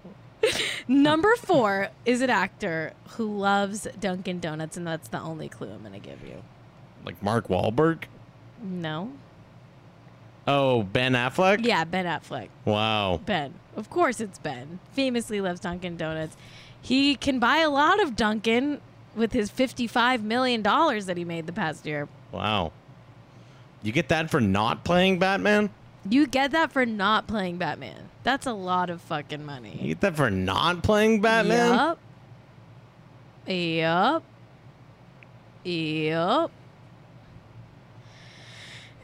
Number 0.87 1.35
four 1.37 1.89
is 2.07 2.21
an 2.23 2.31
actor 2.31 2.93
who 3.11 3.37
loves 3.37 3.89
Dunkin' 3.99 4.41
Donuts, 4.41 4.77
and 4.77 4.87
that's 4.87 5.09
the 5.09 5.21
only 5.21 5.49
clue 5.49 5.71
I'm 5.71 5.81
going 5.81 5.93
to 5.93 5.99
give 5.99 6.23
you. 6.23 6.43
like 7.05 7.21
Mark 7.23 7.49
Wahlberg. 7.49 8.05
No. 8.63 9.13
Oh, 10.47 10.83
Ben 10.85 11.13
Affleck. 11.13 11.65
Yeah, 11.65 11.85
Ben 11.85 12.07
Affleck. 12.07 12.49
Wow. 12.65 13.21
Ben. 13.27 13.55
Of 13.77 13.91
course 13.91 14.21
it's 14.21 14.39
Ben. 14.39 14.79
Famously 14.93 15.41
loves 15.41 15.61
Dunkin' 15.61 15.97
Donuts. 15.97 16.37
He 16.81 17.17
can 17.17 17.39
buy 17.39 17.59
a 17.59 17.69
lot 17.69 18.01
of 18.01 18.15
Dunkin' 18.17 18.81
with 19.17 19.33
his 19.33 19.51
$55 19.51 20.23
million 20.23 20.63
that 20.63 21.15
he 21.17 21.25
made 21.25 21.47
the 21.47 21.53
past 21.53 21.85
year. 21.85 22.09
Wow. 22.33 22.73
You 23.83 23.93
get 23.93 24.09
that 24.09 24.31
for 24.31 24.41
not 24.41 24.85
playing 24.85 25.19
Batman? 25.19 25.71
You 26.09 26.27
get 26.27 26.53
that 26.53 26.73
for 26.73 26.85
not 26.85 27.27
playing 27.27 27.59
Batman. 27.59 28.09
That's 28.23 28.47
a 28.47 28.53
lot 28.53 28.91
of 28.91 29.01
fucking 29.03 29.45
money. 29.45 29.79
You 29.81 29.89
get 29.89 30.01
that 30.01 30.17
for 30.17 30.31
not 30.31 30.83
playing 30.83 31.21
Batman? 31.21 31.75
Yup. 31.75 31.99
Yup. 33.47 34.23
Yup. 35.65 36.51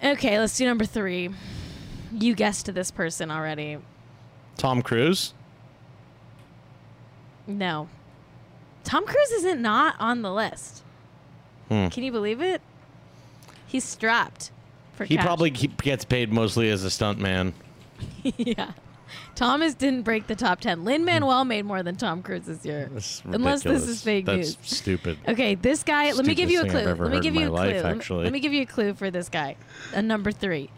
Okay, 0.03 0.39
let's 0.39 0.57
do 0.57 0.67
number 0.67 0.85
three. 0.85 1.31
You 2.13 2.35
guessed 2.35 2.73
this 2.75 2.91
person 2.91 3.31
already. 3.31 3.79
Tom 4.57 4.83
Cruise? 4.83 5.35
No. 7.47 7.89
Tom 8.83 9.07
Cruise 9.07 9.31
isn't 9.33 9.63
not 9.63 9.97
on 9.99 10.23
the 10.23 10.33
list. 10.33 10.83
Hmm. 11.69 11.89
Can 11.89 12.03
you 12.03 12.13
believe 12.13 12.41
it? 12.41 12.61
He's 13.67 13.85
strapped 13.85 14.51
for 14.97 15.05
He 15.05 15.17
cash. 15.17 15.25
probably 15.25 15.51
gets 15.51 16.05
paid 16.05 16.33
mostly 16.33 16.71
as 16.71 16.85
a 16.85 16.91
stunt 16.91 17.19
man. 17.19 17.53
yeah. 18.37 18.73
Thomas 19.35 19.75
didn't 19.75 20.03
break 20.03 20.27
the 20.27 20.37
top 20.37 20.61
10. 20.61 20.85
Lin 20.85 21.05
Manuel 21.05 21.43
hmm. 21.43 21.49
made 21.49 21.65
more 21.65 21.83
than 21.83 21.97
Tom 21.97 22.23
Cruise 22.23 22.47
this 22.47 22.65
year. 22.65 22.91
Unless 23.25 23.63
this 23.63 23.87
is 23.89 24.03
fake 24.03 24.27
That's 24.27 24.37
news. 24.39 24.59
stupid. 24.63 25.19
Okay, 25.29 25.55
this 25.55 25.83
guy, 25.83 26.13
let 26.13 26.25
me 26.25 26.35
give 26.35 26.51
you 26.51 26.61
a 26.61 26.63
clue. 26.63 26.71
thing 26.73 26.81
I've 26.83 26.89
ever 26.89 27.05
Let 27.07 27.15
me 27.15 27.21
give 27.21 27.35
you 27.35 27.47
a 27.47 27.51
clue. 27.51 27.57
life, 27.57 27.85
Let 27.85 28.11
me-. 28.11 28.17
Let 28.23 28.33
me 28.33 28.41
give 28.41 28.53
you 28.53 28.63
a 28.63 28.67
clue 28.67 28.95
for 28.95 29.11
this 29.11 29.29
guy. 29.29 29.57
A 29.93 30.03
number 30.03 30.31
3. 30.33 30.71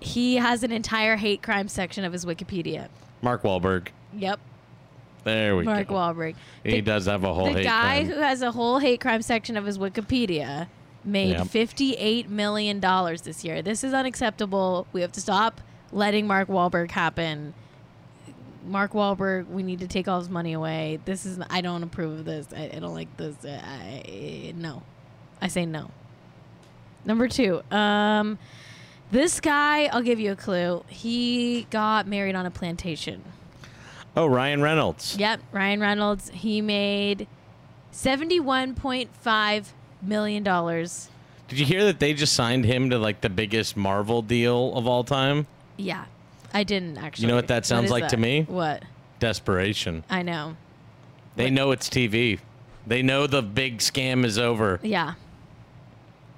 He 0.00 0.36
has 0.36 0.62
an 0.62 0.72
entire 0.72 1.16
hate 1.16 1.42
crime 1.42 1.68
section 1.68 2.04
of 2.04 2.12
his 2.12 2.24
Wikipedia. 2.24 2.88
Mark 3.22 3.42
Wahlberg. 3.42 3.88
Yep, 4.16 4.38
There 5.24 5.56
we 5.56 5.64
Mark 5.64 5.88
go. 5.88 5.94
Mark 5.94 6.16
Wahlberg. 6.16 6.34
He 6.62 6.72
The- 6.72 6.82
does 6.82 7.06
have 7.06 7.24
a 7.24 7.32
whole 7.32 7.52
the 7.52 7.62
guy 7.64 8.04
crime. 8.04 8.06
who 8.06 8.20
has 8.20 8.42
a 8.42 8.52
whole 8.52 8.78
hate 8.78 9.00
crime 9.00 9.22
section 9.22 9.56
of 9.56 9.64
his 9.64 9.78
Wikipedia 9.78 10.68
made 11.04 11.30
Yep. 11.32 11.46
$58 11.48 12.28
million 12.28 12.80
this 12.80 13.44
year. 13.44 13.62
This 13.62 13.84
is 13.84 13.92
unacceptable. 13.94 14.86
We 14.92 15.00
have 15.02 15.12
to 15.12 15.20
stop 15.20 15.60
letting 15.92 16.26
Mark 16.26 16.48
Wahlberg 16.48 16.90
happen. 16.90 17.54
Mark 18.66 18.92
Wahlberg, 18.92 19.48
we 19.48 19.62
need 19.62 19.80
to 19.80 19.86
take 19.86 20.08
all 20.08 20.18
his 20.18 20.30
money 20.30 20.54
away. 20.54 20.98
This 21.04 21.26
is, 21.26 21.38
I 21.50 21.60
don't 21.60 21.82
approve 21.82 22.20
of 22.20 22.24
this. 22.24 22.48
I, 22.56 22.70
I 22.74 22.78
don't 22.78 22.94
like 22.94 23.14
this. 23.16 23.36
I, 23.44 24.52
no. 24.56 24.82
I 25.42 25.48
say 25.48 25.66
no. 25.66 25.90
Number 27.04 27.28
two, 27.28 27.60
um, 27.70 28.38
this 29.10 29.38
guy, 29.40 29.84
I'll 29.86 30.00
give 30.00 30.18
you 30.18 30.32
a 30.32 30.36
clue. 30.36 30.82
He 30.88 31.66
got 31.70 32.06
married 32.06 32.34
on 32.34 32.46
a 32.46 32.50
plantation. 32.50 33.22
oh, 34.16 34.26
Ryan 34.26 34.62
Reynolds. 34.62 35.16
Yep, 35.18 35.40
Ryan 35.52 35.80
Reynolds. 35.80 36.30
He 36.30 36.62
made 36.62 37.26
seventy-one 37.90 38.74
point 38.74 39.10
five 39.14 39.74
million 40.06 40.42
dollars. 40.42 41.08
Did 41.48 41.58
you 41.58 41.66
hear 41.66 41.84
that 41.84 41.98
they 42.00 42.14
just 42.14 42.32
signed 42.32 42.64
him 42.64 42.90
to 42.90 42.98
like 42.98 43.20
the 43.20 43.28
biggest 43.28 43.76
Marvel 43.76 44.22
deal 44.22 44.74
of 44.76 44.86
all 44.86 45.04
time? 45.04 45.46
Yeah, 45.76 46.04
I 46.52 46.64
didn't 46.64 46.98
actually. 46.98 47.22
You 47.22 47.28
know 47.28 47.36
what 47.36 47.48
that 47.48 47.66
sounds 47.66 47.86
is 47.86 47.90
like 47.90 48.08
to 48.08 48.16
me? 48.16 48.42
What? 48.48 48.82
Desperation. 49.20 50.04
I 50.10 50.22
know. 50.22 50.56
They 51.36 51.44
What? 51.44 51.52
know 51.52 51.70
it's 51.72 51.88
TV. 51.88 52.38
They 52.86 53.02
know 53.02 53.26
the 53.26 53.42
big 53.42 53.78
scam 53.78 54.24
is 54.24 54.38
over. 54.38 54.78
Yeah, 54.82 55.14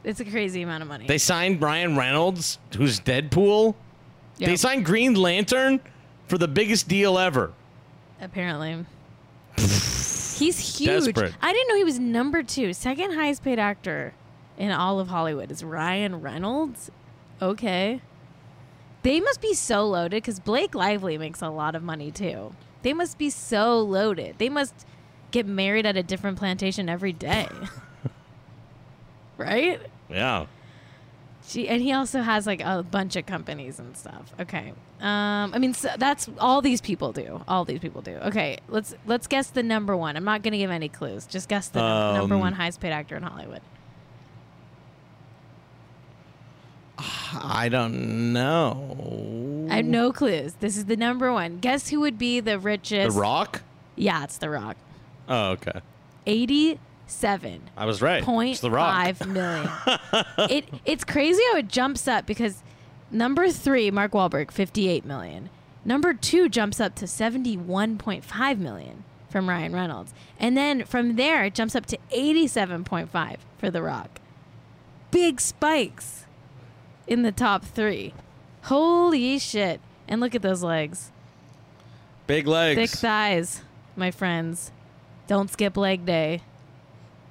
it's 0.05 0.21
a 0.21 0.25
crazy 0.25 0.63
amount 0.63 0.83
of 0.83 0.89
money. 0.89 1.07
They 1.07 1.19
signed 1.19 1.61
Ryan 1.61 1.97
Reynolds, 1.97 2.59
who's 2.77 3.01
Deadpool. 3.01 3.75
Yep, 4.39 4.49
They 4.51 4.57
signed 4.57 4.85
Green 4.85 5.15
Lantern 5.15 5.81
for 6.29 6.37
the 6.39 6.49
biggest 6.49 6.89
deal 6.89 7.19
ever. 7.19 7.53
apparently. 8.21 8.85
He's 10.39 10.79
huge. 10.79 11.05
Desperate. 11.07 11.35
I 11.41 11.53
didn't 11.53 11.69
know 11.69 11.77
he 11.77 11.85
was 11.85 11.99
number 11.99 12.43
two, 12.43 12.73
second 12.73 13.15
highest 13.15 13.43
paid 13.43 13.59
actor 13.59 14.15
in 14.59 14.71
all 14.71 15.01
of 15.01 15.09
Hollywood. 15.09 15.51
Is 15.51 15.65
Ryan 15.65 16.21
Reynolds? 16.21 16.91
Okay. 17.41 18.01
They 19.03 19.21
must 19.21 19.41
be 19.41 19.55
so 19.55 19.87
loaded 19.87 20.23
because 20.23 20.41
Blake 20.41 20.75
Lively 20.75 21.17
makes 21.17 21.41
a 21.41 21.49
lot 21.49 21.75
of 21.75 21.83
money 21.83 22.11
too. 22.11 22.55
They 22.83 22.93
must 22.93 23.19
be 23.19 23.31
so 23.31 23.79
loaded. 23.81 24.37
They 24.39 24.49
must 24.49 24.87
get 25.31 25.47
married 25.47 25.87
at 25.87 25.97
a 25.97 26.03
different 26.03 26.39
plantation 26.39 26.89
every 26.89 27.13
day. 27.13 27.49
right? 29.39 29.81
Yeah. 30.09 30.47
Gee, 31.49 31.69
and 31.69 31.81
he 31.81 31.93
also 31.93 32.23
has 32.23 32.47
like 32.47 32.61
a 32.61 32.83
bunch 32.83 33.15
of 33.15 33.25
companies 33.27 33.79
and 33.79 33.97
stuff. 33.97 34.33
Okay. 34.41 34.73
Um, 35.01 35.53
I 35.55 35.59
mean, 35.59 35.75
so 35.75 35.91
that's 35.97 36.29
all 36.41 36.61
these 36.61 36.81
people 36.81 37.13
do. 37.13 37.43
All 37.47 37.65
these 37.65 37.79
people 37.79 38.03
do. 38.03 38.17
Okay, 38.17 38.59
let's 38.69 38.95
let's 39.07 39.27
guess 39.29 39.51
the 39.51 39.63
number 39.63 39.97
one. 39.97 40.17
I'm 40.17 40.25
not 40.25 40.43
going 40.43 40.53
to 40.53 40.59
give 40.59 40.71
any 40.71 40.89
clues. 40.89 41.25
Just 41.27 41.49
guess 41.49 41.69
the 41.69 41.81
num- 41.81 42.15
number 42.17 42.35
Um, 42.35 42.41
one 42.41 42.53
highest 42.55 42.81
paid 42.81 42.91
actor 42.93 43.15
in 43.17 43.23
Hollywood. 43.23 43.61
I 46.99 47.69
don't 47.69 48.33
know. 48.33 49.67
I 49.71 49.77
have 49.77 49.85
no 49.85 50.13
clues. 50.13 50.55
This 50.61 50.77
is 50.77 50.87
the 50.87 50.97
number 50.97 51.33
one. 51.33 51.59
Guess 51.59 51.91
who 51.91 52.01
would 52.01 52.19
be 52.19 52.41
the 52.41 52.59
richest? 52.59 53.15
The? 53.15 53.21
Rock? 53.21 53.63
Yeah, 53.97 54.25
it's 54.25 54.39
The 54.39 54.49
Rock. 54.51 54.77
Oh, 55.29 55.51
okay. 55.51 55.81
Eighty-seven 57.07 57.63
I 57.77 57.87
was 57.87 58.03
right. 58.03 58.23
point 58.25 58.53
It's 58.53 58.61
The 58.61 58.71
Rock. 58.71 58.93
five 59.19 59.27
million. 59.29 59.71
it 60.51 60.65
it's 60.85 61.05
crazy 61.05 61.41
how 61.53 61.59
it 61.59 61.69
jumps 61.69 62.09
up 62.09 62.27
because 62.27 62.63
number 63.13 63.49
three, 63.51 63.91
Mark 63.93 64.13
Wahlberg, 64.13 64.51
fifty-eight 64.51 65.05
million. 65.05 65.49
Number 65.85 66.13
two 66.13 66.49
jumps 66.49 66.81
up 66.81 66.97
to 66.97 67.07
seventy-one 67.07 67.97
point 67.99 68.25
five 68.25 68.59
million 68.59 69.05
from 69.31 69.49
Ryan 69.49 69.73
Reynolds, 69.73 70.13
and 70.41 70.57
then 70.57 70.85
from 70.85 71.15
there 71.17 71.45
it 71.45 71.55
jumps 71.55 71.77
up 71.77 71.87
to 71.87 71.99
eighty-seven 72.11 72.83
point 72.85 73.09
five 73.09 73.39
for 73.59 73.71
The 73.71 73.83
Rock. 73.83 74.21
Big 75.13 75.41
spikes 75.41 76.25
in 77.07 77.23
the 77.23 77.33
top 77.33 77.65
three. 77.65 78.15
Holy 78.63 79.39
shit! 79.39 79.81
And 80.09 80.21
look 80.21 80.35
at 80.35 80.43
those 80.43 80.65
legs, 80.65 81.13
Big 82.27 82.49
legs. 82.49 82.77
thick 82.81 82.91
thighs, 82.99 83.63
my 83.95 84.11
friends. 84.11 84.73
Don't 85.29 85.51
skip 85.51 85.77
leg 85.77 86.05
day 86.05 86.43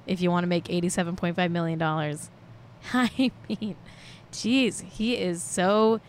if 0.08 0.22
you 0.22 0.30
want 0.32 0.44
to 0.44 0.48
make 0.48 0.66
$87.5 0.66 1.52
million. 1.52 1.82
I 2.94 3.32
mean, 3.50 3.76
jeez, 4.32 4.82
he 4.84 5.16
is 5.18 5.42
so 5.42 6.00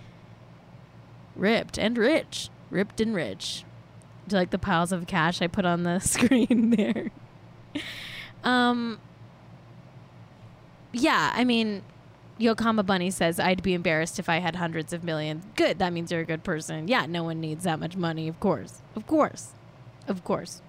ripped 1.35 1.79
and 1.79 1.97
rich. 1.97 2.51
Ripped 2.71 3.01
and 3.01 3.15
rich. 3.15 3.65
Do 4.29 4.37
you 4.37 4.41
like 4.41 4.51
the 4.51 4.59
piles 4.59 4.93
of 4.93 5.07
cash 5.07 5.41
I 5.41 5.47
put 5.47 5.65
on 5.65 5.85
the 5.85 5.99
screen 6.01 6.71
there? 6.71 7.11
um, 8.45 8.99
yeah, 10.93 11.33
I 11.35 11.45
mean, 11.45 11.83
Yokama 12.41 12.85
Bunny 12.85 13.11
says, 13.11 13.41
I'd 13.41 13.63
be 13.63 13.75
embarrassed 13.75 14.19
if 14.19 14.29
I 14.29 14.39
had 14.39 14.57
hundreds 14.57 14.93
of 14.93 15.05
millions. 15.05 15.45
Good. 15.55 15.79
That 15.79 15.93
means 15.93 16.11
you're 16.11 16.21
a 16.21 16.27
good 16.27 16.45
person. 16.45 16.89
Yeah, 16.89 17.07
no 17.07 17.23
one 17.23 17.41
needs 17.41 17.65
that 17.65 17.79
much 17.79 17.97
money. 17.97 18.29
Of 18.29 18.41
course. 18.41 18.83
Of 18.95 19.07
course. 19.07 19.53
Of 20.09 20.25
course. 20.25 20.61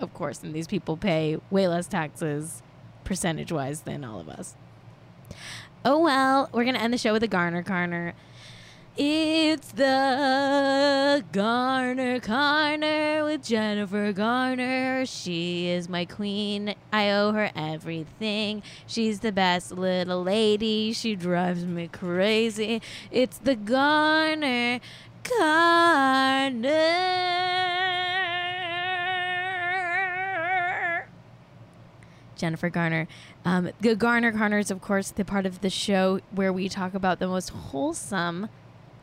Of 0.00 0.12
course. 0.12 0.42
And 0.42 0.54
these 0.54 0.66
people 0.66 0.96
pay 0.96 1.38
way 1.50 1.68
less 1.68 1.86
taxes 1.86 2.62
percentage 3.06 3.50
wise 3.50 3.82
than 3.82 4.04
all 4.04 4.20
of 4.20 4.28
us. 4.28 4.54
Oh, 5.84 6.00
well, 6.00 6.50
we're 6.52 6.64
to 6.64 6.82
end 6.82 6.92
the 6.92 6.98
show 6.98 7.14
with 7.14 7.22
a 7.22 7.28
Garner 7.28 7.62
Garner. 7.62 8.12
It's 8.98 9.72
the 9.72 11.22
Garner 11.30 12.18
Garner 12.18 13.24
with 13.24 13.44
Jennifer 13.44 14.12
Garner. 14.12 15.06
She 15.06 15.68
is 15.68 15.88
my 15.88 16.06
queen. 16.06 16.74
I 16.92 17.10
owe 17.10 17.32
her 17.32 17.50
everything. 17.54 18.62
She's 18.86 19.20
the 19.20 19.32
best 19.32 19.70
little 19.70 20.22
lady. 20.22 20.94
She 20.94 21.14
drives 21.14 21.64
me 21.64 21.88
crazy. 21.88 22.80
It's 23.10 23.38
the 23.38 23.54
Garner 23.54 24.80
Garner. 25.38 26.66
Jennifer 32.36 32.70
Garner. 32.70 33.08
Um, 33.44 33.70
the 33.80 33.96
Garner 33.96 34.30
Garner 34.30 34.58
is, 34.58 34.70
of 34.70 34.80
course, 34.80 35.10
the 35.10 35.24
part 35.24 35.46
of 35.46 35.60
the 35.60 35.70
show 35.70 36.20
where 36.30 36.52
we 36.52 36.68
talk 36.68 36.94
about 36.94 37.18
the 37.18 37.28
most 37.28 37.50
wholesome 37.50 38.48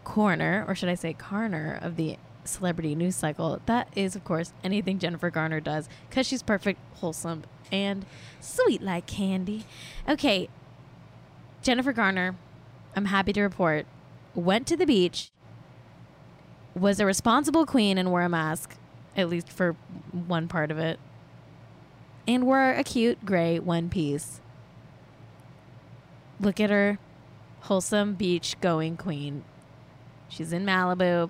corner, 0.03 0.65
or 0.67 0.75
should 0.75 0.89
I 0.89 0.95
say, 0.95 1.13
corner 1.13 1.79
of 1.81 1.95
the 1.95 2.17
celebrity 2.45 2.95
news 2.95 3.15
cycle. 3.15 3.61
That 3.65 3.87
is, 3.95 4.15
of 4.15 4.23
course, 4.23 4.53
anything 4.63 4.99
Jennifer 4.99 5.29
Garner 5.29 5.59
does 5.59 5.87
because 6.09 6.27
she's 6.27 6.43
perfect, 6.43 6.79
wholesome, 6.95 7.43
and 7.71 8.05
sweet 8.39 8.81
like 8.81 9.05
candy. 9.05 9.65
Okay, 10.07 10.49
Jennifer 11.61 11.93
Garner, 11.93 12.35
I'm 12.95 13.05
happy 13.05 13.33
to 13.33 13.41
report, 13.41 13.85
went 14.35 14.67
to 14.67 14.77
the 14.77 14.85
beach, 14.85 15.31
was 16.75 16.99
a 16.99 17.05
responsible 17.05 17.65
queen, 17.65 17.97
and 17.97 18.09
wore 18.09 18.21
a 18.21 18.29
mask, 18.29 18.75
at 19.15 19.29
least 19.29 19.49
for 19.49 19.73
one 20.11 20.47
part 20.47 20.71
of 20.71 20.77
it, 20.77 20.99
and 22.27 22.45
wore 22.45 22.71
a 22.71 22.83
cute 22.83 23.25
gray 23.25 23.59
one 23.59 23.89
piece. 23.89 24.41
Look 26.39 26.59
at 26.59 26.69
her, 26.69 26.99
wholesome 27.61 28.15
beach 28.15 28.55
going 28.61 28.97
queen. 28.97 29.43
She's 30.29 30.51
in 30.51 30.65
Malibu. 30.65 31.29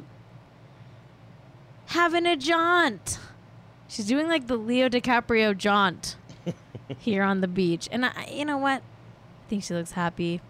Having 1.88 2.26
a 2.26 2.38
jaunt. 2.38 3.20
She's 3.88 4.08
doing 4.08 4.28
like 4.28 4.48
the 4.48 4.56
Leo 4.56 4.90
DiCaprio 4.90 5.56
jaunt 5.56 6.16
here 7.00 7.24
on 7.24 7.42
the 7.42 7.48
beach. 7.48 7.90
And 7.92 8.06
I, 8.06 8.30
you 8.32 8.46
know 8.46 8.58
what? 8.58 8.82
I 8.82 9.50
think 9.50 9.64
she 9.64 9.74
looks 9.74 9.92
happy. 9.92 10.42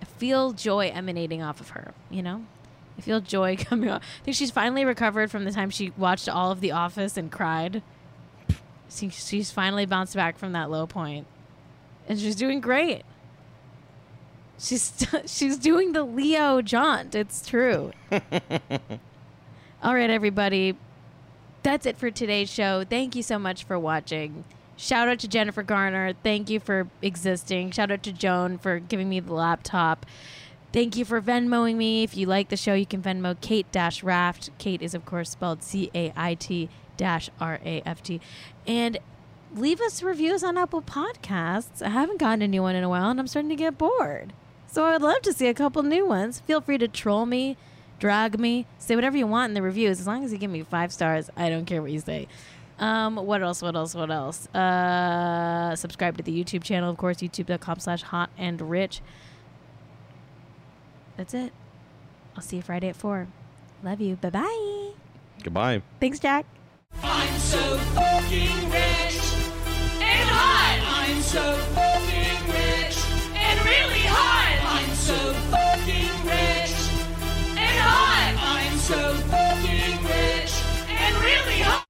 I 0.00 0.04
feel 0.04 0.52
joy 0.52 0.90
emanating 0.94 1.42
off 1.42 1.60
of 1.60 1.70
her, 1.70 1.94
you 2.10 2.22
know? 2.22 2.44
I 2.98 3.00
feel 3.00 3.20
joy 3.20 3.56
coming 3.58 3.88
off. 3.88 4.02
I 4.20 4.24
think 4.24 4.36
she's 4.36 4.50
finally 4.50 4.84
recovered 4.84 5.30
from 5.30 5.44
the 5.44 5.52
time 5.52 5.70
she 5.70 5.90
watched 5.96 6.28
all 6.28 6.50
of 6.50 6.60
The 6.60 6.72
Office 6.72 7.16
and 7.16 7.32
cried. 7.32 7.82
She's 8.90 9.50
finally 9.50 9.86
bounced 9.86 10.14
back 10.14 10.38
from 10.38 10.52
that 10.52 10.70
low. 10.70 10.88
And 10.94 12.18
she's 12.18 12.36
doing 12.36 12.60
great. 12.60 13.02
She's 14.58 15.06
she's 15.26 15.56
doing 15.56 15.92
the 15.92 16.04
Leo 16.04 16.60
jaunt. 16.60 17.14
It's 17.14 17.46
true. 17.46 17.92
All 19.82 19.94
right, 19.94 20.10
everybody. 20.10 20.76
That's 21.62 21.86
it 21.86 21.96
for 21.96 22.10
today's 22.10 22.50
show. 22.50 22.84
Thank 22.84 23.14
you 23.14 23.22
so 23.22 23.38
much 23.38 23.64
for 23.64 23.78
watching. 23.78 24.44
Shout 24.76 25.08
out 25.08 25.18
to 25.20 25.28
Jennifer 25.28 25.62
Garner. 25.62 26.14
Thank 26.22 26.48
you 26.48 26.58
for 26.58 26.88
existing. 27.02 27.70
Shout 27.72 27.90
out 27.90 28.02
to 28.04 28.12
Joan 28.12 28.56
for 28.56 28.78
giving 28.78 29.10
me 29.10 29.20
the 29.20 29.34
laptop. 29.34 30.06
Thank 30.72 30.96
you 30.96 31.04
for 31.04 31.20
Venmoing 31.20 31.76
me. 31.76 32.02
If 32.02 32.16
you 32.16 32.26
like 32.26 32.48
the 32.48 32.56
show, 32.56 32.74
you 32.74 32.86
can 32.86 33.02
Venmo 33.02 33.38
Cait 33.40 33.66
Raft. 34.02 34.50
Cait 34.58 34.80
is, 34.80 34.94
of 34.94 35.04
course, 35.04 35.30
spelled 35.30 35.62
C 35.62 35.90
A 35.94 36.12
I 36.16 36.34
T 36.34 36.70
R 37.02 37.60
A 37.64 37.82
F 37.86 38.02
T. 38.02 38.20
And 38.66 38.98
leave 39.54 39.80
us 39.80 40.02
reviews 40.02 40.42
on 40.42 40.56
Apple 40.56 40.82
Podcasts. 40.82 41.82
I 41.82 41.88
haven't 41.88 42.18
gotten 42.18 42.42
a 42.42 42.48
new 42.48 42.62
one 42.62 42.74
in 42.74 42.84
a 42.84 42.88
while, 42.88 43.10
and 43.10 43.18
I'm 43.18 43.26
starting 43.26 43.50
to 43.50 43.56
get 43.56 43.78
bored. 43.78 44.32
So 44.66 44.84
I 44.84 44.92
would 44.92 45.02
love 45.02 45.22
to 45.22 45.32
see 45.32 45.48
a 45.48 45.54
couple 45.54 45.82
new 45.82 46.06
ones. 46.06 46.40
Feel 46.40 46.60
free 46.60 46.78
to 46.78 46.86
troll 46.86 47.26
me, 47.26 47.56
drag 47.98 48.38
me, 48.38 48.66
say 48.78 48.94
whatever 48.94 49.16
you 49.16 49.26
want 49.26 49.50
in 49.50 49.54
the 49.54 49.62
reviews. 49.62 49.98
As 50.00 50.06
long 50.06 50.24
as 50.24 50.32
you 50.32 50.38
give 50.38 50.50
me 50.50 50.62
five 50.62 50.92
stars, 50.92 51.28
I 51.36 51.48
don't 51.48 51.64
care 51.64 51.82
what 51.82 51.90
you 51.90 52.00
say. 52.00 52.28
Um, 52.78 53.16
what 53.16 53.42
else? 53.42 53.60
What 53.60 53.76
else? 53.76 53.94
What 53.94 54.10
else? 54.10 54.46
Uh, 54.54 55.76
subscribe 55.76 56.16
to 56.16 56.22
the 56.22 56.32
YouTube 56.32 56.62
channel, 56.62 56.88
of 56.88 56.96
course, 56.96 57.18
youtube.com 57.18 57.78
slash 57.80 58.02
hot 58.02 58.30
and 58.38 58.60
rich. 58.62 59.02
That's 61.16 61.34
it. 61.34 61.52
I'll 62.36 62.42
see 62.42 62.56
you 62.56 62.62
Friday 62.62 62.88
at 62.88 62.96
4. 62.96 63.26
Love 63.82 64.00
you. 64.00 64.16
Bye 64.16 64.30
bye. 64.30 64.90
Goodbye. 65.42 65.82
Thanks, 66.00 66.18
Jack. 66.18 66.46
I'm 67.30 67.38
so 67.38 67.76
fucking 67.94 68.70
rich 68.70 69.18
and 70.00 70.28
hot. 70.28 70.78
I'm 71.02 71.20
so 71.22 71.56
fucking 71.74 72.40
rich 72.48 72.98
and 73.34 73.60
really 73.64 74.04
hot. 74.06 74.56
I'm 74.76 74.94
so 74.94 75.32
fucking 75.50 76.14
rich 76.24 76.76
and 77.58 77.78
hot. 77.80 78.34
I'm 78.38 78.78
so 78.78 79.14
fucking 79.30 80.04
rich 80.04 80.52
and 80.88 81.16
really 81.24 81.60
hot. 81.60 81.89